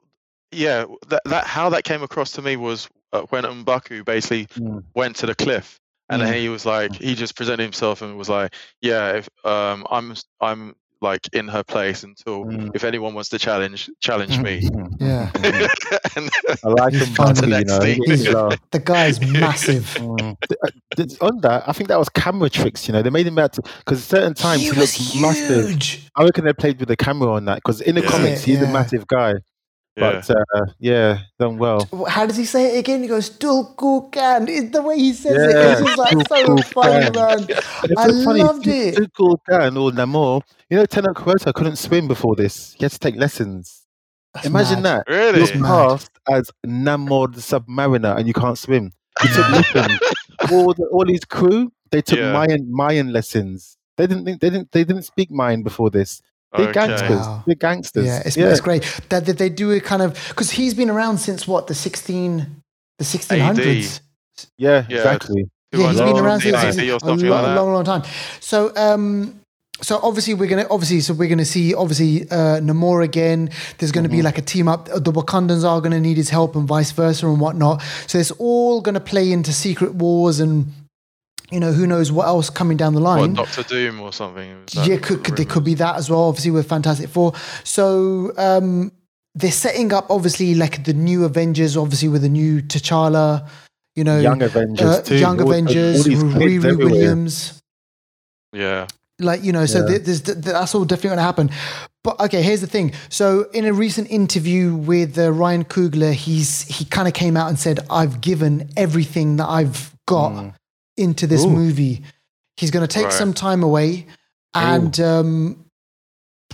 yeah 0.52 0.84
that 1.08 1.22
that 1.26 1.46
how 1.46 1.70
that 1.70 1.86
came 1.86 2.04
across 2.04 2.32
to 2.34 2.42
me 2.42 2.58
was 2.58 2.90
uh, 3.14 3.22
when 3.30 3.44
M'Baku 3.46 4.04
basically 4.04 4.48
Mm. 4.62 4.84
went 4.94 5.16
to 5.18 5.26
the 5.26 5.36
cliff, 5.36 5.80
and 6.10 6.22
Mm. 6.22 6.34
he 6.34 6.50
was 6.50 6.66
like 6.66 6.94
he 6.96 7.16
just 7.16 7.38
presented 7.38 7.64
himself 7.64 8.02
and 8.02 8.18
was 8.18 8.28
like, 8.28 8.54
yeah, 8.82 9.14
if 9.14 9.30
um 9.46 9.88
I'm 9.90 10.14
I'm 10.42 10.76
like 11.06 11.22
in 11.34 11.48
her 11.48 11.64
place 11.64 12.04
until 12.04 12.44
Mm. 12.46 12.72
if 12.76 12.84
anyone 12.84 13.14
wants 13.14 13.30
to 13.30 13.40
challenge 13.40 13.90
challenge 14.02 14.40
me. 14.40 14.56
Yeah, 15.00 15.30
and, 16.16 16.30
I 16.64 16.68
like 16.82 16.94
him, 16.94 17.08
Fun. 17.14 17.36
Bucky, 17.36 17.42
The 17.42 17.46
you 17.48 17.52
next 17.52 17.72
know. 17.72 17.80
thing. 17.80 18.02
he's 18.06 18.28
laugh. 18.30 18.58
the 18.72 18.80
guy's 18.80 19.20
massive. 19.22 19.84
Mm. 20.00 20.18
Th- 20.48 20.60
uh, 20.64 20.70
th- 20.98 21.18
On 21.22 21.40
that, 21.42 21.64
I 21.68 21.72
think 21.74 21.90
that 21.90 22.00
was 22.00 22.10
camera 22.10 22.50
tricks. 22.50 22.88
You 22.88 22.94
know, 22.94 23.02
they 23.02 23.10
made 23.10 23.28
him 23.28 23.38
out 23.40 23.54
to 23.54 23.62
because 23.80 24.04
certain 24.04 24.34
times 24.34 24.62
he 24.62 24.72
he, 24.72 24.80
was 24.80 25.00
looked 25.00 25.22
massive. 25.22 26.10
I 26.16 26.24
reckon 26.24 26.46
they 26.46 26.54
played 26.54 26.80
with 26.80 26.88
the 26.90 26.98
camera 26.98 27.32
on 27.34 27.46
that 27.46 27.58
because 27.58 27.82
in 27.82 27.96
the 27.96 28.02
Yeah. 28.02 28.10
comics 28.10 28.44
he's 28.44 28.60
Yeah. 28.60 28.70
a 28.70 28.74
massive 28.74 29.06
guy. 29.08 29.34
Yeah. 29.98 30.12
But 30.12 30.30
uh, 30.30 30.66
yeah, 30.80 31.20
done 31.40 31.58
well. 31.58 31.88
How 32.10 32.26
does 32.26 32.36
he 32.36 32.44
say 32.46 32.76
it 32.76 32.80
again? 32.80 33.02
He 33.02 33.08
goes, 33.08 33.30
Dulkukan. 33.30 34.48
It's 34.50 34.72
the 34.72 34.82
way 34.82 34.98
he 35.00 35.14
says 35.14 35.34
it. 35.38 35.56
Yeah, 35.56 35.72
It's 35.72 35.82
just 35.82 35.98
like 35.98 36.28
so 36.28 36.58
funny, 36.74 37.10
man. 37.12 37.40
And 37.40 37.50
it's 37.50 37.98
I 37.98 38.08
so 38.10 38.24
funny, 38.26 38.44
loved 38.44 38.68
it. 38.68 38.96
Zuko 38.96 39.38
Gan 39.48 39.78
or 39.78 39.92
Namor, 39.92 40.42
you 40.70 40.78
know, 40.78 40.86
Tenoch 40.86 41.16
Kurosa 41.16 41.54
couldn't 41.54 41.78
swim 41.78 42.08
before 42.10 42.36
this. 42.36 42.74
He 42.74 42.84
had 42.84 42.92
to 42.92 43.00
take 43.00 43.16
lessons. 43.16 43.84
That's 44.34 44.48
Imagine 44.48 44.82
mad. 44.82 45.04
that. 45.08 45.12
really, 45.14 45.40
You're 45.50 45.60
mad. 45.60 45.90
cast 45.90 46.12
as 46.30 46.52
Namor 46.68 47.34
the 47.34 47.40
Submariner 47.40 48.18
and 48.18 48.28
you 48.28 48.34
can't 48.34 48.58
swim. 48.58 48.92
He 49.22 49.30
took 49.30 49.50
lessons. 49.50 50.00
all, 50.52 50.74
the, 50.74 50.88
all 50.92 51.08
his 51.08 51.24
crew, 51.24 51.72
they 51.92 52.02
took 52.02 52.20
Yeah. 52.20 52.34
Mayan 52.34 52.68
Mayan 52.70 53.14
lessons. 53.14 53.78
They 53.96 54.08
didn't 54.08 54.26
think 54.26 54.42
they 54.42 54.50
didn't 54.50 54.74
they 54.74 54.84
didn't 54.84 55.04
speak 55.04 55.32
Mayan 55.32 55.64
before 55.64 55.90
this. 55.90 56.22
They're 56.58 56.70
Okay. 56.70 56.88
gangsters. 56.88 57.10
Wow. 57.20 57.44
They're 57.46 57.56
gangsters. 57.56 58.06
Yeah, 58.06 58.22
it's, 58.26 58.38
it's 58.38 58.60
great 58.62 58.84
that, 59.10 59.26
that 59.26 59.38
they 59.38 59.50
do 59.50 59.72
it 59.72 59.84
kind 59.84 60.02
of 60.02 60.14
because 60.30 60.52
he's 60.52 60.74
been 60.74 60.90
around 60.90 61.18
since 61.20 61.48
what 61.48 61.68
the 61.68 61.76
sixteen 61.76 62.62
the 63.00 63.04
sixteen 63.06 63.40
hundreds. 63.40 64.02
yeah, 64.58 64.86
Yeah. 64.90 64.98
exactly. 64.98 65.46
Yeah, 65.72 65.90
he's 65.92 66.00
been 66.00 66.18
around 66.18 66.42
since 66.42 66.56
time. 66.56 66.72
since- 66.74 66.92
or 67.04 67.08
a 67.08 67.10
long, 67.10 67.20
like 67.20 67.56
long, 67.56 67.74
long 67.74 67.84
time. 67.84 68.04
So, 68.40 68.72
um, 68.78 69.42
so 69.82 70.00
obviously 70.02 70.34
we're 70.34 70.48
gonna 70.48 70.66
obviously 70.72 71.02
so 71.02 71.14
we're 71.14 71.28
gonna 71.28 71.44
see 71.44 71.76
obviously 71.76 72.24
uh, 72.32 72.62
Namor 72.62 73.04
again. 73.04 73.50
There's 73.78 73.92
gonna 73.92 74.08
Mm-hmm. 74.08 74.18
be 74.18 74.22
like 74.22 74.38
a 74.38 74.42
team 74.42 74.70
up. 74.70 74.86
The 74.86 75.12
Wakandans 75.12 75.66
are 75.70 75.82
gonna 75.82 76.00
need 76.00 76.16
his 76.16 76.30
help 76.30 76.56
and 76.56 76.66
vice 76.66 76.92
versa 76.92 77.28
and 77.28 77.42
whatnot. 77.42 77.82
So 78.08 78.18
it's 78.18 78.32
all 78.32 78.80
gonna 78.80 79.02
play 79.02 79.34
into 79.34 79.52
Secret 79.52 79.96
Wars 79.96 80.40
and 80.40 80.72
you 81.56 81.60
know 81.62 81.72
who 81.72 81.88
knows 81.88 82.12
what 82.12 82.28
else 82.28 82.50
coming 82.52 82.78
down 82.78 82.94
the 82.94 83.00
line? 83.00 83.20
what 83.20 83.26
line. 83.28 83.34
Doctor 83.46 83.64
Doom 83.64 84.00
or 84.02 84.12
something? 84.14 84.50
Yeah, 84.84 84.98
could, 84.98 85.24
could, 85.24 85.38
there 85.38 85.46
could 85.46 85.64
be 85.64 85.74
that 85.76 85.96
as 85.96 86.10
well. 86.10 86.24
Obviously, 86.30 86.52
with 86.52 86.68
Fantastic 86.70 87.10
Four. 87.10 87.34
So 87.64 88.32
um, 88.38 88.92
they're 89.34 89.52
setting 89.52 89.92
up 89.94 90.06
obviously 90.10 90.54
like 90.56 90.84
the 90.84 90.94
new 90.94 91.26
Avengers, 91.26 91.76
obviously 91.78 92.10
with 92.10 92.22
the 92.22 92.30
new 92.30 92.62
T'Challa. 92.62 93.48
You 93.96 94.04
know, 94.04 94.20
Young 94.20 94.42
Avengers 94.42 94.86
uh, 94.86 95.02
too. 95.02 95.16
Young 95.18 95.40
All- 95.40 95.46
all 95.48 95.52
Avengers, 95.54 96.04
these 96.04 96.22
Riri 96.24 96.58
everywhere. 96.66 96.78
Williams. 96.78 97.62
Yeah, 98.54 98.88
Like 99.20 99.44
you 99.44 99.52
know, 99.52 99.66
so 99.66 99.80
Yeah. 99.82 99.98
th- 99.98 100.02
there's, 100.04 100.22
that's 100.22 100.76
all 100.76 100.86
definitely 100.86 101.10
going 101.10 101.18
to 101.18 101.24
happen. 101.24 101.50
But 102.04 102.20
okay, 102.20 102.42
here's 102.42 102.62
the 102.62 102.68
thing. 102.68 102.94
So 103.10 103.50
in 103.54 103.66
a 103.66 103.74
recent 103.74 104.10
interview 104.12 104.76
with 104.76 105.18
uh, 105.18 105.32
Ryan 105.32 105.64
Coogler, 105.66 106.14
he's 106.14 106.62
he 106.64 106.86
kind 106.86 107.08
of 107.08 107.14
came 107.14 107.36
out 107.36 107.50
and 107.50 107.58
said, 107.60 107.80
"I've 107.90 108.22
given 108.22 108.70
everything 108.78 109.38
that 109.38 109.48
I've 109.50 109.94
got 110.08 110.32
Mm. 110.34 110.54
Into 110.98 111.28
this 111.28 111.44
Ooh. 111.46 111.50
movie. 111.50 112.02
He's 112.58 112.72
going 112.72 112.88
to 112.88 112.94
take 112.94 113.06
Right. 113.06 113.14
some 113.14 113.34
time 113.34 113.64
away, 113.64 114.08
and 114.54 114.98
um, 115.00 115.66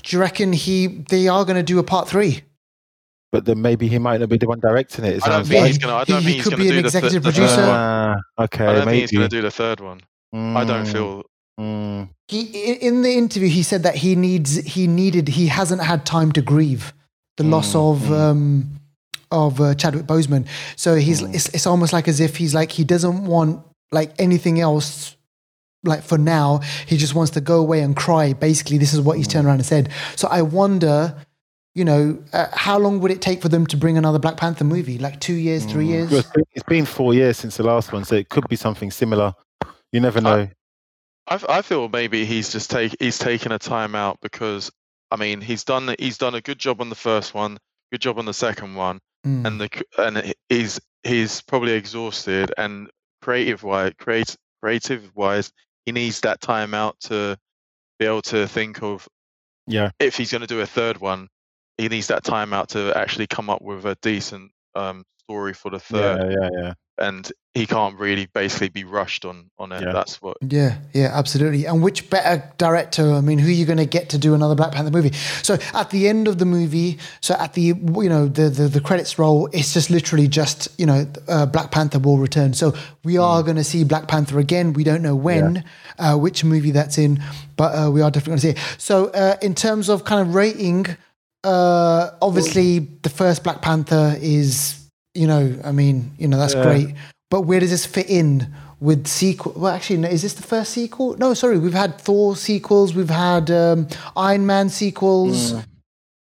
do 0.04 0.16
you 0.16 0.20
reckon 0.22 0.52
he 0.54 0.88
they 0.88 1.28
are 1.28 1.46
going 1.46 1.58
to 1.58 1.64
do 1.64 1.78
a 1.80 1.84
part 1.84 2.08
three? 2.08 2.42
But 3.32 3.46
then 3.46 3.62
maybe 3.62 3.88
he 3.88 3.98
might 3.98 4.20
not 4.20 4.28
be 4.30 4.38
the 4.38 4.48
one 4.48 4.60
directing 4.60 5.06
it. 5.06 5.16
it 5.18 5.24
I 5.26 5.30
don't 5.30 5.44
think 5.48 5.62
Yeah, 5.62 5.68
he's 5.68 5.78
gonna. 5.78 5.96
I 5.96 6.04
he- 6.06 6.12
don't 6.14 6.22
he 6.24 6.32
think 6.34 6.44
could 6.44 6.58
be 6.58 6.68
an 6.68 6.76
do 6.76 6.82
the 6.82 6.89
th- 6.89 7.04
executive 7.04 7.24
producer. 7.24 7.56
third 7.56 7.68
one. 7.68 8.22
Okay, 8.46 8.66
I 8.66 8.74
don't 8.74 8.86
maybe. 8.86 8.98
think 9.00 9.10
he's 9.12 9.18
gonna 9.18 9.30
do 9.30 9.42
the 9.42 9.52
third 9.52 9.80
one. 9.80 10.02
I 10.34 10.64
don't 10.66 10.86
Mm, 10.86 10.92
feel. 10.92 11.24
mm. 11.60 12.10
He 12.28 12.42
in 12.74 13.04
the 13.04 13.14
interview 13.14 13.48
he 13.50 13.64
said 13.64 13.84
that 13.84 13.96
he 13.96 14.16
needs 14.16 14.56
he 14.66 14.88
needed 14.88 15.28
he 15.30 15.48
hasn't 15.48 15.82
had 15.84 16.06
time 16.06 16.32
to 16.34 16.42
grieve 16.42 16.94
the 17.38 17.44
loss 17.44 17.74
Mm, 17.74 17.92
of 17.92 18.00
mm. 18.04 18.20
um, 18.20 18.70
of 19.32 19.62
uh, 19.62 19.76
Chadwick 19.76 20.08
Boseman. 20.08 20.46
So 20.76 20.96
he's 20.96 21.22
Mm. 21.22 21.34
it's, 21.36 21.48
it's 21.50 21.68
almost 21.68 21.94
like 21.94 22.08
as 22.10 22.20
if 22.20 22.36
he's 22.38 22.54
like 22.54 22.72
he 22.74 22.84
doesn't 22.84 23.26
want 23.26 23.64
like 23.92 24.14
anything 24.20 24.60
else. 24.60 25.16
Like 25.84 26.04
for 26.04 26.18
now, 26.20 26.60
he 26.86 26.98
just 26.98 27.16
wants 27.16 27.32
to 27.32 27.42
go 27.42 27.60
away 27.60 27.82
and 27.82 27.96
cry. 27.96 28.34
Basically, 28.34 28.78
this 28.78 28.94
is 28.94 29.02
what 29.02 29.18
he's 29.18 29.28
turned 29.28 29.48
around 29.48 29.56
and 29.56 29.66
said. 29.66 29.89
So 30.16 30.28
I 30.28 30.44
wonder, 30.44 31.16
you 31.74 31.84
know, 31.84 32.20
uh, 32.34 32.48
how 32.54 32.78
long 32.78 33.00
would 33.00 33.10
it 33.10 33.20
take 33.20 33.42
for 33.42 33.50
them 33.50 33.66
to 33.66 33.78
bring 33.78 33.98
another 33.98 34.20
Black 34.20 34.38
Panther 34.38 34.64
movie? 34.64 35.00
Like 35.00 35.20
two 35.20 35.34
years, 35.34 35.66
three 35.66 35.88
Mm. 35.88 35.89
years? 35.89 36.14
It's 36.54 36.64
been- 36.68 36.86
four 36.86 37.16
years 37.16 37.38
since 37.38 37.58
the 37.58 37.64
last 37.64 37.92
one, 37.92 38.06
so 38.06 38.14
it 38.16 38.30
could 38.30 38.48
be 38.48 38.56
something 38.56 38.92
similar. 38.92 39.34
You 39.92 40.02
never 40.02 40.22
know. 40.22 40.50
I 41.28 41.62
feel 41.62 41.88
maybe 41.89 42.26
he's 42.26 42.52
just 42.52 42.70
take 42.70 42.96
he's 43.00 43.18
taking 43.18 43.52
a 43.52 43.60
time 43.60 43.96
out 43.96 44.18
because 44.22 44.70
I 45.12 45.16
mean 45.16 45.39
he's 45.39 45.64
done 45.64 45.96
he's 45.98 46.18
done 46.18 46.36
a 46.36 46.42
good 46.42 46.60
job 46.60 46.82
on 46.82 46.89
the 46.89 46.96
first 46.96 47.34
one, 47.34 47.58
good 47.92 48.02
job 48.02 48.20
on 48.20 48.26
the 48.26 48.34
second 48.34 48.76
one, 48.76 49.00
Mm. 49.26 49.46
and 49.48 49.62
the 49.62 49.70
and 49.98 50.34
he's 50.50 50.80
he's 51.04 51.42
probably 51.42 51.72
exhausted 51.74 52.54
and 52.58 52.89
creative 53.22 53.64
wise 53.64 53.94
create 53.98 54.36
creative 54.62 55.12
wise 55.16 55.52
he 55.86 55.92
needs 55.92 56.22
that 56.22 56.42
time 56.42 56.74
out 56.74 57.00
to 57.00 57.38
be 58.00 58.06
able 58.06 58.22
to 58.22 58.48
think 58.48 58.82
of 58.84 59.08
Yeah. 59.68 59.92
if 60.00 60.18
he's 60.18 60.32
going 60.32 60.42
to 60.42 60.48
do 60.48 60.62
a 60.62 60.66
third 60.66 61.00
one 61.00 61.28
he 61.78 61.88
needs 61.88 62.08
that 62.08 62.24
time 62.24 62.54
out 62.54 62.70
to 62.70 62.96
actually 62.96 63.28
come 63.28 63.50
up 63.50 63.62
with 63.62 63.86
a 63.86 63.96
decent 64.02 64.52
um 64.76 65.04
story 65.20 65.54
for 65.54 65.70
the 65.72 65.80
third 65.80 66.20
Yeah, 66.32 66.38
yeah, 66.42 66.50
yeah. 66.62 66.74
And 67.02 67.32
he 67.54 67.66
can't 67.66 67.99
really 67.99 68.28
basically 68.28 68.70
be 68.70 68.86
rushed 68.86 69.26
on 69.26 69.49
on 69.60 69.74
it 69.74 69.82
Yeah. 69.82 69.91
that's 69.91 70.22
what 70.22 70.38
Yeah, 70.41 70.78
yeah, 70.93 71.12
absolutely. 71.14 71.66
And 71.66 71.84
which 71.84 72.10
better 72.10 72.43
director? 72.58 73.12
I 73.12 73.20
mean, 73.22 73.39
who 73.39 73.49
are 73.49 73.52
you 73.62 73.66
going 73.66 73.78
to 73.78 73.86
get 73.86 74.10
to 74.10 74.18
do 74.18 74.34
another 74.34 74.56
Black 74.56 74.72
Panther 74.72 74.91
movie? 74.91 75.12
So 75.43 75.58
at 75.74 75.89
the 75.89 76.08
end 76.08 76.28
of 76.30 76.38
the 76.38 76.45
movie, 76.45 76.97
so 77.20 77.36
at 77.36 77.54
the 77.54 77.62
you 77.62 78.10
know 78.10 78.28
the 78.28 78.49
the, 78.49 78.68
the 78.70 78.80
credits 78.80 79.20
roll, 79.20 79.47
it's 79.52 79.74
just 79.74 79.89
literally 79.89 80.28
just 80.30 80.70
you 80.80 80.86
know 80.86 81.06
uh, 81.28 81.45
Black 81.45 81.72
Panther 81.72 81.99
will 81.99 82.20
return. 82.20 82.54
So 82.54 82.74
we 83.04 83.18
are 83.18 83.43
going 83.43 83.58
to 83.58 83.64
see 83.66 83.84
Black 83.84 84.08
Panther 84.08 84.39
again. 84.39 84.74
We 84.74 84.84
don't 84.86 85.02
know 85.02 85.16
when, 85.16 85.66
uh, 85.99 86.16
which 86.18 86.43
movie 86.45 86.72
that's 86.72 86.97
in, 86.97 87.22
but 87.58 87.76
uh, 87.76 87.91
we 87.91 88.02
are 88.02 88.12
definitely 88.12 88.41
going 88.41 88.56
to 88.56 88.62
see 88.62 88.74
it. 88.74 88.78
So 88.78 89.08
uh, 89.08 89.36
in 89.41 89.56
terms 89.56 89.89
of 89.89 90.06
kind 90.06 90.22
of 90.22 90.36
rating, 90.36 90.86
uh, 91.43 92.12
obviously 92.22 92.80
the 92.80 93.10
first 93.10 93.43
Black 93.43 93.62
Panther 93.62 94.16
is 94.22 94.81
you 95.14 95.28
know 95.28 95.55
I 95.64 95.72
mean 95.72 96.12
you 96.18 96.28
know 96.28 96.38
that's 96.38 96.53
Yeah. 96.55 96.64
great. 96.64 96.95
But 97.30 97.41
where 97.41 97.62
does 97.62 97.70
this 97.70 97.86
fit 97.86 98.09
in 98.09 98.53
with 98.82 99.07
sequel? 99.07 99.53
Well, 99.55 99.72
actually, 99.74 99.97
no, 99.97 100.09
is 100.09 100.22
this 100.22 100.34
the 100.34 100.43
first 100.43 100.72
sequel? 100.74 101.16
No, 101.18 101.34
sorry, 101.34 101.57
we've 101.59 101.74
had 101.74 101.97
Thor 101.97 102.36
sequels, 102.36 102.93
we've 102.93 103.09
had 103.09 103.49
um, 103.49 103.88
Iron 104.18 104.45
Man 104.45 104.68
sequels. 104.68 105.53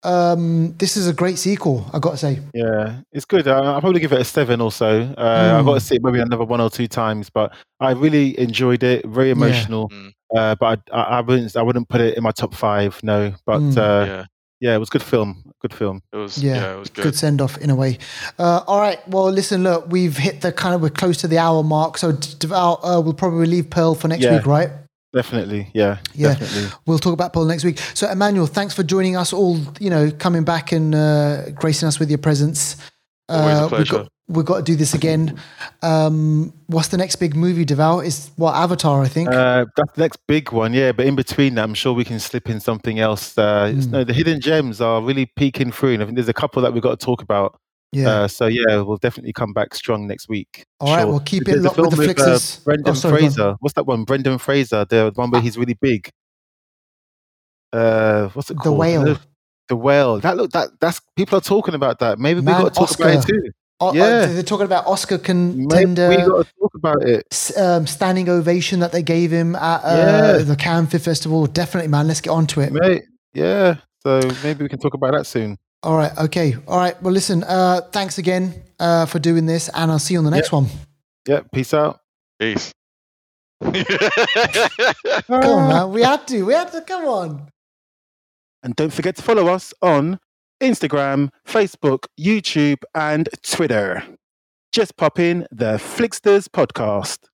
Um, 0.04 0.76
this 0.78 0.98
is 0.98 1.08
a 1.08 1.14
great 1.14 1.38
sequel, 1.40 1.90
I 1.94 2.00
got 2.00 2.12
to 2.12 2.18
say. 2.18 2.40
Yeah, 2.54 3.00
it's 3.14 3.24
good. 3.26 3.48
I, 3.48 3.58
I'll 3.58 3.80
probably 3.82 4.02
give 4.02 4.12
it 4.12 4.20
a 4.20 4.26
seven 4.26 4.60
or 4.60 4.72
so. 4.72 5.02
Uh, 5.18 5.56
I've 5.58 5.66
got 5.66 5.76
to 5.76 5.80
see 5.80 5.96
it 5.96 6.04
maybe 6.04 6.20
another 6.20 6.44
one 6.44 6.60
or 6.60 6.70
two 6.70 6.88
times, 6.88 7.30
but 7.30 7.56
I 7.80 7.92
really 7.94 8.38
enjoyed 8.38 8.84
it. 8.84 9.06
Very 9.06 9.32
emotional. 9.32 9.90
Mm. 9.90 10.12
Uh, 10.36 10.56
but 10.56 10.82
I, 10.92 10.96
I, 11.00 11.04
I 11.04 11.22
wouldn't. 11.22 11.56
I 11.56 11.62
wouldn't 11.62 11.88
put 11.88 12.02
it 12.02 12.18
in 12.18 12.24
my 12.24 12.32
top 12.32 12.54
five. 12.54 13.02
No, 13.02 13.34
but 13.46 13.62
Mm. 13.62 13.78
uh, 13.78 14.06
yeah 14.06 14.26
yeah, 14.60 14.76
it 14.76 14.78
was 14.78 14.88
a 14.88 14.92
good 14.94 15.04
film. 15.04 15.43
Good 15.64 15.74
film. 15.74 16.02
it 16.12 16.18
was 16.18 16.38
Yeah, 16.44 16.56
yeah, 16.56 16.76
it 16.76 16.80
was 16.80 16.90
Good, 16.90 17.04
good, 17.04 17.16
send 17.16 17.40
off 17.40 17.58
in 17.60 17.70
a 17.70 17.76
way. 17.76 17.98
Uh, 18.38 18.62
all 18.68 18.82
right. 18.82 19.00
Well, 19.08 19.32
listen, 19.32 19.64
look, 19.64 19.86
we've 19.90 20.18
hit 20.18 20.42
the 20.42 20.52
kind 20.52 20.76
of 20.76 20.82
we're 20.82 20.90
close 20.90 21.16
to 21.20 21.28
the 21.30 21.38
hour 21.38 21.64
mark, 21.64 21.98
so 21.98 22.12
D- 22.12 22.50
uh, 22.52 23.02
we'll 23.02 23.14
probably 23.14 23.46
leave 23.46 23.70
Pearl 23.70 23.96
for 23.96 24.10
next 24.10 24.24
Yeah. 24.26 24.36
week, 24.36 24.46
right? 24.46 24.70
Definitely, 25.14 25.70
yeah, 25.74 26.00
Yeah. 26.16 26.30
definitely. 26.34 26.70
We'll 26.86 27.00
talk 27.00 27.14
about 27.14 27.32
Paul 27.32 27.46
next 27.46 27.64
week. 27.64 27.80
So, 27.94 28.10
Emmanuel, 28.10 28.46
thanks 28.46 28.74
for 28.74 28.84
joining 28.84 29.16
us 29.16 29.32
all, 29.32 29.58
you 29.80 29.90
know, 29.90 30.12
coming 30.12 30.44
back 30.44 30.74
and 30.74 30.94
uh, 30.94 31.52
gracing 31.52 31.88
us 31.88 31.98
with 31.98 32.10
your 32.10 32.18
presence. 32.18 32.76
Always 33.30 33.56
Uh, 33.56 33.62
we've 33.62 33.70
pleasure. 33.70 33.98
got, 33.98 34.08
we've 34.28 34.46
got 34.46 34.58
to 34.58 34.64
do 34.64 34.76
this 34.76 34.94
again. 34.94 35.40
Um, 35.82 36.54
what's 36.68 36.90
the 36.90 36.98
next 36.98 37.16
big 37.18 37.36
movie, 37.36 37.66
Deval? 37.66 38.06
Is 38.06 38.32
what 38.36 38.54
Avatar, 38.56 39.02
I 39.02 39.08
think. 39.08 39.30
Uh, 39.30 39.66
that's 39.76 39.94
the 39.96 40.02
next 40.02 40.20
big 40.28 40.52
one, 40.52 40.74
yeah. 40.74 40.92
But 40.92 41.06
in 41.06 41.16
between 41.16 41.56
that, 41.56 41.64
I'm 41.64 41.74
sure 41.74 41.94
we 41.94 42.04
can 42.06 42.20
slip 42.20 42.50
in 42.50 42.60
something 42.60 43.00
else. 43.00 43.38
Uh, 43.38 43.72
Mm. 43.74 43.92
No, 43.92 44.04
the 44.04 44.14
hidden 44.14 44.42
gems 44.42 44.82
are 44.82 45.02
really 45.02 45.26
peeking 45.38 45.72
through, 45.72 45.94
and 45.94 46.04
I 46.04 46.06
think 46.06 46.16
there's 46.16 46.28
a 46.30 46.34
couple 46.34 46.62
that 46.64 46.74
we've 46.74 46.84
got 46.84 47.00
to 47.00 47.06
talk 47.06 47.22
about. 47.22 47.58
yeah. 47.94 48.10
Uh, 48.10 48.28
so 48.28 48.48
yeah, 48.48 48.82
we'll 48.82 48.98
definitely 48.98 49.34
come 49.34 49.54
back 49.54 49.74
strong 49.76 50.06
next 50.08 50.28
week. 50.28 50.66
all 50.80 50.94
right. 50.94 51.02
Sure. 51.04 51.10
We'll 51.12 51.20
keep 51.22 51.44
it 51.44 51.46
There's 51.52 51.60
a 51.60 51.68
locked 51.68 51.78
with 51.78 51.92
the 51.92 52.14
film 52.16 52.30
uh, 52.36 52.40
Brendan 52.66 52.92
Oh, 52.92 52.94
sorry. 52.96 53.20
Fraser. 53.22 53.56
What's 53.60 53.74
that 53.76 53.86
one? 53.86 54.04
Brendan 54.04 54.38
Fraser, 54.40 54.84
the 54.86 55.12
one 55.16 55.30
where 55.32 55.40
Ah. 55.40 55.44
he's 55.44 55.58
really 55.58 55.78
big. 55.80 56.10
Uh, 57.72 58.28
what's 58.30 58.52
it 58.52 58.58
called? 58.58 58.76
The? 58.76 58.80
Whale. 58.80 59.18
The, 59.68 59.76
the 59.76 59.76
whale. 59.76 60.20
That 60.20 60.38
look. 60.38 60.52
That 60.52 60.70
that's 60.80 61.02
people 61.16 61.38
are 61.38 61.42
talking 61.42 61.74
about 61.76 62.00
that. 62.00 62.20
Maybe 62.20 62.40
we 62.40 62.46
got 62.46 62.74
to 62.74 62.80
talk 62.80 62.94
about 62.96 63.10
it 63.12 63.18
Oscar. 63.18 63.34
too. 63.34 63.52
Oh, 63.80 63.90
uh, 63.90 63.94
Yeah. 63.94 64.26
they're 64.28 64.44
talking 64.44 64.66
about 64.66 64.86
Oscar 64.88 65.18
Maybe 65.18 65.26
contender. 65.26 66.10
we 66.10 66.16
got 66.18 66.46
to 66.46 66.54
talk 66.60 66.72
about 66.76 67.04
it. 67.04 67.26
s- 67.32 67.58
um, 67.58 67.86
standing 67.88 68.30
ovation 68.30 68.80
that 68.82 68.92
they 68.92 69.02
gave 69.04 69.32
him 69.32 69.56
at 69.56 69.82
uh, 69.84 69.96
Yeah. 70.38 70.44
the 70.44 70.56
Cannes 70.56 70.88
Film 70.88 71.02
Festival. 71.02 71.48
Definitely, 71.48 71.90
man. 71.90 72.08
Let's 72.08 72.22
get 72.22 72.30
on 72.30 72.46
to 72.48 72.62
it. 72.62 72.72
Mate, 72.72 73.04
yeah. 73.34 73.78
So 74.04 74.22
maybe 74.44 74.64
we 74.64 74.70
can 74.70 74.80
talk 74.80 74.94
about 74.94 75.14
that 75.14 75.26
soon. 75.26 75.58
All 75.82 75.98
right. 75.98 76.16
Okay. 76.18 76.56
All 76.68 76.78
right. 76.78 77.02
Well, 77.02 77.14
listen. 77.14 77.44
Uh, 77.44 77.82
thanks 77.92 78.18
again 78.18 78.54
uh, 78.80 79.06
for 79.06 79.20
doing 79.20 79.46
this, 79.48 79.70
and 79.74 79.92
I'll 79.92 80.00
see 80.00 80.14
you 80.14 80.20
on 80.20 80.26
the 80.26 80.32
next 80.32 80.52
one. 80.52 80.68
Yeah, 81.28 81.42
peace 81.54 81.74
out. 81.74 82.00
Peace. 82.40 82.72
Come 83.62 83.74
on, 85.44 85.68
man. 85.70 85.90
We 85.92 86.02
had 86.04 86.28
to. 86.28 86.44
We 86.44 86.54
had 86.54 86.72
to. 86.72 86.82
Come 86.82 87.06
on. 87.06 87.48
And 88.64 88.76
don't 88.76 88.94
forget 88.94 89.18
to 89.18 89.22
follow 89.22 89.48
us 89.48 89.74
on 89.82 90.20
Instagram, 90.62 91.30
Facebook, 91.46 92.06
YouTube, 92.20 92.82
and 92.96 93.28
Twitter. 93.44 94.04
Just 94.72 94.96
pop 94.98 95.20
in 95.20 95.46
the 95.52 95.74
Flixters 95.74 96.48
podcast. 96.48 97.28